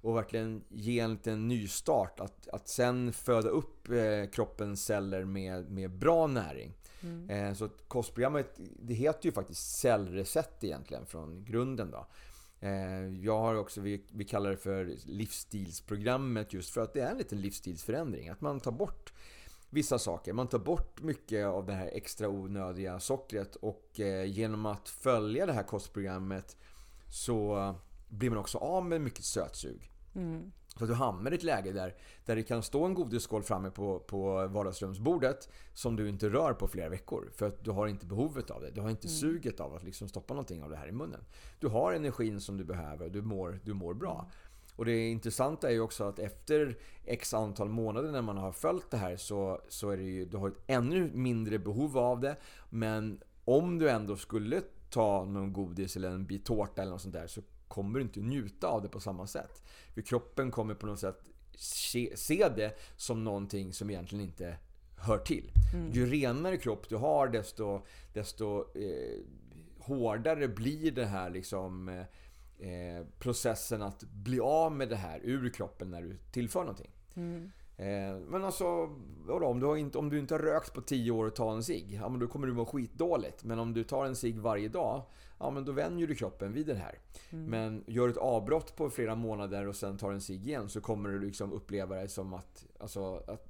Och 0.01 0.17
verkligen 0.17 0.63
ge 0.69 0.99
en 0.99 1.11
liten 1.11 1.47
nystart. 1.47 2.19
Att, 2.19 2.47
att 2.47 2.67
sen 2.67 3.13
föda 3.13 3.49
upp 3.49 3.89
eh, 3.89 4.29
kroppens 4.31 4.85
celler 4.85 5.25
med, 5.25 5.71
med 5.71 5.91
bra 5.91 6.27
näring. 6.27 6.73
Mm. 7.03 7.29
Eh, 7.29 7.53
så 7.53 7.69
kostprogrammet, 7.87 8.59
det 8.79 8.93
heter 8.93 9.25
ju 9.25 9.31
faktiskt 9.31 9.79
cellreset 9.79 10.63
egentligen 10.63 11.05
från 11.05 11.45
grunden 11.45 11.91
då. 11.91 12.07
Eh, 12.59 13.07
jag 13.07 13.39
har 13.39 13.55
också, 13.55 13.81
vi, 13.81 14.03
vi 14.11 14.23
kallar 14.25 14.49
det 14.49 14.57
för 14.57 14.95
livsstilsprogrammet 15.05 16.53
just 16.53 16.69
för 16.69 16.81
att 16.81 16.93
det 16.93 17.01
är 17.01 17.11
en 17.11 17.17
liten 17.17 17.41
livsstilsförändring. 17.41 18.29
Att 18.29 18.41
man 18.41 18.59
tar 18.59 18.71
bort 18.71 19.13
vissa 19.69 19.99
saker. 19.99 20.33
Man 20.33 20.47
tar 20.47 20.59
bort 20.59 21.01
mycket 21.01 21.45
av 21.45 21.65
det 21.65 21.73
här 21.73 21.89
extra 21.93 22.29
onödiga 22.29 22.99
sockret 22.99 23.55
och 23.55 23.99
eh, 23.99 24.25
genom 24.25 24.65
att 24.65 24.89
följa 24.89 25.45
det 25.45 25.53
här 25.53 25.63
kostprogrammet 25.63 26.57
så 27.09 27.75
blir 28.09 28.29
man 28.29 28.39
också 28.39 28.57
av 28.57 28.85
med 28.85 29.01
mycket 29.01 29.25
sötsug. 29.25 29.91
Mm. 30.15 30.51
Så 30.77 30.83
att 30.83 30.89
du 30.89 30.93
hamnar 30.93 31.31
i 31.31 31.35
ett 31.35 31.43
läge 31.43 31.71
där, 31.71 31.95
där 32.25 32.35
det 32.35 32.43
kan 32.43 32.63
stå 32.63 32.85
en 32.85 32.93
godisskål 32.93 33.43
framme 33.43 33.71
på, 33.71 33.99
på 33.99 34.47
vardagsrumsbordet 34.47 35.49
som 35.73 35.95
du 35.95 36.09
inte 36.09 36.29
rör 36.29 36.53
på 36.53 36.67
flera 36.67 36.89
veckor. 36.89 37.29
För 37.35 37.47
att 37.47 37.63
du 37.63 37.71
har 37.71 37.87
inte 37.87 38.05
behovet 38.05 38.51
av 38.51 38.61
det. 38.61 38.71
Du 38.71 38.81
har 38.81 38.89
inte 38.89 39.07
mm. 39.07 39.17
suget 39.17 39.59
av 39.59 39.75
att 39.75 39.83
liksom 39.83 40.09
stoppa 40.09 40.33
någonting 40.33 40.63
av 40.63 40.69
det 40.69 40.75
här 40.75 40.87
i 40.87 40.91
munnen. 40.91 41.21
Du 41.59 41.67
har 41.67 41.93
energin 41.93 42.41
som 42.41 42.57
du 42.57 42.63
behöver 42.63 43.05
och 43.05 43.11
du 43.11 43.21
mår, 43.21 43.59
du 43.63 43.73
mår 43.73 43.93
bra. 43.93 44.19
Mm. 44.19 44.31
Och 44.75 44.85
det 44.85 45.09
intressanta 45.09 45.69
är 45.69 45.73
ju 45.73 45.79
också 45.79 46.03
att 46.03 46.19
efter 46.19 46.77
x 47.05 47.33
antal 47.33 47.69
månader 47.69 48.11
när 48.11 48.21
man 48.21 48.37
har 48.37 48.51
följt 48.51 48.91
det 48.91 48.97
här 48.97 49.17
så, 49.17 49.61
så 49.69 49.89
är 49.89 49.97
det 49.97 50.03
ju, 50.03 50.25
du 50.25 50.37
har 50.37 50.47
ett 50.47 50.61
ännu 50.67 51.11
mindre 51.13 51.59
behov 51.59 51.97
av 51.97 52.19
det. 52.19 52.35
Men 52.69 53.21
om 53.45 53.79
du 53.79 53.89
ändå 53.89 54.15
skulle 54.15 54.61
ta 54.89 55.25
någon 55.25 55.53
godis 55.53 55.95
eller 55.95 56.09
en 56.09 56.25
bit 56.25 56.45
tårta 56.45 56.81
eller 56.81 56.91
något 56.91 57.01
sånt 57.01 57.13
där 57.13 57.27
så 57.27 57.41
kommer 57.73 57.99
du 57.99 58.05
inte 58.05 58.19
njuta 58.19 58.67
av 58.67 58.81
det 58.81 58.89
på 58.89 58.99
samma 58.99 59.27
sätt. 59.27 59.63
För 59.93 60.01
kroppen 60.01 60.51
kommer 60.51 60.75
på 60.75 60.85
något 60.85 60.99
sätt 60.99 61.19
se, 61.55 62.17
se 62.17 62.49
det 62.49 62.77
som 62.97 63.23
någonting 63.23 63.73
som 63.73 63.89
egentligen 63.89 64.25
inte 64.25 64.57
hör 64.97 65.17
till. 65.17 65.51
Mm. 65.73 65.91
Ju 65.91 66.05
renare 66.05 66.57
kropp 66.57 66.89
du 66.89 66.95
har 66.95 67.27
desto, 67.27 67.81
desto 68.13 68.59
eh, 68.59 69.19
hårdare 69.79 70.47
blir 70.47 70.91
det 70.91 71.05
här 71.05 71.29
liksom 71.29 71.89
eh, 72.59 73.05
processen 73.19 73.81
att 73.81 74.03
bli 74.03 74.39
av 74.39 74.71
med 74.71 74.89
det 74.89 74.95
här 74.95 75.19
ur 75.23 75.49
kroppen 75.49 75.91
när 75.91 76.01
du 76.01 76.17
tillför 76.31 76.59
någonting. 76.59 76.91
Mm. 77.15 77.51
Eh, 77.83 78.17
men 78.27 78.43
alltså, 78.43 78.89
vadå, 79.25 79.47
om, 79.47 79.59
du 79.59 79.79
inte, 79.79 79.97
om 79.97 80.09
du 80.09 80.19
inte 80.19 80.33
har 80.33 80.39
rökt 80.39 80.73
på 80.73 80.81
10 80.81 81.11
år 81.11 81.25
och 81.25 81.35
tar 81.35 81.53
en 81.53 81.63
cigg, 81.63 81.99
ja, 82.01 82.09
men 82.09 82.19
då 82.19 82.27
kommer 82.27 82.47
du 82.47 82.53
må 82.53 82.65
skitdåligt. 82.65 83.43
Men 83.43 83.59
om 83.59 83.73
du 83.73 83.83
tar 83.83 84.05
en 84.05 84.15
cigg 84.15 84.39
varje 84.39 84.69
dag, 84.69 85.01
ja 85.39 85.49
men 85.49 85.65
då 85.65 85.71
vänjer 85.71 86.07
du 86.07 86.15
kroppen 86.15 86.53
vid 86.53 86.67
det 86.67 86.75
här. 86.75 86.99
Mm. 87.29 87.45
Men 87.45 87.83
gör 87.87 88.09
ett 88.09 88.17
avbrott 88.17 88.75
på 88.75 88.89
flera 88.89 89.15
månader 89.15 89.67
och 89.67 89.75
sen 89.75 89.97
tar 89.97 90.11
en 90.11 90.21
cigg 90.21 90.47
igen 90.47 90.69
så 90.69 90.81
kommer 90.81 91.09
du 91.09 91.19
liksom 91.19 91.53
uppleva 91.53 91.95
det 91.95 92.07
som 92.07 92.33
att, 92.33 92.65
alltså, 92.79 93.23
att 93.27 93.47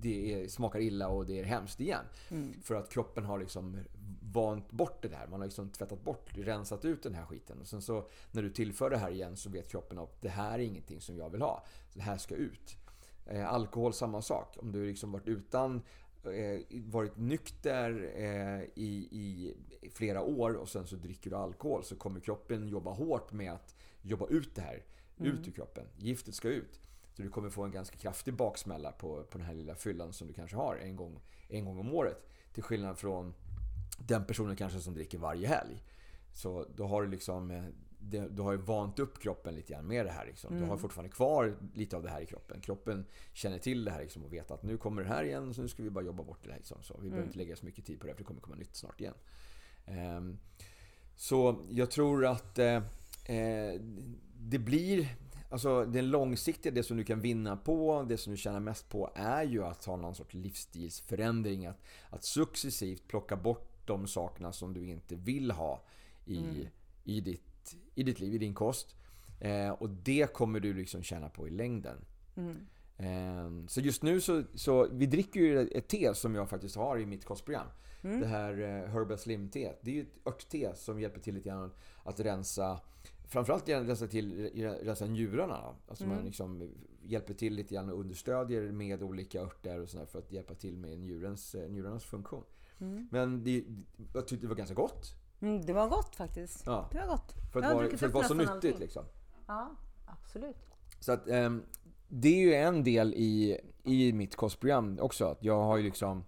det 0.00 0.34
är, 0.34 0.48
smakar 0.48 0.80
illa 0.80 1.08
och 1.08 1.26
det 1.26 1.40
är 1.40 1.44
hemskt 1.44 1.80
igen. 1.80 2.04
Mm. 2.30 2.52
För 2.62 2.74
att 2.74 2.90
kroppen 2.90 3.24
har 3.24 3.38
liksom 3.38 3.78
vant 4.22 4.70
bort 4.70 5.02
det 5.02 5.08
där. 5.08 5.26
Man 5.30 5.40
har 5.40 5.46
liksom 5.46 5.70
tvättat 5.70 6.04
bort, 6.04 6.30
rensat 6.34 6.84
ut 6.84 7.02
den 7.02 7.14
här 7.14 7.26
skiten. 7.26 7.60
Och 7.60 7.66
sen 7.66 7.82
så 7.82 8.08
när 8.32 8.42
du 8.42 8.50
tillför 8.50 8.90
det 8.90 8.98
här 8.98 9.10
igen 9.10 9.36
så 9.36 9.50
vet 9.50 9.68
kroppen 9.68 9.98
att 9.98 10.20
det 10.20 10.28
här 10.28 10.58
är 10.58 10.62
ingenting 10.62 11.00
som 11.00 11.16
jag 11.16 11.30
vill 11.30 11.42
ha. 11.42 11.64
Det 11.94 12.00
här 12.00 12.16
ska 12.16 12.34
ut. 12.34 12.76
Eh, 13.30 13.52
alkohol 13.52 13.92
samma 13.92 14.22
sak. 14.22 14.56
Om 14.58 14.72
du 14.72 14.86
liksom 14.86 15.12
varit 15.12 15.28
utan 15.28 15.82
eh, 16.24 16.80
varit 16.84 17.16
nykter 17.16 18.12
eh, 18.14 18.62
i, 18.74 19.08
i 19.10 19.54
flera 19.92 20.22
år 20.22 20.54
och 20.54 20.68
sen 20.68 20.86
så 20.86 20.96
dricker 20.96 21.30
du 21.30 21.36
alkohol 21.36 21.84
så 21.84 21.96
kommer 21.96 22.20
kroppen 22.20 22.68
jobba 22.68 22.90
hårt 22.90 23.32
med 23.32 23.52
att 23.52 23.74
jobba 24.02 24.26
ut 24.26 24.54
det 24.54 24.62
här. 24.62 24.84
Mm. 25.18 25.32
Ut 25.32 25.48
ur 25.48 25.52
kroppen. 25.52 25.84
Giftet 25.96 26.34
ska 26.34 26.48
ut. 26.48 26.80
Så 27.12 27.22
du 27.22 27.28
kommer 27.28 27.50
få 27.50 27.62
en 27.62 27.70
ganska 27.70 27.96
kraftig 27.96 28.34
baksmälla 28.34 28.92
på, 28.92 29.24
på 29.24 29.38
den 29.38 29.46
här 29.46 29.54
lilla 29.54 29.74
fyllan 29.74 30.12
som 30.12 30.26
du 30.28 30.32
kanske 30.32 30.56
har 30.56 30.76
en 30.76 30.96
gång, 30.96 31.20
en 31.48 31.64
gång 31.64 31.78
om 31.78 31.94
året. 31.94 32.28
Till 32.52 32.62
skillnad 32.62 32.98
från 32.98 33.34
den 33.98 34.24
personen 34.24 34.56
kanske 34.56 34.80
som 34.80 34.94
dricker 34.94 35.18
varje 35.18 35.48
helg. 35.48 35.84
Så 36.32 36.66
då 36.76 36.86
har 36.86 37.02
du 37.02 37.08
liksom 37.08 37.50
eh, 37.50 37.64
det, 38.00 38.28
du 38.28 38.42
har 38.42 38.52
ju 38.52 38.58
vant 38.58 38.98
upp 38.98 39.18
kroppen 39.18 39.54
lite 39.54 39.72
grann 39.72 39.86
med 39.86 40.06
det 40.06 40.12
här. 40.12 40.26
Liksom. 40.26 40.48
Mm. 40.48 40.60
Du 40.60 40.66
har 40.66 40.72
mm. 40.72 40.82
fortfarande 40.82 41.12
kvar 41.12 41.56
lite 41.74 41.96
av 41.96 42.02
det 42.02 42.10
här 42.10 42.20
i 42.20 42.26
kroppen. 42.26 42.60
Kroppen 42.60 43.06
känner 43.32 43.58
till 43.58 43.84
det 43.84 43.90
här 43.90 44.00
liksom, 44.00 44.24
och 44.24 44.32
vet 44.32 44.50
att 44.50 44.62
nu 44.62 44.78
kommer 44.78 45.02
det 45.02 45.08
här 45.08 45.24
igen, 45.24 45.54
så 45.54 45.62
nu 45.62 45.68
ska 45.68 45.82
vi 45.82 45.90
bara 45.90 46.04
jobba 46.04 46.22
bort 46.22 46.38
det 46.44 46.50
här. 46.50 46.58
Liksom. 46.58 46.82
Så 46.82 46.94
vi 46.94 46.98
mm. 46.98 47.10
behöver 47.10 47.26
inte 47.26 47.38
lägga 47.38 47.56
så 47.56 47.66
mycket 47.66 47.84
tid 47.84 48.00
på 48.00 48.06
det, 48.06 48.12
för 48.12 48.18
det 48.18 48.24
kommer 48.24 48.40
komma 48.40 48.56
nytt 48.56 48.76
snart 48.76 49.00
igen. 49.00 49.14
Um, 50.16 50.38
så 51.16 51.64
jag 51.70 51.90
tror 51.90 52.26
att 52.26 52.58
eh, 52.58 52.76
eh, 53.24 53.80
det 54.38 54.58
blir... 54.58 55.08
Alltså 55.52 55.84
det 55.84 56.02
långsiktiga, 56.02 56.72
det 56.72 56.82
som 56.82 56.96
du 56.96 57.04
kan 57.04 57.20
vinna 57.20 57.56
på, 57.56 58.06
det 58.08 58.16
som 58.16 58.30
du 58.30 58.36
tjänar 58.36 58.60
mest 58.60 58.88
på 58.88 59.10
är 59.14 59.42
ju 59.42 59.64
att 59.64 59.84
ha 59.84 59.96
någon 59.96 60.14
sorts 60.14 60.34
livsstilsförändring. 60.34 61.66
Att, 61.66 61.82
att 62.10 62.24
successivt 62.24 63.08
plocka 63.08 63.36
bort 63.36 63.86
de 63.86 64.06
sakerna 64.06 64.52
som 64.52 64.74
du 64.74 64.86
inte 64.86 65.14
vill 65.14 65.50
ha 65.50 65.82
i, 66.26 66.38
mm. 66.38 66.66
i 67.04 67.20
ditt 67.20 67.49
i 67.94 68.02
ditt 68.02 68.20
liv, 68.20 68.34
i 68.34 68.38
din 68.38 68.54
kost. 68.54 68.96
Eh, 69.40 69.70
och 69.70 69.90
det 69.90 70.32
kommer 70.32 70.60
du 70.60 70.74
liksom 70.74 71.02
tjäna 71.02 71.28
på 71.28 71.48
i 71.48 71.50
längden. 71.50 71.96
Mm. 72.36 72.56
Eh, 72.96 73.66
så 73.66 73.80
just 73.80 74.02
nu 74.02 74.20
så, 74.20 74.42
så, 74.54 74.88
vi 74.92 75.06
dricker 75.06 75.40
ju 75.40 75.68
ett 75.68 75.88
te 75.88 76.14
som 76.14 76.34
jag 76.34 76.48
faktiskt 76.48 76.76
har 76.76 76.98
i 76.98 77.06
mitt 77.06 77.24
kostprogram. 77.24 77.66
Mm. 78.02 78.20
Det 78.20 78.26
här 78.26 78.60
eh, 78.60 78.90
Herbal 78.92 79.18
Slim-te. 79.18 79.72
Det 79.82 79.90
är 79.90 79.94
ju 79.94 80.02
ett 80.02 80.26
örtte 80.26 80.72
som 80.76 81.00
hjälper 81.00 81.20
till 81.20 81.34
lite 81.34 81.48
grann 81.48 81.70
att 82.04 82.20
rensa 82.20 82.80
Framförallt 83.30 83.68
rensa 83.68 84.06
till 84.06 84.50
rensa 84.82 85.06
njurarna. 85.06 85.74
Alltså 85.88 86.04
Mm. 86.04 86.16
man 86.16 86.24
liksom 86.24 86.70
hjälper 87.02 87.34
till 87.34 87.54
lite 87.54 87.74
grann 87.74 87.90
och 87.90 88.00
understödjer 88.00 88.72
med 88.72 89.02
olika 89.02 89.40
örter 89.40 89.80
och 89.80 89.88
sådär 89.88 90.06
för 90.06 90.18
att 90.18 90.32
hjälpa 90.32 90.54
till 90.54 90.76
med 90.76 90.98
njurens, 90.98 91.54
eh, 91.54 91.70
njurarnas 91.70 92.04
funktion. 92.04 92.44
Mm. 92.80 93.08
Men 93.10 93.44
det, 93.44 93.64
jag 94.14 94.28
tyckte 94.28 94.44
det 94.46 94.48
var 94.48 94.56
ganska 94.56 94.74
gott. 94.74 95.14
Mm, 95.42 95.66
det 95.66 95.72
var 95.72 95.88
gott 95.88 96.16
faktiskt. 96.16 96.62
Ja. 96.66 96.88
Det 96.92 96.98
var 96.98 97.06
gott. 97.06 97.34
För 97.52 97.62
att, 97.62 97.78
druckit 97.78 98.00
för 98.00 98.06
att 98.06 98.12
vara 98.12 98.24
så 98.24 98.34
nyttigt 98.34 98.50
allting. 98.52 98.78
liksom. 98.78 99.04
Ja, 99.46 99.70
absolut. 100.06 100.56
Så 101.00 101.12
att 101.12 101.28
ehm, 101.28 101.62
det 102.08 102.28
är 102.28 102.40
ju 102.40 102.54
en 102.54 102.84
del 102.84 103.14
i, 103.14 103.60
i 103.82 104.12
mitt 104.12 104.36
kostprogram 104.36 104.98
också. 105.00 105.24
Att 105.24 105.44
jag 105.44 105.62
har 105.62 105.76
ju 105.76 105.82
liksom 105.82 106.24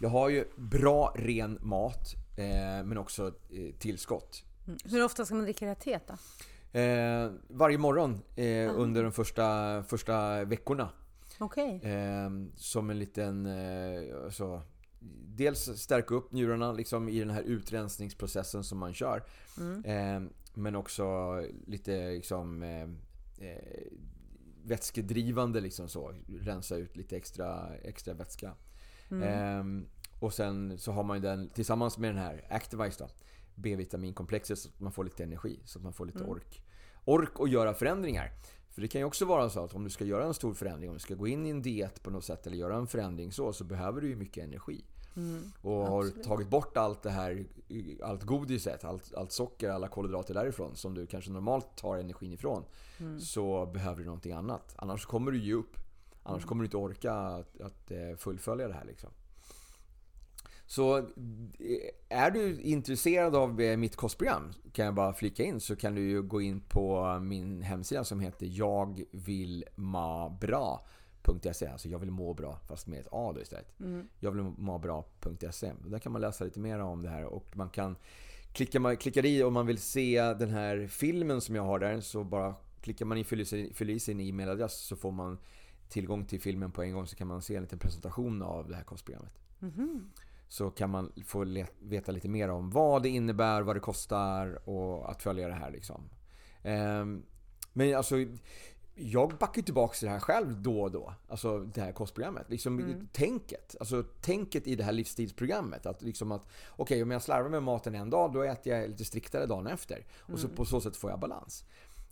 Jag 0.00 0.08
har 0.08 0.28
ju 0.28 0.44
bra 0.56 1.12
ren 1.16 1.58
mat 1.62 2.14
eh, 2.36 2.84
men 2.84 2.98
också 2.98 3.26
eh, 3.50 3.74
tillskott. 3.78 4.44
Mm. 4.66 4.78
Hur 4.84 5.04
ofta 5.04 5.24
ska 5.24 5.34
man 5.34 5.44
dricka 5.44 5.74
teet 5.74 6.02
då? 6.06 6.14
Eh, 6.78 7.30
varje 7.48 7.78
morgon 7.78 8.22
eh, 8.36 8.80
under 8.80 9.02
de 9.02 9.12
första, 9.12 9.82
första 9.82 10.44
veckorna. 10.44 10.88
Okej. 11.38 11.80
Eh, 11.82 12.30
som 12.56 12.90
en 12.90 12.98
liten... 12.98 13.46
Eh, 13.46 14.24
alltså, 14.24 14.62
dels 15.34 15.80
stärka 15.80 16.14
upp 16.14 16.32
njurarna 16.32 16.72
liksom, 16.72 17.08
i 17.08 17.18
den 17.18 17.30
här 17.30 17.42
utrensningsprocessen 17.42 18.64
som 18.64 18.78
man 18.78 18.94
kör. 18.94 19.24
Mm. 19.60 19.84
Eh, 19.84 20.30
men 20.54 20.76
också 20.76 21.04
lite 21.66 22.10
liksom, 22.10 22.62
eh, 22.62 22.82
eh, 23.48 23.92
vätskedrivande. 24.64 25.60
Liksom 25.60 25.88
så. 25.88 26.14
Rensa 26.40 26.76
ut 26.76 26.96
lite 26.96 27.16
extra, 27.16 27.76
extra 27.76 28.14
vätska. 28.14 28.52
Mm. 29.10 29.22
Eh, 29.82 29.88
och 30.20 30.34
sen 30.34 30.78
så 30.78 30.92
har 30.92 31.02
man 31.02 31.16
ju 31.16 31.22
den 31.22 31.48
tillsammans 31.48 31.98
med 31.98 32.10
den 32.10 32.18
här 32.18 32.46
Activise 32.50 33.04
då. 33.04 33.10
B-vitaminkomplexet 33.54 34.58
så 34.58 34.68
att 34.68 34.80
man 34.80 34.92
får 34.92 35.04
lite 35.04 35.22
energi. 35.24 35.60
Så 35.64 35.78
att 35.78 35.82
man 35.82 35.92
får 35.92 36.06
lite 36.06 36.18
Mm. 36.18 36.30
ork. 36.30 36.62
Ork 37.04 37.40
att 37.40 37.50
göra 37.50 37.74
förändringar. 37.74 38.32
För 38.70 38.82
det 38.82 38.88
kan 38.88 39.00
ju 39.00 39.04
också 39.04 39.24
vara 39.24 39.50
så 39.50 39.64
att 39.64 39.74
om 39.74 39.84
du 39.84 39.90
ska 39.90 40.04
göra 40.04 40.24
en 40.24 40.34
stor 40.34 40.54
förändring, 40.54 40.90
om 40.90 40.96
du 40.96 41.00
ska 41.00 41.14
gå 41.14 41.26
in 41.28 41.46
i 41.46 41.50
en 41.50 41.62
diet 41.62 42.02
på 42.02 42.10
något 42.10 42.24
sätt 42.24 42.46
eller 42.46 42.56
göra 42.56 42.76
en 42.76 42.86
förändring 42.86 43.32
så, 43.32 43.52
så 43.52 43.64
behöver 43.64 44.00
du 44.00 44.08
ju 44.08 44.16
mycket 44.16 44.44
energi. 44.44 44.84
Mm. 45.16 45.52
Och 45.62 45.72
har 45.86 46.04
Absolut. 46.04 46.24
tagit 46.26 46.48
bort 46.48 46.76
allt 46.76 47.02
det 47.02 47.10
här, 47.10 47.44
allt 48.02 48.22
godiset, 48.22 48.84
allt, 48.84 49.14
allt 49.14 49.32
socker, 49.32 49.70
alla 49.70 49.88
kolhydrater 49.88 50.34
därifrån 50.34 50.76
som 50.76 50.94
du 50.94 51.06
kanske 51.06 51.30
normalt 51.30 51.76
tar 51.76 51.96
energin 51.96 52.32
ifrån. 52.32 52.64
Mm. 53.00 53.20
Så 53.20 53.66
behöver 53.66 53.98
du 53.98 54.04
någonting 54.04 54.32
annat. 54.32 54.74
Annars 54.76 55.06
kommer 55.06 55.32
du 55.32 55.38
ge 55.38 55.54
upp. 55.54 55.76
Annars 56.22 56.38
Mm. 56.42 56.48
kommer 56.48 56.62
du 56.62 56.66
inte 56.66 56.76
orka 56.76 57.12
att, 57.12 57.60
att 57.60 57.90
eh, 57.90 58.16
fullfölja 58.16 58.68
det 58.68 58.74
här 58.74 58.84
liksom. 58.84 59.10
Så 60.66 60.98
eh, 60.98 61.04
är 62.08 62.30
du 62.30 62.60
intresserad 62.60 63.36
av 63.36 63.60
eh, 63.60 63.76
mitt 63.76 63.96
kostprogram 63.96 64.52
kan 64.72 64.84
jag 64.84 64.94
bara 64.94 65.12
flika 65.12 65.42
in 65.44 65.60
så 65.60 65.76
kan 65.76 65.94
du 65.94 66.22
gå 66.22 66.40
in 66.40 66.60
på 66.60 67.18
min 67.22 67.62
hemsida 67.62 68.04
som 68.04 68.20
heter 68.20 68.46
jagvillmabra.se 68.50 71.01
Alltså 71.28 71.88
jag 71.88 71.98
vill 71.98 72.10
må 72.10 72.34
bra 72.34 72.58
fast 72.68 72.86
med 72.86 73.00
ett 73.00 73.08
A 73.10 73.32
då 73.34 73.40
istället. 73.42 73.80
Mm. 73.80 74.08
jagvillmabra.se 74.20 75.72
Där 75.86 75.98
kan 75.98 76.12
man 76.12 76.20
läsa 76.20 76.44
lite 76.44 76.60
mer 76.60 76.78
om 76.78 77.02
det 77.02 77.08
här 77.08 77.24
och 77.24 77.56
man 77.56 77.68
kan 77.70 77.96
klicka, 78.52 78.80
man 78.80 78.96
klickar 78.96 79.24
i 79.24 79.42
om 79.42 79.54
man 79.54 79.66
vill 79.66 79.78
se 79.78 80.20
den 80.22 80.50
här 80.50 80.86
filmen 80.86 81.40
som 81.40 81.54
jag 81.54 81.62
har 81.62 81.78
där 81.78 82.00
så 82.00 82.24
bara 82.24 82.54
klickar 82.80 83.06
man 83.06 83.18
i 83.18 83.24
fyller, 83.24 83.74
fyller 83.74 83.94
i 83.94 83.98
sin 84.00 84.20
e-mailadress 84.20 84.74
så 84.74 84.96
får 84.96 85.10
man 85.12 85.38
tillgång 85.88 86.24
till 86.24 86.40
filmen 86.40 86.72
på 86.72 86.82
en 86.82 86.92
gång 86.94 87.06
så 87.06 87.16
kan 87.16 87.26
man 87.26 87.42
se 87.42 87.56
en 87.56 87.62
liten 87.62 87.78
presentation 87.78 88.42
av 88.42 88.68
det 88.68 88.74
här 88.76 88.84
kostprogrammet 88.84 89.38
Mhm. 89.58 90.10
så 90.48 90.70
kan 90.70 90.90
man 90.90 91.12
få 91.26 91.64
veta 91.80 92.12
lite 92.12 92.28
mer 92.28 92.48
om 92.48 92.70
vad 92.70 93.02
det 93.02 93.08
innebär, 93.08 93.62
vad 93.62 93.76
det 93.76 93.80
kostar 93.80 94.68
och 94.68 95.10
att 95.10 95.22
följa 95.22 95.48
det 95.48 95.54
här 95.54 95.70
liksom. 95.70 96.02
Ehm, 96.62 97.22
men 97.72 97.96
alltså, 97.96 98.16
jag 98.94 99.38
backar 99.38 99.62
tillbaka 99.62 99.94
till 99.94 100.06
det 100.06 100.12
här 100.12 100.20
själv 100.20 100.62
då 100.62 100.82
och 100.82 100.90
då. 100.90 101.14
Alltså 101.28 101.58
det 101.58 101.80
här 101.80 101.92
kostprogrammet. 101.92 102.50
Liksom 102.50 102.78
Mm. 102.78 103.08
tänket. 103.12 103.76
Alltså 103.80 104.02
tänket 104.02 104.66
i 104.66 104.74
det 104.74 104.84
här 104.84 104.92
livsstilsprogrammet. 104.92 105.86
Att 105.86 106.02
liksom 106.02 106.32
att, 106.32 106.46
okej 106.70 107.02
om 107.02 107.10
jag 107.10 107.22
slarvar 107.22 107.50
med 107.50 107.62
maten 107.62 107.94
en 107.94 108.10
dag, 108.10 108.32
då 108.32 108.42
äter 108.42 108.72
jag 108.72 108.90
lite 108.90 109.04
striktare 109.04 109.46
dagen 109.46 109.66
efter. 109.66 110.06
Och 110.18 110.38
så 110.38 110.48
på 110.48 110.64
så 110.64 110.80
sätt 110.80 110.96
får 110.96 111.10
jag 111.10 111.20
balans. 111.20 111.64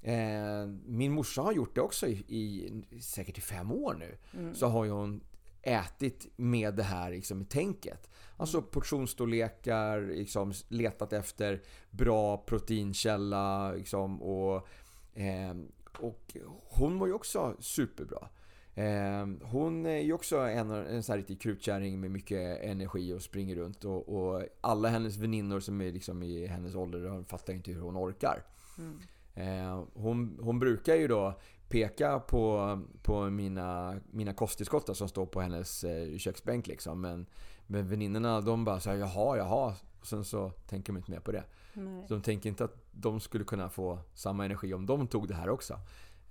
Eh, 0.03 0.67
min 0.87 1.13
morsa 1.13 1.43
har 1.43 1.53
gjort 1.53 1.75
det 1.75 1.81
också 1.81 2.07
i, 2.07 2.13
i 2.29 3.01
säkert 3.01 3.39
i 3.39 3.41
fem 3.41 3.73
år 3.73 3.95
nu. 3.99 4.17
Så 4.55 4.67
har 4.67 4.85
ju 4.85 4.91
hon 4.91 5.21
ätit 5.63 6.27
med 6.37 6.75
det 6.75 6.83
här 6.83 7.11
liksom, 7.11 7.45
tänket. 7.45 8.11
Alltså 8.37 8.63
portionsstorlekar, 8.63 10.01
liksom, 10.01 10.53
letat 10.69 11.13
efter 11.13 11.63
bra 11.91 12.37
proteinkälla 12.37 13.73
liksom, 13.73 14.23
och, 14.23 14.69
eh, 15.15 15.55
och 15.99 16.37
hon 16.69 16.95
mår 16.95 17.09
ju 17.09 17.15
också 17.15 17.57
superbra. 17.61 18.29
Eh, 18.75 19.27
hon 19.43 19.87
är 19.87 19.99
ju 19.99 20.13
också 20.13 20.39
en, 20.39 20.71
en 20.71 21.03
sån 21.03 21.13
här 21.13 21.19
riktig 21.19 21.41
krutkärring 21.41 22.01
med 22.01 22.11
mycket 22.11 22.63
energi 22.63 23.13
och 23.13 23.23
springer 23.23 23.57
runt. 23.57 23.85
Och, 23.85 24.09
och 24.09 24.43
alla 24.61 24.89
hennes 24.89 25.17
väninnor 25.17 25.61
som 25.61 25.81
är 25.81 25.93
liksom 25.93 26.23
i 26.23 26.47
hennes 26.47 26.75
ålder 26.75 27.05
de 27.05 27.25
fattar 27.25 27.53
inte 27.53 27.73
hur 27.73 27.81
hon 27.81 27.97
orkar. 27.97 28.43
Mm. 28.79 28.99
Eh, 29.35 29.85
hon, 29.95 30.39
hon 30.43 30.59
brukar 30.59 30.95
ju 30.95 31.09
då 31.09 31.39
peka 31.69 32.21
på, 32.21 32.79
på 33.03 33.31
mina, 33.31 34.01
mina 34.11 34.35
kosttillskott 34.35 34.97
som 34.97 35.09
står 35.09 35.27
på 35.27 35.41
hennes 35.41 35.85
eh, 35.85 36.19
köksbänk 36.19 36.67
liksom. 36.67 37.01
Men, 37.01 37.27
men 37.67 37.89
väninnorna 37.89 38.41
de 38.41 38.65
bara 38.65 38.81
säger 38.81 38.99
jaha, 38.99 39.37
jaha. 39.37 39.75
Och 40.01 40.07
sen 40.07 40.25
så 40.25 40.51
tänker 40.51 40.93
de 40.93 40.97
inte 40.97 41.11
mer 41.11 41.21
på 41.21 41.33
det. 41.33 41.45
Nej. 41.75 42.05
Så 42.09 42.15
de 42.15 42.23
tänker 42.23 42.49
inte 42.49 42.65
att 42.65 42.77
de 42.93 43.21
skulle 43.21 43.45
kunna 43.45 43.69
få 43.69 43.99
samma 44.15 44.45
energi 44.45 44.75
om 44.75 44.87
de 44.87 45.07
tog 45.07 45.29
det 45.29 45.35
här 45.35 45.49
också. 45.49 45.79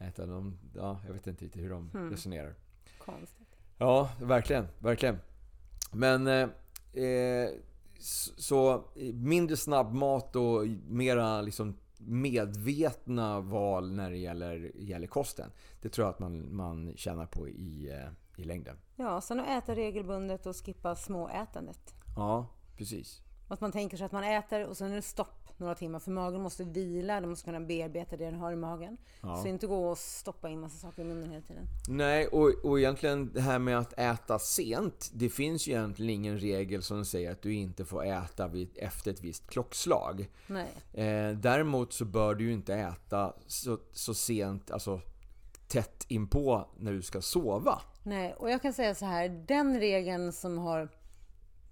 Utan 0.07 0.29
de, 0.29 0.59
ja, 0.75 0.99
jag 1.05 1.13
vet 1.13 1.27
inte 1.27 1.45
riktigt 1.45 1.63
hur 1.63 1.69
de 1.69 1.91
Mm. 1.93 2.09
resonerar. 2.11 2.55
Konstigt. 3.05 3.47
Ja, 3.77 4.09
verkligen. 4.21 4.67
Verkligen. 4.79 5.17
Men 5.91 6.27
eh, 6.27 6.49
eh, 7.03 7.49
så 8.37 8.83
mindre 9.13 9.57
snabbmat 9.57 10.35
och 10.35 10.67
mera 10.87 11.41
liksom 11.41 11.77
medvetna 12.01 13.39
val 13.39 13.91
när 13.91 14.09
det 14.11 14.17
gäller, 14.17 14.71
gäller 14.75 15.07
kosten. 15.07 15.51
Det 15.81 15.89
tror 15.89 16.05
jag 16.07 16.13
att 16.13 16.19
man, 16.19 16.55
man 16.55 16.93
tjänar 16.97 17.25
på 17.25 17.47
i, 17.47 17.89
eh, 17.91 18.41
i 18.41 18.43
längden. 18.43 18.77
Ja, 18.95 19.21
sen 19.21 19.39
att 19.39 19.63
äta 19.63 19.75
regelbundet 19.75 20.45
och 20.45 20.55
skippa 20.65 20.95
småätandet. 20.95 21.95
Ja, 22.15 22.47
precis. 22.77 23.21
Att 23.51 23.61
man 23.61 23.71
tänker 23.71 23.97
sig 23.97 24.05
att 24.05 24.11
man 24.11 24.23
äter 24.23 24.65
och 24.65 24.77
sen 24.77 24.91
är 24.91 24.95
det 24.95 25.01
stopp 25.01 25.49
några 25.57 25.75
timmar 25.75 25.99
för 25.99 26.11
magen 26.11 26.41
måste 26.41 26.63
vila, 26.63 27.21
den 27.21 27.29
måste 27.29 27.45
kunna 27.45 27.59
bearbeta 27.59 28.17
det 28.17 28.25
den 28.25 28.35
har 28.35 28.51
i 28.51 28.55
magen. 28.55 28.97
Ja. 29.21 29.41
Så 29.41 29.47
inte 29.47 29.67
gå 29.67 29.89
och 29.89 29.97
stoppa 29.97 30.49
in 30.49 30.59
massa 30.59 30.77
saker 30.77 31.01
i 31.01 31.05
munnen 31.05 31.29
hela 31.31 31.41
tiden. 31.41 31.65
Nej, 31.87 32.27
och, 32.27 32.65
och 32.65 32.79
egentligen 32.79 33.33
det 33.33 33.41
här 33.41 33.59
med 33.59 33.77
att 33.77 33.93
äta 33.99 34.39
sent. 34.39 35.11
Det 35.13 35.29
finns 35.29 35.67
ju 35.67 35.71
egentligen 35.71 36.09
ingen 36.09 36.39
regel 36.39 36.83
som 36.83 37.05
säger 37.05 37.31
att 37.31 37.41
du 37.41 37.53
inte 37.53 37.85
får 37.85 38.05
äta 38.05 38.47
vid, 38.47 38.69
efter 38.75 39.11
ett 39.11 39.21
visst 39.21 39.49
klockslag. 39.49 40.29
Nej. 40.47 40.69
Eh, 40.93 41.37
däremot 41.37 41.93
så 41.93 42.05
bör 42.05 42.35
du 42.35 42.43
ju 42.43 42.53
inte 42.53 42.75
äta 42.75 43.33
så, 43.47 43.77
så 43.91 44.13
sent, 44.13 44.71
alltså 44.71 45.01
tätt 45.67 46.05
inpå 46.07 46.67
när 46.77 46.91
du 46.91 47.01
ska 47.01 47.21
sova. 47.21 47.81
Nej, 48.03 48.33
och 48.33 48.49
jag 48.49 48.61
kan 48.61 48.73
säga 48.73 48.95
så 48.95 49.05
här, 49.05 49.29
den 49.29 49.79
regeln 49.79 50.31
som, 50.33 50.57
har, 50.57 50.89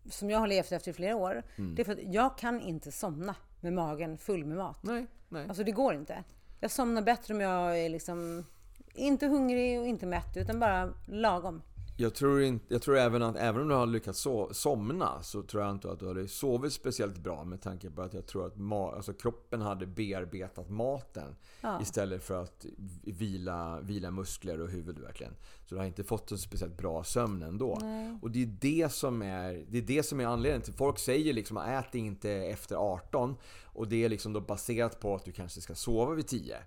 som 0.10 0.30
jag 0.30 0.40
har 0.40 0.48
levt 0.48 0.72
efter 0.72 0.92
i 0.92 0.94
flera 0.94 1.16
år, 1.16 1.44
Mm. 1.58 1.76
det 1.76 1.82
är 1.82 1.84
för 1.84 1.94
att 1.94 2.04
jag 2.14 2.38
kan 2.38 2.62
inte 2.62 2.92
somna 2.92 3.36
med 3.62 3.74
magen 3.74 4.18
full 4.18 4.46
med 4.46 4.58
mat. 4.58 4.84
Nej, 4.84 5.06
nej. 5.30 5.46
Alltså 5.48 5.64
det 5.64 5.72
går 5.72 5.94
inte. 5.96 6.24
Jag 6.60 6.72
somnar 6.72 7.02
bättre 7.02 7.34
om 7.34 7.42
jag 7.42 7.80
är 7.86 7.90
liksom 7.90 8.46
inte 8.94 9.28
hungrig 9.28 9.80
och 9.80 9.88
inte 9.88 10.06
mätt, 10.06 10.38
utan 10.38 10.60
bara 10.60 10.94
lagom. 11.08 11.62
Jag 12.00 12.16
tror, 12.16 12.42
inte, 12.42 12.74
jag 12.74 12.82
tror 12.82 12.98
även 12.98 13.24
att 13.24 13.36
även 13.36 13.62
om 13.62 13.68
du 13.68 13.76
har 13.76 13.86
lyckats 13.86 14.20
so 14.20 14.54
somna 14.54 15.22
så 15.22 15.42
tror 15.44 15.64
jag 15.64 15.72
inte 15.72 15.92
att 15.92 16.00
du 16.00 16.08
hade 16.08 16.28
sovit 16.28 16.74
speciellt 16.74 17.18
bra 17.18 17.44
med 17.44 17.62
tanke 17.62 17.90
på 17.90 18.02
att 18.02 18.14
jag 18.14 18.26
tror 18.26 18.46
att 18.48 18.56
ma- 18.56 18.96
alltså 18.96 19.14
kroppen 19.14 19.62
hade 19.62 19.86
bearbetat 19.86 20.70
maten 20.70 21.36
Ja. 21.62 21.82
istället 21.82 22.24
för 22.24 22.44
att 22.44 22.66
vila, 23.04 23.80
vila 23.82 24.12
muskler 24.12 24.62
och 24.62 24.70
huvud 24.70 25.00
verkligen. 25.00 25.34
Så 25.66 25.76
du 25.76 25.80
har 25.80 25.86
inte 25.86 26.04
fått 26.04 26.32
en 26.32 26.38
speciellt 26.38 26.78
bra 26.78 27.04
sömn 27.04 27.44
ändå. 27.44 27.78
Nej. 27.82 28.18
Och 28.22 28.32
det 28.32 28.44
är 28.44 28.58
det 28.62 28.92
som 28.92 29.22
är, 29.22 29.66
det 29.70 29.78
är, 29.78 29.82
det 29.82 30.04
som 30.04 30.20
är 30.20 30.26
anledningen 30.26 30.62
till 30.62 30.74
Folk 30.74 31.00
säger 31.00 31.34
liksom 31.34 31.58
ät 31.58 31.96
inte 31.96 32.32
efter 32.32 32.76
18 32.76 33.36
och 33.64 33.88
det 33.88 34.06
är 34.06 34.10
liksom 34.10 34.34
då 34.34 34.40
baserat 34.42 35.00
på 35.00 35.16
att 35.16 35.26
du 35.26 35.32
kanske 35.32 35.62
ska 35.62 35.76
sova 35.76 36.14
vid 36.14 36.28
10. 36.28 36.58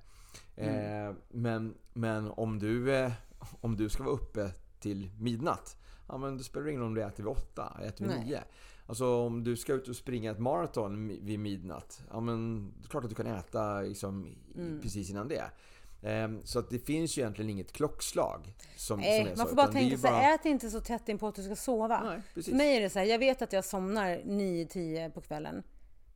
Eh, 0.56 1.14
men, 1.28 1.74
men 1.92 2.30
om 2.30 2.58
du, 2.58 2.94
eh, 2.94 3.12
om 3.60 3.76
du 3.76 3.88
ska 3.88 4.02
vara 4.02 4.14
uppe 4.14 4.50
till 4.80 5.10
midnatt, 5.18 5.76
ja 6.08 6.18
men 6.18 6.38
det 6.38 6.44
spelar 6.44 6.68
ingen 6.68 6.80
roll 6.80 6.88
om 6.88 6.94
du 6.94 7.02
äter 7.02 7.24
vid 7.24 7.32
8, 7.32 7.76
äter 7.82 8.06
vid 8.06 8.16
Nej. 8.16 8.24
9. 8.24 8.42
Alltså 8.86 9.06
om 9.06 9.44
du 9.44 9.56
ska 9.56 9.72
ut 9.72 9.88
och 9.88 9.96
springa 9.96 10.30
ett 10.30 10.38
maraton 10.38 11.08
vid 11.08 11.40
midnatt. 11.40 12.02
Ja 12.10 12.20
men 12.20 12.70
det 12.80 12.86
är 12.86 12.88
klart 12.88 13.04
att 13.04 13.10
du 13.10 13.16
kan 13.16 13.26
äta 13.26 13.80
liksom, 13.80 14.36
mm. 14.54 14.80
precis 14.80 15.10
innan 15.10 15.28
det. 15.28 15.50
Ehm, 16.02 16.40
så 16.44 16.58
att 16.58 16.70
det 16.70 16.78
finns 16.78 17.18
ju 17.18 17.22
egentligen 17.22 17.50
inget 17.50 17.72
klockslag. 17.72 18.54
Som, 18.76 19.00
Nej, 19.00 19.26
som 19.26 19.38
man 19.38 19.48
får 19.48 19.56
bara 19.56 19.72
tänka 19.72 19.98
sig, 19.98 20.10
bara... 20.10 20.34
ät 20.34 20.44
inte 20.44 20.70
så 20.70 20.80
tätt 20.80 21.08
in 21.08 21.18
på 21.18 21.28
att 21.28 21.34
du 21.34 21.42
ska 21.42 21.56
sova. 21.56 22.02
Nej, 22.02 22.44
För 22.44 22.52
mig 22.52 22.76
är 22.76 22.80
det 22.80 22.90
så 22.90 22.98
här, 22.98 23.06
jag 23.06 23.18
vet 23.18 23.42
att 23.42 23.52
jag 23.52 23.64
somnar 23.64 24.08
9-10 24.08 25.10
på 25.10 25.20
kvällen. 25.20 25.62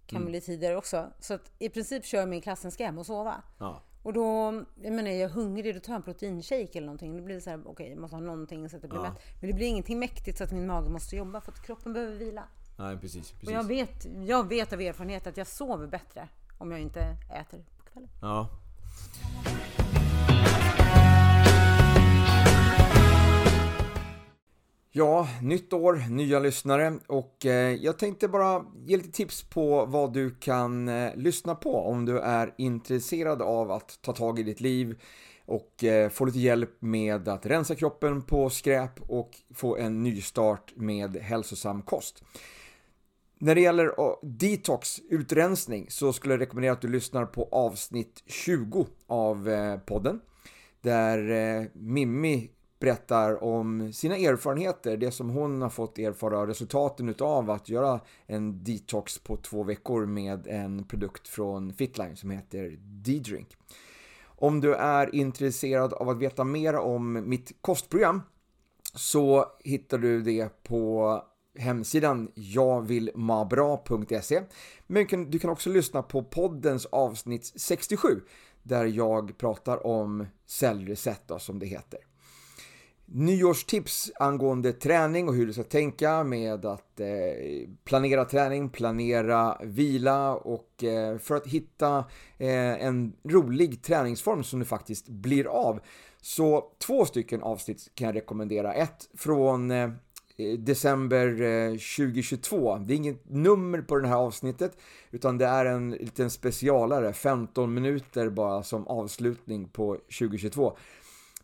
Kan 0.07 0.17
mm. 0.17 0.31
bli 0.31 0.41
tidigare 0.41 0.77
också. 0.77 1.11
Så 1.21 1.35
att 1.35 1.51
i 1.59 1.69
princip 1.69 2.05
kör 2.05 2.27
min 2.27 2.41
klassen 2.41 2.71
ska 2.71 2.85
hem 2.85 2.99
och 2.99 3.07
sova. 3.07 3.43
Ja. 3.59 3.83
Och 4.05 4.13
då, 4.13 4.65
jag 4.83 4.93
menar, 4.93 5.11
är 5.11 5.21
jag 5.21 5.29
hungrig, 5.29 5.75
då 5.75 5.81
tar 5.81 5.93
jag 5.93 5.97
en 5.97 6.03
proteinshake 6.03 6.71
eller 6.73 6.87
någonting. 6.87 7.17
Då 7.17 7.23
blir 7.23 7.35
det 7.35 7.41
så 7.41 7.51
här, 7.51 7.59
okej, 7.59 7.71
okay, 7.71 7.89
jag 7.89 7.99
måste 7.99 8.17
ha 8.17 8.21
någonting 8.21 8.69
så 8.69 8.77
att 8.77 8.83
det 8.83 8.89
blir 8.89 8.99
ja. 8.99 9.11
mätt. 9.11 9.23
Men 9.41 9.51
det 9.51 9.57
blir 9.57 9.67
ingenting 9.67 9.99
mäktigt 9.99 10.39
så 10.39 10.45
att 10.45 10.53
min 10.53 10.67
mage 10.67 10.89
måste 10.91 11.17
jobba 11.17 11.41
för 11.41 11.53
att 11.53 11.63
kroppen 11.63 11.93
behöver 11.93 12.15
vila. 12.15 12.45
Nej, 12.77 12.99
precis. 12.99 13.31
precis. 13.31 13.49
Och 13.49 13.55
jag 13.55 13.65
vet, 13.65 14.07
jag 14.27 14.49
vet 14.49 14.73
av 14.73 14.81
erfarenhet 14.81 15.27
att 15.27 15.37
jag 15.37 15.47
sover 15.47 15.87
bättre 15.87 16.29
om 16.59 16.71
jag 16.71 16.81
inte 16.81 17.01
äter 17.31 17.65
på 17.79 17.85
kvällen. 17.93 18.11
Ja. 18.21 18.49
Ja, 24.97 25.29
nytt 25.43 25.73
år, 25.73 26.03
nya 26.11 26.39
lyssnare 26.39 26.99
och 27.07 27.47
eh, 27.47 27.75
jag 27.75 27.99
tänkte 27.99 28.29
bara 28.29 28.65
ge 28.87 28.97
lite 28.97 29.11
tips 29.11 29.43
på 29.43 29.87
vad 29.87 30.13
du 30.13 30.31
kan 30.31 30.89
eh, 30.89 31.17
lyssna 31.17 31.55
på 31.55 31.77
om 31.77 32.05
du 32.05 32.19
är 32.19 32.55
intresserad 32.59 33.43
av 33.43 33.71
att 33.71 33.99
ta 34.03 34.13
tag 34.13 34.39
i 34.39 34.43
ditt 34.43 34.61
liv 34.61 35.03
och 35.47 35.85
eh, 35.85 36.11
få 36.11 36.25
lite 36.25 36.39
hjälp 36.39 36.71
med 36.79 37.29
att 37.29 37.47
rensa 37.47 37.75
kroppen 37.75 38.23
på 38.23 38.51
skräp 38.51 39.01
och 39.01 39.31
få 39.55 39.77
en 39.77 40.03
nystart 40.03 40.73
med 40.77 41.17
hälsosam 41.17 41.83
kost. 41.83 42.25
När 43.39 43.55
det 43.55 43.61
gäller 43.61 43.93
detox, 44.23 45.01
utrensning, 45.11 45.87
så 45.89 46.13
skulle 46.13 46.35
jag 46.35 46.41
rekommendera 46.41 46.73
att 46.73 46.83
du 46.83 46.89
lyssnar 46.89 47.27
på 47.27 47.49
avsnitt 47.53 48.23
20 48.27 48.87
av 49.07 49.49
podden. 49.87 50.21
Där 50.81 51.71
Mimmi 51.79 52.51
berättar 52.85 53.45
om 53.45 53.93
sina 53.93 54.17
erfarenheter, 54.17 54.97
det 54.97 55.11
som 55.11 55.31
hon 55.31 55.63
har 55.63 55.71
fått 55.71 55.99
erfara, 55.99 56.47
resultaten 56.47 57.09
utav 57.09 57.51
att 57.51 57.69
göra 57.69 58.01
en 58.27 58.65
detox 58.65 59.19
på 59.19 59.37
två 59.37 59.63
veckor 59.63 60.07
med 60.07 60.47
en 60.47 60.85
produkt 60.85 61.29
från 61.29 61.73
Fitline 61.73 62.17
som 62.17 62.31
heter 62.31 62.77
D-Drink. 62.81 63.49
Om 64.25 64.61
du 64.61 64.75
är 64.75 65.15
intresserad 65.15 65.93
av 65.93 66.09
att 66.09 66.19
veta 66.19 66.45
mer 66.45 66.77
om 66.77 67.29
mitt 67.29 67.53
kostprogram 67.61 68.23
så 68.95 69.47
hittar 69.61 69.99
du 69.99 70.23
det 70.23 70.63
på 70.63 71.23
hemsidan 71.59 72.31
javillmabra.se 72.35 74.43
Men 74.87 75.31
du 75.31 75.39
kan 75.39 75.51
också 75.51 75.71
lyssna 75.71 76.03
på 76.03 76.23
poddens 76.23 76.87
avsnitt 76.87 77.53
67 77.57 78.21
där 78.63 78.85
jag 78.85 79.39
pratar 79.39 79.87
om 79.87 80.27
cellreset 80.47 81.31
som 81.39 81.59
det 81.59 81.67
heter 81.67 82.14
nyårstips 83.15 84.13
angående 84.17 84.73
träning 84.73 85.29
och 85.29 85.35
hur 85.35 85.47
du 85.47 85.53
ska 85.53 85.63
tänka 85.63 86.25
med 86.25 86.67
att 86.67 87.01
eh, 87.01 87.07
planera 87.85 88.25
träning, 88.25 88.69
planera 88.69 89.59
vila 89.63 90.35
och 90.35 90.85
eh, 90.85 91.19
för 91.19 91.35
att 91.35 91.47
hitta 91.47 91.99
eh, 92.39 92.85
en 92.85 93.13
rolig 93.25 93.83
träningsform 93.83 94.45
som 94.45 94.59
du 94.59 94.65
faktiskt 94.65 95.09
blir 95.09 95.47
av. 95.47 95.81
Så 96.23 96.73
två 96.87 97.05
stycken 97.05 97.43
avsnitt 97.43 97.91
kan 97.95 98.07
jag 98.07 98.17
rekommendera. 98.17 98.75
Ett 98.75 99.09
från 99.15 99.71
eh, 99.71 99.91
december 100.59 101.43
eh, 101.43 101.71
2022. 101.71 102.79
Det 102.79 102.95
är 102.95 102.97
inget 102.97 103.31
nummer 103.31 103.83
på 103.83 103.99
det 103.99 104.09
här 104.09 104.17
avsnittet 104.17 104.77
utan 105.11 105.39
det 105.39 105.47
är 105.47 105.65
en 105.65 105.91
liten 105.91 106.31
specialare, 106.31 107.13
15 107.13 107.75
minuter 107.75 108.31
bara 108.31 108.63
som 108.63 108.87
avslutning 108.87 109.69
på 109.69 109.95
2022. 110.19 110.77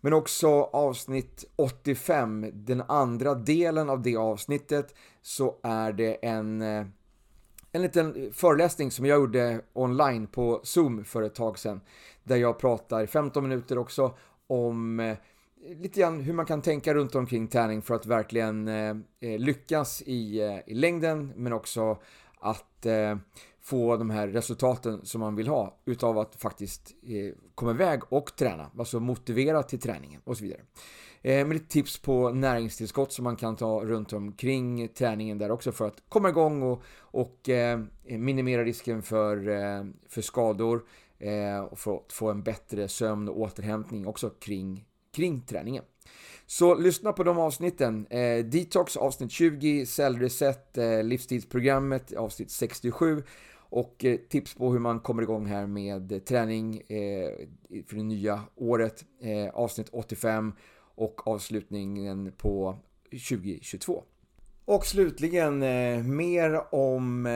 Men 0.00 0.12
också 0.12 0.48
avsnitt 0.62 1.44
85, 1.56 2.46
den 2.52 2.82
andra 2.88 3.34
delen 3.34 3.90
av 3.90 4.02
det 4.02 4.16
avsnittet, 4.16 4.94
så 5.22 5.56
är 5.62 5.92
det 5.92 6.26
en, 6.26 6.62
eh, 6.62 6.86
en 7.72 7.82
liten 7.82 8.32
föreläsning 8.32 8.90
som 8.90 9.06
jag 9.06 9.20
gjorde 9.20 9.60
online 9.72 10.26
på 10.26 10.60
Zoom 10.62 11.04
för 11.04 11.22
ett 11.22 11.34
tag 11.34 11.58
sedan. 11.58 11.80
Där 12.24 12.36
jag 12.36 12.58
pratar 12.58 13.06
15 13.06 13.48
minuter 13.48 13.78
också 13.78 14.14
om 14.46 15.00
eh, 15.00 15.16
lite 15.76 16.00
grann 16.00 16.20
hur 16.20 16.32
man 16.32 16.46
kan 16.46 16.62
tänka 16.62 16.94
runt 16.94 17.14
omkring 17.14 17.48
träning 17.48 17.82
för 17.82 17.94
att 17.94 18.06
verkligen 18.06 18.68
eh, 18.68 18.96
eh 19.20 19.38
lyckas 19.38 20.02
i, 20.02 20.40
i 20.66 20.74
längden 20.74 21.32
men 21.36 21.52
också 21.52 21.98
att 22.40 22.86
få 23.70 23.96
de 23.96 24.10
här 24.10 24.28
resultaten 24.28 25.00
som 25.04 25.20
man 25.20 25.36
vill 25.36 25.48
ha 25.48 25.80
utav 25.84 26.18
att 26.18 26.36
faktiskt 26.36 26.94
eh, 27.02 27.34
komma 27.54 27.70
iväg 27.70 28.00
och 28.08 28.36
träna, 28.36 28.70
alltså 28.78 29.00
motivera 29.00 29.62
till 29.62 29.80
träningen 29.80 30.20
och 30.24 30.36
så 30.36 30.44
vidare. 30.44 30.60
Eh, 31.22 31.46
med 31.46 31.54
lite 31.54 31.68
tips 31.68 32.02
på 32.02 32.30
näringstillskott 32.30 33.12
som 33.12 33.24
man 33.24 33.36
kan 33.36 33.56
ta 33.56 33.84
runt 33.84 34.12
omkring 34.12 34.88
träningen 34.88 35.38
där 35.38 35.50
också 35.50 35.72
för 35.72 35.86
att 35.86 36.02
komma 36.08 36.28
igång 36.28 36.62
och, 36.62 36.82
och 36.98 37.48
eh, 37.48 37.80
minimera 38.04 38.64
risken 38.64 39.02
för, 39.02 39.48
eh, 39.48 39.84
för 40.08 40.22
skador 40.22 40.82
eh, 41.18 41.60
och 41.60 41.78
för 41.78 41.96
att 41.96 42.12
få 42.12 42.30
en 42.30 42.42
bättre 42.42 42.88
sömn 42.88 43.28
och 43.28 43.40
återhämtning 43.40 44.06
också 44.06 44.30
kring, 44.30 44.84
kring 45.12 45.40
träningen. 45.40 45.84
Så 46.46 46.74
lyssna 46.74 47.12
på 47.12 47.24
de 47.24 47.38
avsnitten. 47.38 48.06
Eh, 48.10 48.44
Detox 48.44 48.96
avsnitt 48.96 49.30
20, 49.30 49.86
Cellreset, 49.86 50.78
eh, 50.78 51.02
livstidsprogrammet 51.02 52.12
avsnitt 52.12 52.50
67 52.50 53.22
och 53.70 54.04
eh, 54.04 54.16
tips 54.28 54.54
på 54.54 54.72
hur 54.72 54.78
man 54.78 55.00
kommer 55.00 55.22
igång 55.22 55.46
här 55.46 55.66
med 55.66 56.24
träning 56.26 56.76
eh, 56.76 57.30
för 57.86 57.96
det 57.96 58.02
nya 58.02 58.40
året, 58.56 59.04
eh, 59.20 59.54
avsnitt 59.54 59.88
85 59.92 60.52
och 60.94 61.26
avslutningen 61.26 62.32
på 62.36 62.76
2022. 63.10 64.04
Och 64.64 64.86
slutligen 64.86 65.58
mer 66.16 66.74
om 66.74 67.28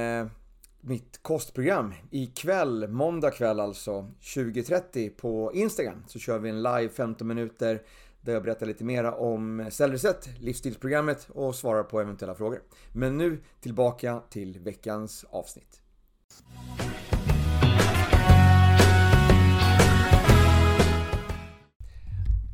mitt 0.80 1.22
kostprogram. 1.22 1.95
Ikväll, 2.11 2.89
måndag 2.89 3.30
kväll 3.30 3.61
alltså, 3.61 4.11
20.30 4.20 5.11
på 5.11 5.51
Instagram 5.55 6.05
så 6.07 6.18
kör 6.18 6.39
vi 6.39 6.49
en 6.49 6.62
live 6.62 6.89
15 6.89 7.28
minuter 7.28 7.82
där 8.20 8.32
jag 8.32 8.43
berättar 8.43 8.66
lite 8.66 8.85
mera 8.85 9.14
om 9.14 9.68
Cellreset, 9.70 10.28
livsstilsprogrammet 10.39 11.28
och 11.30 11.55
svarar 11.55 11.82
på 11.82 12.01
eventuella 12.01 12.35
frågor. 12.35 12.62
Men 12.93 13.18
nu 13.18 13.43
tillbaka 13.61 14.20
till 14.30 14.59
veckans 14.59 15.24
avsnitt. 15.30 15.84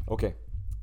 Okej, 0.07 0.29
okay. 0.29 0.33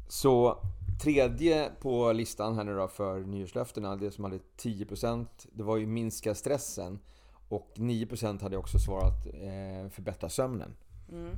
så 0.07 0.57
tredje 1.03 1.71
på 1.79 2.11
listan 2.11 2.55
här 2.55 2.63
nu 2.63 2.75
då 2.75 2.87
för 2.87 3.19
nyårslöftena, 3.19 3.95
det 3.95 4.11
som 4.11 4.23
hade 4.23 4.39
10% 4.57 5.27
det 5.51 5.63
var 5.63 5.77
ju 5.77 5.85
minska 5.85 6.35
stressen. 6.35 6.99
Och 7.49 7.71
9% 7.75 8.41
hade 8.41 8.57
också 8.57 8.79
svarat 8.79 9.25
eh, 9.25 9.89
förbättra 9.89 10.29
sömnen. 10.29 10.75
Mm. 11.11 11.35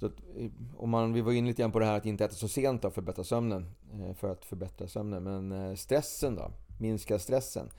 Så 0.00 0.06
att, 0.06 0.12
eh, 0.36 0.50
om 0.76 0.90
man, 0.90 1.12
vi 1.12 1.20
var 1.20 1.32
inne 1.32 1.48
lite 1.48 1.62
grann 1.62 1.72
på 1.72 1.78
det 1.78 1.86
här 1.86 1.96
att 1.96 2.06
inte 2.06 2.24
äta 2.24 2.34
så 2.34 2.48
sent 2.48 2.82
då, 2.82 2.90
förbättra 2.90 3.24
sömnen. 3.24 3.66
Eh, 3.92 4.14
för 4.14 4.32
att 4.32 4.44
förbättra 4.44 4.88
sömnen. 4.88 5.24
Men 5.24 5.52
eh, 5.52 5.74
stressen 5.74 6.34
då? 6.34 6.50
Minska 6.78 7.18
stressen. 7.18 7.70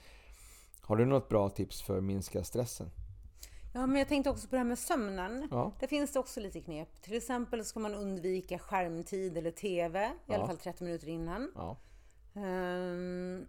Har 0.88 0.96
du 0.96 1.06
något 1.06 1.28
bra 1.28 1.48
tips 1.48 1.82
för 1.82 1.98
att 1.98 2.04
minska 2.04 2.44
stressen? 2.44 2.90
Ja, 3.74 3.86
men 3.86 3.98
jag 3.98 4.08
tänkte 4.08 4.30
också 4.30 4.48
på 4.48 4.54
det 4.54 4.58
här 4.58 4.64
med 4.64 4.78
sömnen. 4.78 5.48
Ja. 5.50 5.72
Där 5.80 5.86
finns 5.86 6.12
det 6.12 6.18
också 6.18 6.40
lite 6.40 6.60
knep. 6.60 7.02
Till 7.02 7.16
exempel 7.16 7.64
ska 7.64 7.80
man 7.80 7.94
undvika 7.94 8.58
skärmtid 8.58 9.36
eller 9.36 9.50
TV, 9.50 10.04
i 10.04 10.10
ja. 10.26 10.34
alla 10.34 10.46
fall 10.46 10.56
30 10.56 10.84
minuter 10.84 11.08
innan. 11.08 11.52
Ja. 11.54 11.76
Um, 12.34 13.46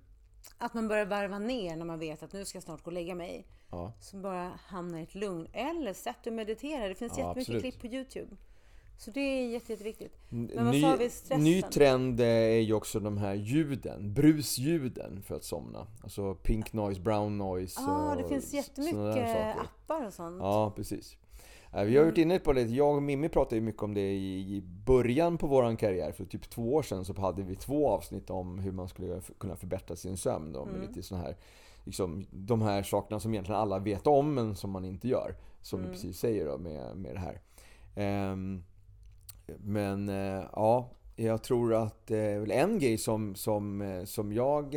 att 0.57 0.73
man 0.73 0.87
börjar 0.87 1.05
varva 1.05 1.39
ner 1.39 1.75
när 1.75 1.85
man 1.85 1.99
vet 1.99 2.23
att 2.23 2.33
nu 2.33 2.45
ska 2.45 2.55
jag 2.55 2.63
snart 2.63 2.83
gå 2.83 2.87
och 2.87 2.93
lägga 2.93 3.15
mig. 3.15 3.47
Ja. 3.71 3.93
Så 3.99 4.17
bara 4.17 4.51
hamna 4.65 4.99
i 4.99 5.03
ett 5.03 5.15
lugn. 5.15 5.47
Eller 5.53 5.93
sätt 5.93 6.23
dig 6.23 6.31
och 6.31 6.35
meditera. 6.35 6.87
Det 6.87 6.95
finns 6.95 7.17
ja, 7.17 7.27
jättemycket 7.27 7.55
absolut. 7.55 7.61
klipp 7.61 7.81
på 7.81 7.87
Youtube. 7.87 8.35
Så 8.99 9.11
det 9.11 9.19
är 9.19 9.47
jätte, 9.47 9.71
jätteviktigt. 9.71 10.17
Men 10.29 10.65
vad 10.65 10.73
ny, 10.73 10.81
sa 10.81 10.95
vi? 10.95 11.09
Stressen? 11.09 11.43
Ny 11.43 11.61
trend 11.61 12.19
är 12.19 12.59
ju 12.59 12.73
också 12.73 12.99
de 12.99 13.17
här 13.17 13.33
ljuden, 13.33 14.13
brusljuden 14.13 15.21
för 15.21 15.35
att 15.35 15.43
somna. 15.43 15.87
Alltså 16.03 16.35
pink 16.35 16.73
noise, 16.73 17.01
brown 17.01 17.37
noise. 17.37 17.81
Ja, 17.81 18.11
ah, 18.11 18.15
det 18.15 18.29
finns 18.29 18.53
jättemycket 18.53 19.57
appar 19.57 20.05
och 20.05 20.13
sånt. 20.13 20.37
Ja, 20.39 20.73
precis. 20.75 21.17
Vi 21.85 21.97
har 21.97 22.05
varit 22.05 22.17
inne 22.17 22.39
på 22.39 22.53
det, 22.53 22.61
jag 22.61 22.95
och 22.95 23.03
Mimmi 23.03 23.29
pratade 23.29 23.55
ju 23.55 23.61
mycket 23.61 23.83
om 23.83 23.93
det 23.93 24.15
i 24.15 24.63
början 24.85 25.37
på 25.37 25.47
våran 25.47 25.77
karriär. 25.77 26.11
För 26.11 26.25
typ 26.25 26.49
två 26.49 26.73
år 26.73 26.83
sedan 26.83 27.05
så 27.05 27.21
hade 27.21 27.43
vi 27.43 27.55
två 27.55 27.89
avsnitt 27.89 28.29
om 28.29 28.59
hur 28.59 28.71
man 28.71 28.87
skulle 28.87 29.21
kunna 29.37 29.55
förbättra 29.55 29.95
sin 29.95 30.17
sömn. 30.17 30.53
Då, 30.53 30.65
med 30.65 30.75
mm. 30.75 30.87
lite 30.87 31.03
såna 31.03 31.21
här, 31.21 31.35
liksom, 31.83 32.25
de 32.31 32.61
här 32.61 32.83
sakerna 32.83 33.19
som 33.19 33.33
egentligen 33.33 33.61
alla 33.61 33.79
vet 33.79 34.07
om 34.07 34.33
men 34.33 34.55
som 34.55 34.71
man 34.71 34.85
inte 34.85 35.07
gör. 35.07 35.35
Som 35.61 35.79
mm. 35.79 35.91
du 35.91 35.95
precis 35.95 36.19
säger 36.19 36.45
då, 36.45 36.57
med, 36.57 36.97
med 36.97 37.15
det 37.15 37.19
här. 37.19 37.41
Um, 38.31 38.63
men 39.59 40.09
eh, 40.09 40.43
ja, 40.53 40.89
jag 41.15 41.43
tror 41.43 41.73
att 41.73 42.11
eh, 42.11 42.59
en 42.59 42.79
grej 42.79 42.97
som, 42.97 43.35
som, 43.35 43.81
eh, 43.81 44.03
som 44.03 44.33
jag 44.33 44.75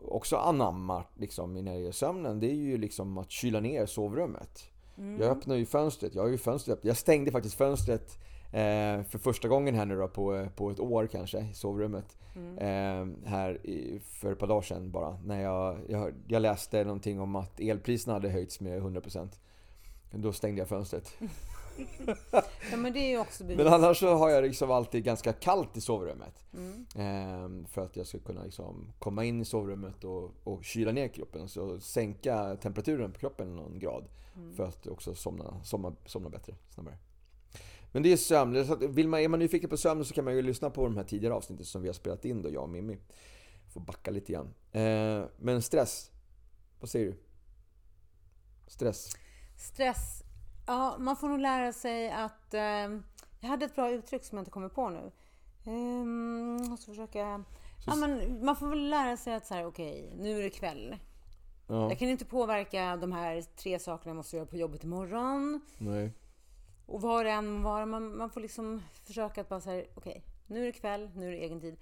också 0.00 0.36
anammar 0.36 1.06
liksom, 1.16 1.54
när 1.54 1.72
det 1.72 1.78
gäller 1.78 1.92
sömnen, 1.92 2.40
det 2.40 2.50
är 2.50 2.54
ju 2.54 2.78
liksom 2.78 3.18
att 3.18 3.30
kyla 3.30 3.60
ner 3.60 3.86
sovrummet. 3.86 4.70
Mm. 4.98 5.20
Jag 5.20 5.30
öppnar 5.30 5.56
ju 5.56 5.66
fönstret, 5.66 6.14
jag 6.14 6.22
har 6.22 6.28
ju 6.28 6.38
fönstret 6.38 6.78
Jag 6.82 6.96
stängde 6.96 7.30
faktiskt 7.30 7.54
fönstret 7.54 8.18
eh, 8.46 9.02
för 9.02 9.18
första 9.18 9.48
gången 9.48 9.74
här 9.74 9.84
nu 9.86 9.96
då 9.96 10.08
på, 10.08 10.48
på 10.56 10.70
ett 10.70 10.80
år 10.80 11.06
kanske, 11.06 11.38
i 11.38 11.54
sovrummet. 11.54 12.18
Mm. 12.36 12.58
Eh, 12.58 13.28
här 13.28 13.66
i, 13.66 14.00
för 14.04 14.32
ett 14.32 14.38
par 14.38 14.46
dagar 14.46 14.62
sedan 14.62 14.90
bara. 14.90 15.18
När 15.24 15.42
jag, 15.42 15.78
jag, 15.88 16.14
jag 16.28 16.42
läste 16.42 16.84
någonting 16.84 17.20
om 17.20 17.36
att 17.36 17.60
elpriserna 17.60 18.14
hade 18.14 18.28
höjts 18.28 18.60
med 18.60 18.82
100%. 18.82 19.28
Då 20.10 20.32
stängde 20.32 20.58
jag 20.58 20.68
fönstret. 20.68 21.14
ja, 22.70 22.76
men 22.76 22.92
det 22.92 22.98
är 22.98 23.08
ju 23.08 23.18
också 23.18 23.44
bevis. 23.44 23.56
Men 23.64 23.74
annars 23.74 23.98
så 23.98 24.14
har 24.14 24.30
jag 24.30 24.44
liksom 24.44 24.70
alltid 24.70 25.04
ganska 25.04 25.32
kallt 25.32 25.76
i 25.76 25.80
sovrummet. 25.80 26.44
Mm. 26.54 26.86
Ehm, 26.96 27.66
för 27.66 27.84
att 27.84 27.96
jag 27.96 28.06
ska 28.06 28.18
kunna 28.18 28.44
liksom 28.44 28.92
komma 28.98 29.24
in 29.24 29.40
i 29.40 29.44
sovrummet 29.44 30.04
och, 30.04 30.34
och 30.44 30.64
kyla 30.64 30.92
ner 30.92 31.08
kroppen. 31.08 31.48
Så 31.48 31.80
sänka 31.80 32.56
temperaturen 32.56 33.12
på 33.12 33.18
kroppen 33.18 33.56
någon 33.56 33.78
grad. 33.78 34.08
Mm. 34.36 34.54
För 34.56 34.64
att 34.64 34.86
också 34.86 35.14
somna, 35.14 35.64
somna, 35.64 35.94
somna 36.06 36.28
bättre, 36.28 36.54
snabbare. 36.74 36.98
Men 37.92 38.02
det 38.02 38.12
är 38.12 38.16
sömn. 38.16 38.78
Vill 38.94 39.08
man, 39.08 39.20
är 39.20 39.28
man 39.28 39.38
nyfiken 39.38 39.70
på 39.70 39.76
sömn 39.76 40.04
så 40.04 40.14
kan 40.14 40.24
man 40.24 40.36
ju 40.36 40.42
lyssna 40.42 40.70
på 40.70 40.84
de 40.84 40.96
här 40.96 41.04
tidigare 41.04 41.34
avsnitten 41.34 41.66
som 41.66 41.82
vi 41.82 41.88
har 41.88 41.94
spelat 41.94 42.24
in 42.24 42.42
då, 42.42 42.50
jag 42.50 42.62
och 42.62 42.68
Mimmi. 42.68 42.98
Får 43.72 43.80
backa 43.80 44.10
lite 44.10 44.32
grann. 44.32 44.54
Ehm, 44.72 45.24
men 45.38 45.62
stress. 45.62 46.10
Vad 46.80 46.90
säger 46.90 47.06
du? 47.06 47.16
Stress. 48.66 49.16
Stress 49.56 50.22
Ja, 50.68 50.96
man 50.98 51.16
får 51.16 51.28
nog 51.28 51.38
lära 51.38 51.72
sig 51.72 52.10
att... 52.10 52.54
Eh, 52.54 53.00
jag 53.40 53.48
hade 53.48 53.64
ett 53.64 53.74
bra 53.74 53.90
uttryck 53.90 54.24
som 54.24 54.38
jag 54.38 54.42
inte 54.42 54.50
kommer 54.50 54.68
på 54.68 54.88
nu. 54.88 55.12
Um, 55.66 56.56
måste 56.68 56.86
försöka... 56.86 57.44
Ja, 57.86 57.94
men 57.96 58.44
man 58.44 58.56
får 58.56 58.66
väl 58.68 58.90
lära 58.90 59.16
sig 59.16 59.34
att 59.34 59.46
så 59.46 59.54
här, 59.54 59.66
okej, 59.66 60.04
okay, 60.04 60.22
nu 60.22 60.38
är 60.38 60.42
det 60.42 60.50
kväll. 60.50 60.96
Ja. 61.66 61.88
Jag 61.88 61.98
kan 61.98 62.08
inte 62.08 62.24
påverka 62.24 62.96
de 62.96 63.12
här 63.12 63.42
tre 63.42 63.78
sakerna 63.78 64.10
jag 64.10 64.16
måste 64.16 64.36
göra 64.36 64.46
på 64.46 64.56
jobbet 64.56 64.84
imorgon. 64.84 65.60
Nej. 65.78 66.12
Och 66.86 67.00
var 67.00 67.24
det 67.24 67.30
än 67.30 67.62
var, 67.62 67.86
man, 67.86 68.16
man 68.16 68.30
får 68.30 68.40
liksom 68.40 68.82
försöka 69.04 69.40
att 69.40 69.48
bara 69.48 69.60
säga, 69.60 69.84
okej, 69.94 70.10
okay, 70.10 70.22
nu 70.46 70.62
är 70.62 70.66
det 70.66 70.72
kväll, 70.72 71.10
nu 71.14 71.26
är 71.26 71.30
det 71.30 71.38
egen 71.38 71.60
tid. 71.60 71.76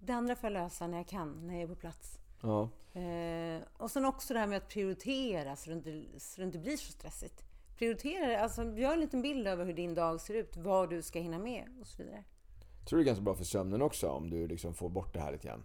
Det 0.00 0.12
andra 0.12 0.36
får 0.36 0.50
jag 0.50 0.52
lösa 0.52 0.86
när 0.86 0.96
jag 0.96 1.06
kan, 1.08 1.46
när 1.46 1.54
jag 1.54 1.62
är 1.62 1.74
på 1.74 1.80
plats. 1.80 2.18
Ja. 2.42 2.68
Eh, 3.00 3.62
och 3.76 3.90
sen 3.90 4.04
också 4.04 4.34
det 4.34 4.40
här 4.40 4.46
med 4.46 4.58
att 4.58 4.68
prioritera 4.68 5.56
så 5.56 5.70
det 5.70 5.76
inte, 5.76 6.20
så 6.20 6.40
det 6.40 6.44
inte 6.44 6.58
blir 6.58 6.76
så 6.76 6.92
stressigt 6.92 7.51
prioritera 7.82 8.40
Alltså, 8.40 8.62
gör 8.62 8.92
en 8.92 9.00
liten 9.00 9.22
bild 9.22 9.48
över 9.48 9.64
hur 9.64 9.72
din 9.72 9.94
dag 9.94 10.20
ser 10.20 10.34
ut, 10.34 10.56
vad 10.56 10.90
du 10.90 11.02
ska 11.02 11.20
hinna 11.20 11.38
med 11.38 11.64
och 11.80 11.86
så 11.86 12.02
vidare. 12.02 12.24
Jag 12.78 12.88
tror 12.88 12.98
det 12.98 13.02
är 13.02 13.06
ganska 13.06 13.22
bra 13.22 13.34
för 13.34 13.44
sömnen 13.44 13.82
också 13.82 14.08
om 14.08 14.30
du 14.30 14.46
liksom 14.46 14.74
får 14.74 14.88
bort 14.88 15.14
det 15.14 15.20
här 15.20 15.32
lite 15.32 15.48
grann. 15.48 15.64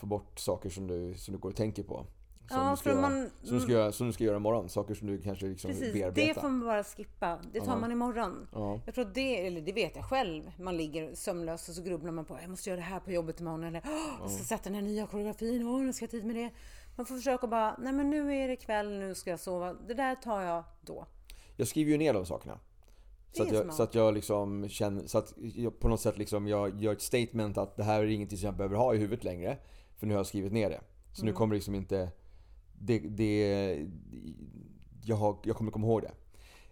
Får 0.00 0.06
bort 0.06 0.38
saker 0.38 0.70
som 0.70 0.86
du, 0.86 1.14
som 1.14 1.34
du 1.34 1.38
går 1.38 1.50
och 1.50 1.56
tänker 1.56 1.82
på. 1.82 2.06
Som, 2.48 2.58
ja, 2.58 2.70
du 2.70 2.76
ska 2.76 2.90
göra, 2.90 3.00
man, 3.00 3.30
som, 3.42 3.56
du 3.56 3.60
ska 3.60 3.72
göra, 3.72 3.92
som 3.92 4.06
du 4.06 4.12
ska 4.12 4.24
göra 4.24 4.36
imorgon. 4.36 4.68
Saker 4.68 4.94
som 4.94 5.06
du 5.06 5.20
kanske 5.20 5.46
liksom 5.46 5.70
precis, 5.70 5.92
bearbeta. 5.92 6.26
Det 6.26 6.34
får 6.34 6.48
man 6.48 6.60
bara 6.60 6.84
skippa. 6.84 7.38
Det 7.52 7.60
tar 7.60 7.66
ja. 7.66 7.76
man 7.76 7.92
imorgon. 7.92 8.48
Ja. 8.52 8.80
Jag 8.86 8.94
tror 8.94 9.04
det, 9.04 9.46
eller 9.46 9.60
det 9.60 9.72
vet 9.72 9.96
jag 9.96 10.04
själv. 10.04 10.52
Man 10.58 10.76
ligger 10.76 11.14
sömnlös 11.14 11.68
och 11.68 11.74
så 11.74 11.82
grubblar 11.82 12.12
man 12.12 12.24
på 12.24 12.38
jag 12.40 12.50
måste 12.50 12.70
göra 12.70 12.80
det 12.80 12.86
här 12.86 13.00
på 13.00 13.12
jobbet 13.12 13.40
imorgon. 13.40 13.64
Eller 13.64 13.82
jag 14.20 14.30
ska 14.30 14.44
sätta 14.44 14.64
den 14.64 14.74
här 14.74 14.82
nya 14.82 15.06
koreografin. 15.06 15.66
Åh, 15.66 15.82
nu 15.82 15.92
ska 15.92 16.02
jag 16.02 16.10
tid 16.10 16.24
med 16.24 16.36
det. 16.36 16.50
Man 16.96 17.06
får 17.06 17.14
försöka 17.14 17.46
bara, 17.46 17.76
nej 17.78 17.92
men 17.92 18.10
nu 18.10 18.36
är 18.36 18.48
det 18.48 18.56
kväll, 18.56 18.98
nu 18.98 19.14
ska 19.14 19.30
jag 19.30 19.40
sova. 19.40 19.74
Det 19.74 19.94
där 19.94 20.14
tar 20.14 20.42
jag 20.42 20.64
då 20.80 21.06
jag 21.56 21.68
skriver 21.68 21.90
ju 21.90 21.98
ner 21.98 22.14
de 22.14 22.26
sakerna. 22.26 22.58
Så 23.32 23.42
att, 23.42 23.52
jag, 23.52 23.74
så 23.74 23.82
att 23.82 23.94
jag 23.94 24.14
liksom 24.14 24.68
känner, 24.68 25.06
så 25.06 25.18
att 25.18 25.34
jag 25.36 25.78
på 25.78 25.88
något 25.88 26.00
sätt 26.00 26.18
liksom 26.18 26.48
jag 26.48 26.80
gör 26.80 26.92
ett 26.92 27.02
statement 27.02 27.58
att 27.58 27.76
det 27.76 27.84
här 27.84 28.02
är 28.02 28.06
ingenting 28.06 28.38
som 28.38 28.46
jag 28.46 28.56
behöver 28.56 28.76
ha 28.76 28.94
i 28.94 28.98
huvudet 28.98 29.24
längre. 29.24 29.58
För 29.96 30.06
nu 30.06 30.14
har 30.14 30.18
jag 30.18 30.26
skrivit 30.26 30.52
ner 30.52 30.70
det. 30.70 30.80
Så 31.12 31.22
mm. 31.22 31.32
nu 31.32 31.36
kommer 31.36 31.54
liksom 31.54 31.74
inte, 31.74 32.10
det, 32.78 32.98
det, 32.98 33.86
jag, 35.04 35.16
har, 35.16 35.36
jag 35.42 35.56
kommer 35.56 35.70
komma 35.70 35.86
ihåg 35.86 36.02
det. 36.02 36.12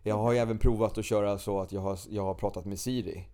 Jag 0.02 0.18
har 0.18 0.32
ju 0.32 0.38
även 0.38 0.58
provat 0.58 0.98
att 0.98 1.04
köra 1.04 1.38
så 1.38 1.60
att 1.60 1.72
jag 1.72 1.80
har, 1.80 1.98
jag 2.08 2.22
har 2.22 2.34
pratat 2.34 2.64
med 2.64 2.78
Siri. 2.78 3.24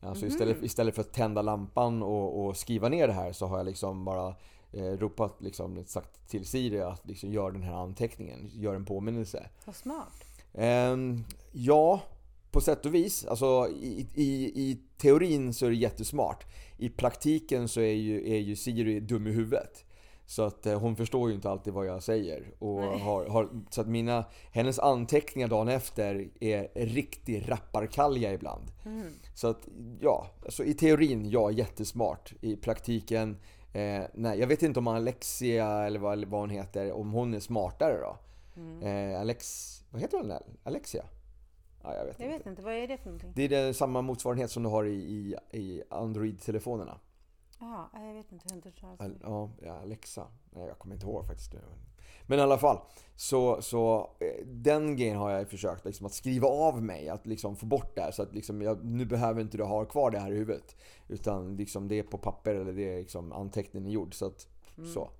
Alltså 0.00 0.24
mm. 0.24 0.32
istället, 0.32 0.62
istället 0.62 0.94
för 0.94 1.00
att 1.00 1.12
tända 1.12 1.42
lampan 1.42 2.02
och, 2.02 2.46
och, 2.46 2.56
skriva 2.56 2.88
ner 2.88 3.06
det 3.06 3.12
här 3.12 3.32
så 3.32 3.46
har 3.46 3.56
jag 3.56 3.66
liksom 3.66 4.04
bara 4.04 4.34
eh, 4.72 4.84
ropat 4.84 5.42
liksom, 5.42 5.84
sagt 5.86 6.28
till 6.28 6.46
Siri 6.46 6.80
att 6.80 7.06
liksom 7.06 7.32
gör 7.32 7.50
den 7.50 7.62
här 7.62 7.74
anteckningen, 7.74 8.50
gör 8.52 8.74
en 8.74 8.84
påminnelse. 8.84 9.48
Vad 9.64 9.76
smart. 9.76 10.31
Um, 10.52 11.24
ja, 11.52 12.02
på 12.50 12.60
sätt 12.60 12.86
och 12.86 12.94
vis. 12.94 13.24
Alltså, 13.24 13.68
i, 13.80 14.06
i, 14.14 14.52
I 14.54 14.78
teorin 14.96 15.54
så 15.54 15.66
är 15.66 15.70
det 15.70 15.76
jättesmart. 15.76 16.46
I 16.78 16.88
praktiken 16.88 17.68
så 17.68 17.80
är 17.80 17.94
ju, 17.94 18.34
är 18.34 18.38
ju 18.38 18.56
Siri 18.56 19.00
dum 19.00 19.26
i 19.26 19.30
huvudet. 19.30 19.84
Så 20.26 20.42
att 20.42 20.66
eh, 20.66 20.80
hon 20.80 20.96
förstår 20.96 21.28
ju 21.28 21.34
inte 21.34 21.50
alltid 21.50 21.72
vad 21.72 21.86
jag 21.86 22.02
säger. 22.02 22.54
Och 22.58 22.82
har, 22.82 23.26
har, 23.26 23.48
så 23.70 23.80
att 23.80 23.86
mina, 23.86 24.24
hennes 24.52 24.78
anteckningar 24.78 25.48
dagen 25.48 25.68
efter 25.68 26.28
är 26.40 26.68
riktigt 26.74 27.48
rapparkalja 27.48 28.32
ibland. 28.32 28.72
Mm. 28.84 29.06
Så 29.34 29.48
att 29.48 29.68
ja, 30.00 30.26
alltså 30.44 30.64
i 30.64 30.74
teorin 30.74 31.30
ja, 31.30 31.50
jättesmart. 31.50 32.32
I 32.40 32.56
praktiken, 32.56 33.36
eh, 33.72 34.02
nej. 34.14 34.40
Jag 34.40 34.46
vet 34.46 34.62
inte 34.62 34.78
om 34.78 34.88
Alexia 34.88 35.86
eller 35.86 36.00
vad, 36.00 36.24
vad 36.24 36.40
hon 36.40 36.50
heter, 36.50 36.92
om 36.92 37.10
hon 37.10 37.34
är 37.34 37.40
smartare 37.40 38.00
då. 38.00 38.16
Mm. 38.56 38.82
Eh, 38.82 39.20
Alex, 39.20 39.78
vad 39.90 40.02
heter 40.02 40.18
hon? 40.18 40.32
Alexia? 40.62 41.04
Ja, 41.82 41.94
jag 41.94 42.04
vet, 42.04 42.20
jag 42.20 42.28
vet 42.28 42.46
inte. 42.46 42.62
Vad 42.62 42.74
är 42.74 42.88
det 42.88 42.98
för 42.98 43.04
någonting? 43.04 43.32
Det 43.36 43.42
är 43.42 43.48
det, 43.48 43.74
samma 43.74 44.02
motsvarighet 44.02 44.50
som 44.50 44.62
du 44.62 44.68
har 44.68 44.84
i, 44.84 44.94
i, 44.94 45.36
i 45.58 45.82
Android-telefonerna. 45.90 47.00
Jaha, 47.60 47.88
jag 47.94 48.14
vet 48.14 48.32
inte. 48.32 48.54
Inte 48.54 48.72
Al 48.98 49.50
ja, 49.62 49.78
Alexa. 49.82 50.26
Nej, 50.50 50.66
jag 50.66 50.78
kommer 50.78 50.94
inte 50.94 51.06
ihåg 51.06 51.26
faktiskt. 51.26 51.54
Men 52.26 52.38
i 52.38 52.42
alla 52.42 52.58
fall. 52.58 52.78
Så, 53.16 53.62
så 53.62 54.10
eh, 54.20 54.46
den 54.46 54.96
grejen 54.96 55.16
har 55.16 55.30
jag 55.30 55.48
försökt 55.48 55.84
liksom, 55.84 56.06
att 56.06 56.12
skriva 56.12 56.48
av 56.48 56.82
mig. 56.82 57.08
Att 57.08 57.26
liksom 57.26 57.56
få 57.56 57.66
bort 57.66 57.94
det 57.94 58.02
här. 58.02 58.10
Så 58.10 58.22
att 58.22 58.34
liksom, 58.34 58.62
jag, 58.62 58.84
nu 58.84 59.04
behöver 59.04 59.40
inte 59.40 59.56
du 59.56 59.64
ha 59.64 59.84
kvar 59.84 60.10
det 60.10 60.18
här 60.18 60.32
i 60.32 60.36
huvudet. 60.36 60.76
Utan 61.08 61.56
liksom, 61.56 61.88
det 61.88 61.98
är 61.98 62.02
på 62.02 62.18
papper 62.18 62.54
eller 62.54 62.72
det 62.72 62.94
är 62.94 62.98
liksom, 62.98 63.32
anteckningen 63.32 63.90
gjord. 63.90 64.14
Så 64.14 64.26
att, 64.26 64.48
mm. 64.78 64.90
så. 64.90 65.10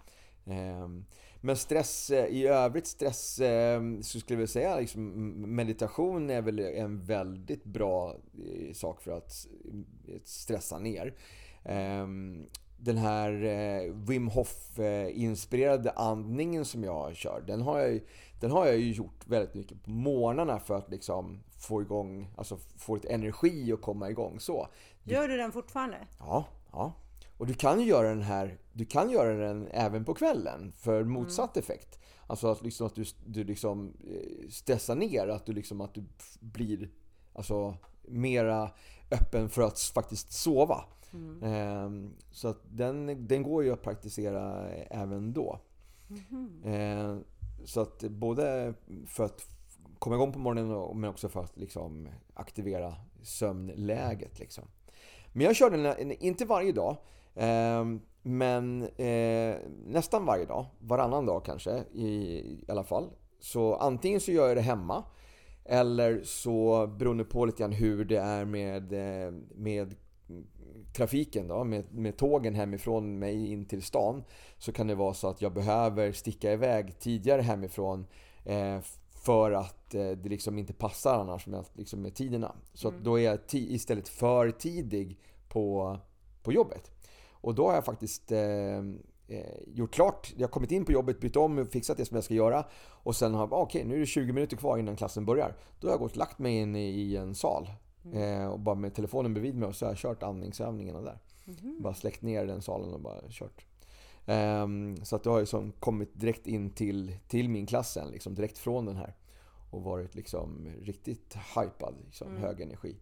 Um, 0.45 1.05
men 1.45 1.57
stress 1.57 2.11
eh, 2.11 2.27
i 2.27 2.47
övrigt, 2.47 2.87
stress 2.87 3.41
ehm, 3.41 4.03
så 4.03 4.21
skulle 4.21 4.41
jag 4.41 4.49
säga 4.49 4.77
liksom, 4.77 5.11
meditation 5.57 6.31
är 6.31 6.43
väl 6.43 6.59
en 6.59 7.05
väldigt 7.05 7.65
bra 7.65 8.11
eh, 8.11 8.73
sak 8.73 9.01
för 9.01 9.11
att 9.11 9.47
stressa 10.25 10.79
ner. 10.79 11.15
Ehm, 11.65 12.47
den 12.77 12.97
här 12.97 13.45
eh, 13.45 13.93
Wim 13.93 14.29
Hof-inspirerade 14.29 15.91
andningen 15.91 16.65
som 16.65 16.85
jag 16.85 17.17
kör, 17.17 17.45
den 17.47 17.63
har 17.63 17.79
jag, 17.79 18.01
den 18.41 18.51
har 18.51 18.67
jag 18.67 18.77
ju 18.77 18.93
gjort 18.93 19.27
väldigt 19.27 19.55
mycket 19.55 19.85
på 19.85 19.91
morgnarna 19.91 20.59
för 20.59 20.75
att 20.75 20.91
liksom 20.91 21.43
få 21.59 21.83
igång, 21.83 22.31
alltså 22.37 22.57
få 22.77 22.95
lite 22.95 23.09
energi 23.09 23.73
och 23.73 23.81
komma 23.81 24.11
igång 24.11 24.41
så. 24.41 24.69
Gör 25.05 25.29
du 25.29 25.37
den 25.37 25.53
fortfarande? 25.53 25.99
Ja, 26.19 26.45
ja. 26.73 26.93
Och 27.37 27.47
du 27.47 27.55
kan 27.55 27.81
ju 27.81 27.87
göra 27.87 28.09
den 28.09 28.23
här, 28.23 28.59
du 28.73 28.85
kan 28.85 29.11
göra 29.11 29.35
den 29.35 29.69
även 29.71 30.05
på 30.05 30.15
kvällen 30.15 30.73
för 30.73 31.05
motsatt 31.05 31.57
mm. 31.57 31.63
effekt. 31.63 31.99
Alltså 32.27 32.49
att, 32.49 32.63
liksom 32.63 32.87
att 32.87 32.95
du, 32.95 33.05
du 33.27 33.45
liksom 33.45 33.93
eh, 34.11 34.49
stressar 34.51 34.97
ner, 34.97 35.29
att 35.29 35.47
du, 35.47 35.53
liksom, 35.53 35.81
att 35.81 35.95
du 35.95 36.05
blir 36.41 36.91
alltså, 37.33 37.77
mera 38.03 38.71
öppen 39.11 39.49
för 39.49 39.63
att 39.63 39.81
faktiskt 39.81 40.33
sova. 40.33 40.85
Mm. 41.13 41.43
Ehm, 41.43 42.15
så 42.31 42.49
att 42.49 42.61
den, 42.71 43.27
den 43.27 43.43
går 43.43 43.65
ju 43.65 43.73
att 43.73 43.83
praktisera 43.83 44.71
även 44.71 45.33
då. 45.33 45.61
Mm. 46.31 46.63
Ehm, 46.65 47.25
så 47.65 47.81
att 47.81 48.03
både 48.03 48.75
för 49.07 49.25
att 49.25 49.49
komma 49.99 50.17
igång 50.17 50.33
på 50.33 50.39
morgonen 50.39 51.01
men 51.01 51.11
också 51.11 51.29
för 51.29 51.41
att 51.41 51.57
liksom 51.57 52.09
aktivera 52.35 52.95
sömnläget. 53.23 54.39
Liksom. 54.39 54.65
Men 55.33 55.47
jag 55.47 55.57
kör 55.57 55.71
den 55.71 56.13
inte 56.13 56.45
varje 56.45 56.73
dag. 56.73 56.97
Ehm, 57.35 58.01
men 58.23 58.83
eh, 58.83 59.57
nästan 59.87 60.25
varje 60.25 60.45
dag, 60.45 60.67
varannan 60.79 61.27
dag 61.27 61.45
kanske 61.45 61.85
i, 61.93 62.09
i 62.09 62.65
alla 62.69 62.85
fall. 62.85 63.11
Så 63.41 63.75
antingen 63.75 64.21
så 64.21 64.33
gör 64.33 64.49
jag 64.49 64.57
det 64.57 64.61
hemma 64.61 65.05
eller 65.65 66.23
så 66.25 66.87
beroende 66.87 67.25
på 67.25 67.47
lite 67.47 67.59
grann 67.63 67.73
hur 67.73 68.05
det 68.05 68.19
är 68.19 68.45
med, 68.45 68.93
eh, 68.93 69.33
med 69.55 69.95
trafiken 70.93 71.49
då, 71.49 71.65
med, 71.65 71.95
med 71.95 72.17
tågen 72.17 72.55
hemifrån 72.55 73.19
mig 73.19 73.53
in 73.53 73.65
till 73.65 73.83
stan. 73.83 74.25
Så 74.59 74.73
kan 74.73 74.87
det 74.87 74.95
vara 74.95 75.15
så 75.15 75.29
att 75.29 75.43
jag 75.43 75.53
behöver 75.53 76.13
sticka 76.13 76.53
iväg 76.53 76.99
tidigare 76.99 77.43
hemifrån 77.43 78.07
eh, 78.45 78.79
för 79.25 79.53
att 79.53 79.95
eh, 79.95 80.11
det 80.11 80.29
liksom 80.29 80.59
inte 80.59 80.73
passar 80.73 81.21
annars 81.21 81.47
med, 81.47 81.65
liksom 81.75 82.03
med 82.03 82.15
tiderna. 82.15 82.55
Så 82.75 82.89
mm. 82.89 83.03
då 83.03 83.19
är 83.19 83.23
jag 83.23 83.39
istället 83.53 84.09
för 84.09 84.51
tidig 84.51 85.19
på, 85.49 85.97
på 86.43 86.53
jobbet. 86.53 86.91
Och 87.43 87.55
då 87.55 87.67
har 87.67 87.75
jag 87.75 87.85
faktiskt 87.85 88.33
eh, 88.33 88.79
eh, 89.29 89.59
gjort 89.67 89.95
klart. 89.95 90.33
Jag 90.37 90.49
har 90.49 90.53
kommit 90.53 90.73
in 90.73 90.85
på 90.85 90.93
jobbet, 90.93 91.21
bytt 91.21 91.37
om, 91.37 91.67
fixat 91.67 91.97
det 91.97 92.05
som 92.05 92.15
jag 92.15 92.25
ska 92.25 92.35
göra. 92.35 92.65
Och 92.83 93.17
sen 93.17 93.35
har 93.35 93.41
jag, 93.41 93.53
okej 93.53 93.81
okay, 93.81 93.89
nu 93.89 93.95
är 93.95 94.01
det 94.01 94.07
20 94.07 94.33
minuter 94.33 94.57
kvar 94.57 94.79
innan 94.79 94.97
klassen 94.97 95.25
börjar. 95.25 95.57
Då 95.81 95.89
har 95.89 95.93
jag 95.93 96.01
gått 96.01 96.13
och 96.13 96.19
lagt 96.19 96.39
mig 96.39 96.57
in 96.57 96.77
i 96.77 97.17
en 97.17 97.35
sal. 97.35 97.71
Mm. 98.05 98.41
Eh, 98.43 98.49
och 98.49 98.61
bara 98.61 98.75
med 98.75 98.95
telefonen 98.95 99.35
bredvid 99.35 99.55
mig 99.55 99.69
och 99.69 99.77
så 99.77 99.85
har 99.85 99.91
jag 99.91 99.99
kört 99.99 100.23
andningsövningarna 100.23 101.01
där. 101.01 101.19
Mm. 101.47 101.83
Bara 101.83 101.95
släckt 101.95 102.23
ner 102.23 102.47
den 102.47 102.63
salen 102.63 102.95
och 102.95 103.01
bara 103.01 103.21
kört. 103.31 103.67
Um, 104.27 105.05
så 105.05 105.17
att 105.17 105.23
det 105.23 105.31
har 105.31 105.41
ju 105.41 105.47
som 105.47 105.73
kommit 105.73 106.21
direkt 106.21 106.47
in 106.47 106.71
till, 106.71 107.17
till 107.29 107.49
min 107.49 107.67
klass 107.67 107.93
sen, 107.93 108.11
liksom, 108.11 108.35
direkt 108.35 108.59
från 108.59 108.87
den 108.87 108.97
här. 108.97 109.15
Och 109.73 109.83
varit 109.83 110.15
liksom 110.15 110.69
riktigt 110.83 111.37
hypad, 111.57 111.95
liksom, 112.05 112.29
mm. 112.29 112.43
hög 112.43 112.61
energi. 112.61 112.97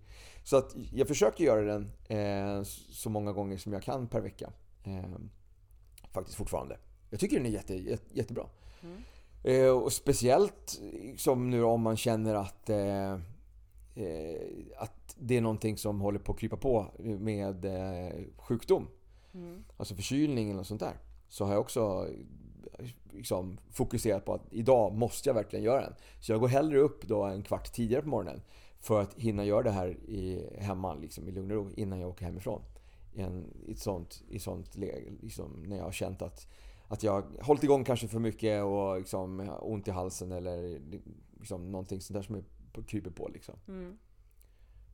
Så 0.45 0.57
att 0.57 0.77
jag 0.93 1.09
försöker 1.09 1.45
göra 1.45 1.63
den 1.63 1.93
eh, 2.09 2.63
så 2.65 3.11
många 3.11 3.33
gånger 3.33 3.57
som 3.57 3.73
jag 3.73 3.83
kan 3.83 4.09
per 4.09 4.21
vecka. 4.21 4.53
Eh, 4.85 5.19
faktiskt 6.13 6.37
fortfarande. 6.37 6.79
Jag 7.11 7.21
tycker 7.21 7.37
den 7.37 7.47
är 7.47 7.51
jätte, 7.51 7.75
jätte, 7.75 8.19
jättebra. 8.19 8.47
Mm. 8.83 9.03
Eh, 9.43 9.71
och 9.71 9.93
speciellt 9.93 10.81
som 11.17 11.51
nu 11.51 11.63
om 11.63 11.83
man 11.83 11.97
känner 11.97 12.35
att, 12.35 12.71
eh, 12.71 13.13
eh, 13.95 14.41
att 14.77 15.17
det 15.19 15.37
är 15.37 15.41
någonting 15.41 15.77
som 15.77 16.01
håller 16.01 16.19
på 16.19 16.33
att 16.33 16.39
krypa 16.39 16.57
på 16.57 16.87
med 17.01 17.65
eh, 17.65 18.15
sjukdom. 18.37 18.89
Mm. 19.35 19.65
Alltså 19.77 19.95
förkylning 19.95 20.51
eller 20.51 20.63
sånt 20.63 20.81
där. 20.81 20.97
Så 21.29 21.45
har 21.45 21.53
jag 21.53 21.61
också 21.61 22.09
liksom, 23.13 23.59
fokuserat 23.71 24.25
på 24.25 24.35
att 24.35 24.47
idag 24.51 24.95
måste 24.95 25.29
jag 25.29 25.35
verkligen 25.35 25.65
göra 25.65 25.81
den. 25.81 25.95
Så 26.21 26.33
jag 26.33 26.41
går 26.41 26.49
hellre 26.49 26.79
upp 26.79 27.07
då 27.07 27.25
en 27.25 27.43
kvart 27.43 27.73
tidigare 27.73 28.03
på 28.03 28.09
morgonen 28.09 28.43
för 28.81 29.01
att 29.01 29.15
hinna 29.15 29.45
göra 29.45 29.63
det 29.63 29.71
här 29.71 29.89
i, 29.89 30.51
hemma 30.59 30.95
liksom, 30.95 31.29
i 31.29 31.31
lugn 31.31 31.51
och 31.51 31.57
ro 31.57 31.71
innan 31.77 32.01
jag 32.01 32.11
åker 32.11 32.25
hemifrån. 32.25 32.63
I, 33.13 33.21
en, 33.21 33.47
i 33.67 33.73
ett 33.73 33.79
sånt, 33.79 34.23
i 34.29 34.39
sånt 34.39 34.77
läge, 34.77 35.13
liksom, 35.23 35.63
när 35.67 35.77
jag 35.77 35.85
har 35.85 35.93
känt 35.93 36.23
att, 36.23 36.47
att 36.89 37.03
jag 37.03 37.13
har 37.13 37.43
hållit 37.43 37.63
igång 37.63 37.85
kanske 37.85 38.09
för 38.09 38.19
mycket 38.19 38.65
och 38.65 38.99
liksom, 38.99 39.51
ont 39.61 39.89
i 39.89 39.91
halsen 39.91 40.33
eller 40.33 40.81
liksom, 41.39 41.73
någonting 41.73 42.01
sånt 42.01 42.15
där 42.15 42.23
som 42.23 42.45
kryper 42.87 43.11
på. 43.11 43.29
Liksom. 43.29 43.55
Mm. 43.69 43.99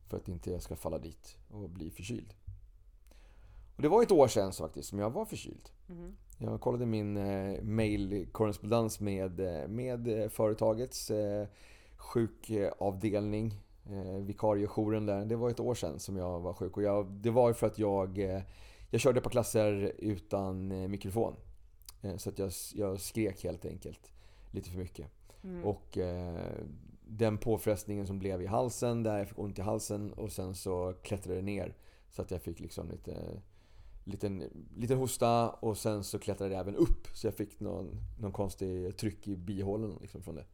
För 0.07 0.17
att 0.17 0.27
inte 0.27 0.51
jag 0.51 0.61
ska 0.61 0.75
falla 0.75 0.97
dit 0.97 1.37
och 1.49 1.69
bli 1.69 1.89
förkyld. 1.89 2.33
Och 3.75 3.81
det 3.81 3.89
var 3.89 4.03
ett 4.03 4.11
år 4.11 4.27
sedan 4.27 4.53
faktiskt 4.53 4.89
som 4.89 4.99
jag 4.99 5.09
var 5.09 5.25
förkyld. 5.25 5.69
Mm. 5.89 6.15
Jag 6.37 6.61
kollade 6.61 6.85
min 6.85 7.17
eh, 7.17 7.63
mailkorrespondens 7.63 8.99
med, 8.99 9.39
eh, 9.39 9.67
med 9.67 10.31
företagets 10.31 11.11
eh, 11.11 11.47
sjukavdelning 11.95 13.53
eh, 13.85 14.21
vikariejouren 14.21 15.05
där. 15.05 15.25
Det 15.25 15.35
var 15.35 15.49
ett 15.49 15.59
år 15.59 15.75
sedan 15.75 15.99
som 15.99 16.17
jag 16.17 16.39
var 16.39 16.53
sjuk. 16.53 16.77
Och 16.77 16.83
jag, 16.83 17.11
det 17.11 17.29
var 17.29 17.53
för 17.53 17.67
att 17.67 17.79
jag, 17.79 18.19
eh, 18.19 18.41
jag 18.89 19.01
körde 19.01 19.21
på 19.21 19.29
klasser 19.29 19.93
utan 19.97 20.71
eh, 20.71 20.87
mikrofon. 20.87 21.35
Eh, 22.01 22.17
så 22.17 22.29
att 22.29 22.39
jag, 22.39 22.51
jag 22.75 22.99
skrek 22.99 23.43
helt 23.43 23.65
enkelt 23.65 24.11
lite 24.51 24.69
för 24.69 24.77
mycket. 24.77 25.07
Mm. 25.43 25.63
Och 25.65 25.97
eh, 25.97 26.51
den 27.07 27.37
påfrestningen 27.37 28.07
som 28.07 28.19
blev 28.19 28.41
i 28.41 28.45
halsen, 28.45 29.03
där 29.03 29.17
jag 29.17 29.27
fick 29.27 29.39
ont 29.39 29.59
i 29.59 29.61
halsen 29.61 30.13
och 30.13 30.31
sen 30.31 30.55
så 30.55 30.93
klättrade 31.03 31.39
det 31.39 31.45
ner. 31.45 31.75
Så 32.09 32.21
att 32.21 32.31
jag 32.31 32.41
fick 32.41 32.59
liksom 32.59 32.89
lite 32.89 33.41
liten, 34.07 34.43
liten 34.75 34.97
hosta 34.97 35.49
och 35.49 35.77
sen 35.77 36.03
så 36.03 36.19
klättrade 36.19 36.53
det 36.53 36.59
även 36.59 36.75
upp. 36.75 37.07
Så 37.13 37.27
jag 37.27 37.33
fick 37.33 37.59
någon, 37.59 37.95
någon 38.19 38.31
konstig 38.31 38.97
tryck 38.97 39.27
i 39.27 39.35
bihålen 39.35 39.97
liksom 40.01 40.21
från 40.21 40.35
det. 40.35 40.45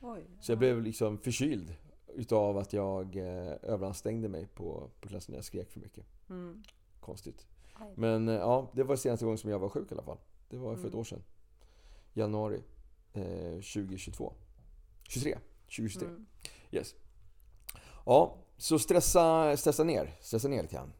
Oj, 0.00 0.24
så 0.40 0.52
jag 0.52 0.58
blev 0.58 0.82
liksom 0.82 1.18
förkyld 1.18 1.74
utav 2.14 2.58
att 2.58 2.72
jag 2.72 3.16
eh, 3.16 3.54
överansträngde 3.62 4.28
mig 4.28 4.46
på, 4.46 4.90
på 5.00 5.08
klassen. 5.08 5.34
Jag 5.34 5.44
skrek 5.44 5.70
för 5.70 5.80
mycket. 5.80 6.06
Mm. 6.30 6.62
Konstigt. 7.00 7.46
Men 7.94 8.28
eh, 8.28 8.34
ja, 8.34 8.70
det 8.74 8.82
var 8.82 8.96
senaste 8.96 9.24
gången 9.24 9.38
som 9.38 9.50
jag 9.50 9.58
var 9.58 9.68
sjuk 9.68 9.90
i 9.90 9.94
alla 9.94 10.02
fall. 10.02 10.18
Det 10.48 10.56
var 10.56 10.74
för 10.74 10.80
mm. 10.80 10.88
ett 10.88 10.94
år 10.94 11.04
sedan. 11.04 11.22
Januari 12.12 12.62
eh, 13.12 13.52
2022. 13.52 14.32
23. 15.08 15.38
2023. 15.64 16.08
Mm. 16.08 16.26
Yes. 16.70 16.94
Ja, 18.06 18.36
så 18.56 18.78
stressa, 18.78 19.56
stressa 19.56 19.84
ner. 19.84 20.16
Stressa 20.20 20.48
ner 20.48 20.62
lite 20.62 20.74
grann. 20.74 20.92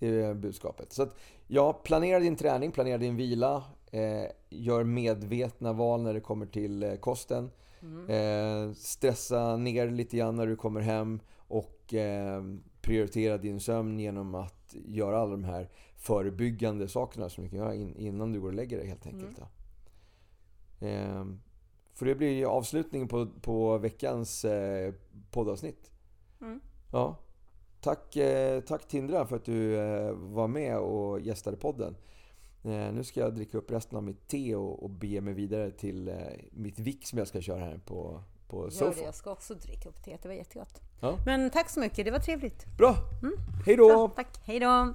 Det 0.00 0.08
är 0.08 0.34
budskapet. 0.34 0.92
Så 0.92 1.02
att, 1.02 1.16
ja, 1.46 1.72
planera 1.72 2.20
din 2.20 2.36
träning, 2.36 2.72
planera 2.72 2.98
din 2.98 3.16
vila. 3.16 3.64
Eh, 3.92 4.30
gör 4.48 4.84
medvetna 4.84 5.72
val 5.72 6.02
när 6.02 6.14
det 6.14 6.20
kommer 6.20 6.46
till 6.46 6.82
eh, 6.82 6.94
kosten. 6.94 7.50
Mm. 7.82 8.10
Eh, 8.10 8.74
stressa 8.74 9.56
ner 9.56 9.90
lite 9.90 10.16
grann 10.16 10.36
när 10.36 10.46
du 10.46 10.56
kommer 10.56 10.80
hem 10.80 11.20
och 11.36 11.94
eh, 11.94 12.42
prioritera 12.80 13.38
din 13.38 13.60
sömn 13.60 13.98
genom 13.98 14.34
att 14.34 14.74
göra 14.84 15.18
alla 15.18 15.30
de 15.30 15.44
här 15.44 15.68
förebyggande 15.96 16.88
sakerna 16.88 17.28
som 17.28 17.44
du 17.44 17.50
kan 17.50 17.58
göra 17.58 17.74
in, 17.74 17.96
innan 17.96 18.32
du 18.32 18.40
går 18.40 18.48
och 18.48 18.54
lägger 18.54 18.78
dig 18.78 18.86
helt 18.86 19.06
enkelt. 19.06 19.40
Mm. 20.80 21.28
Eh, 21.28 21.36
för 21.94 22.06
det 22.06 22.14
blir 22.14 22.46
avslutningen 22.46 23.08
på, 23.08 23.26
på 23.40 23.78
veckans 23.78 24.44
eh, 24.44 24.94
poddavsnitt. 25.30 25.90
Mm. 26.40 26.60
Ja. 26.92 27.16
Tack, 27.80 28.16
eh, 28.16 28.60
tack 28.60 28.88
Tindra 28.88 29.26
för 29.26 29.36
att 29.36 29.44
du 29.44 29.76
eh, 29.76 30.12
var 30.12 30.48
med 30.48 30.78
och 30.78 31.20
gästade 31.20 31.56
podden. 31.56 31.96
Eh, 32.64 32.92
nu 32.92 33.04
ska 33.04 33.20
jag 33.20 33.34
dricka 33.34 33.58
upp 33.58 33.70
resten 33.70 33.96
av 33.96 34.04
mitt 34.04 34.28
te 34.28 34.54
och, 34.54 34.82
och 34.82 34.90
bege 34.90 35.20
mig 35.20 35.34
vidare 35.34 35.70
till 35.70 36.12
mitt 36.50 36.78
vick 36.78 37.06
som 37.06 37.18
jag 37.18 37.28
ska 37.28 37.40
köra 37.40 37.64
här 37.64 37.80
på, 37.86 38.22
på 38.48 38.70
Sofa. 38.70 38.84
Gör 38.84 38.94
det, 38.94 39.02
jag 39.02 39.14
ska 39.14 39.30
också 39.30 39.54
dricka 39.54 39.88
upp 39.88 40.04
teet. 40.04 40.22
Det 40.22 40.28
var 40.28 40.34
jättegott. 40.34 40.80
Ja. 41.00 41.18
Men 41.26 41.50
tack 41.50 41.70
så 41.70 41.80
mycket, 41.80 42.04
det 42.04 42.10
var 42.10 42.18
trevligt. 42.18 42.66
Bra! 42.78 42.96
Mm. 43.22 43.34
Hej 43.66 43.76
då! 43.76 44.08
tack, 44.08 44.40
hej 44.44 44.60
då! 44.60 44.94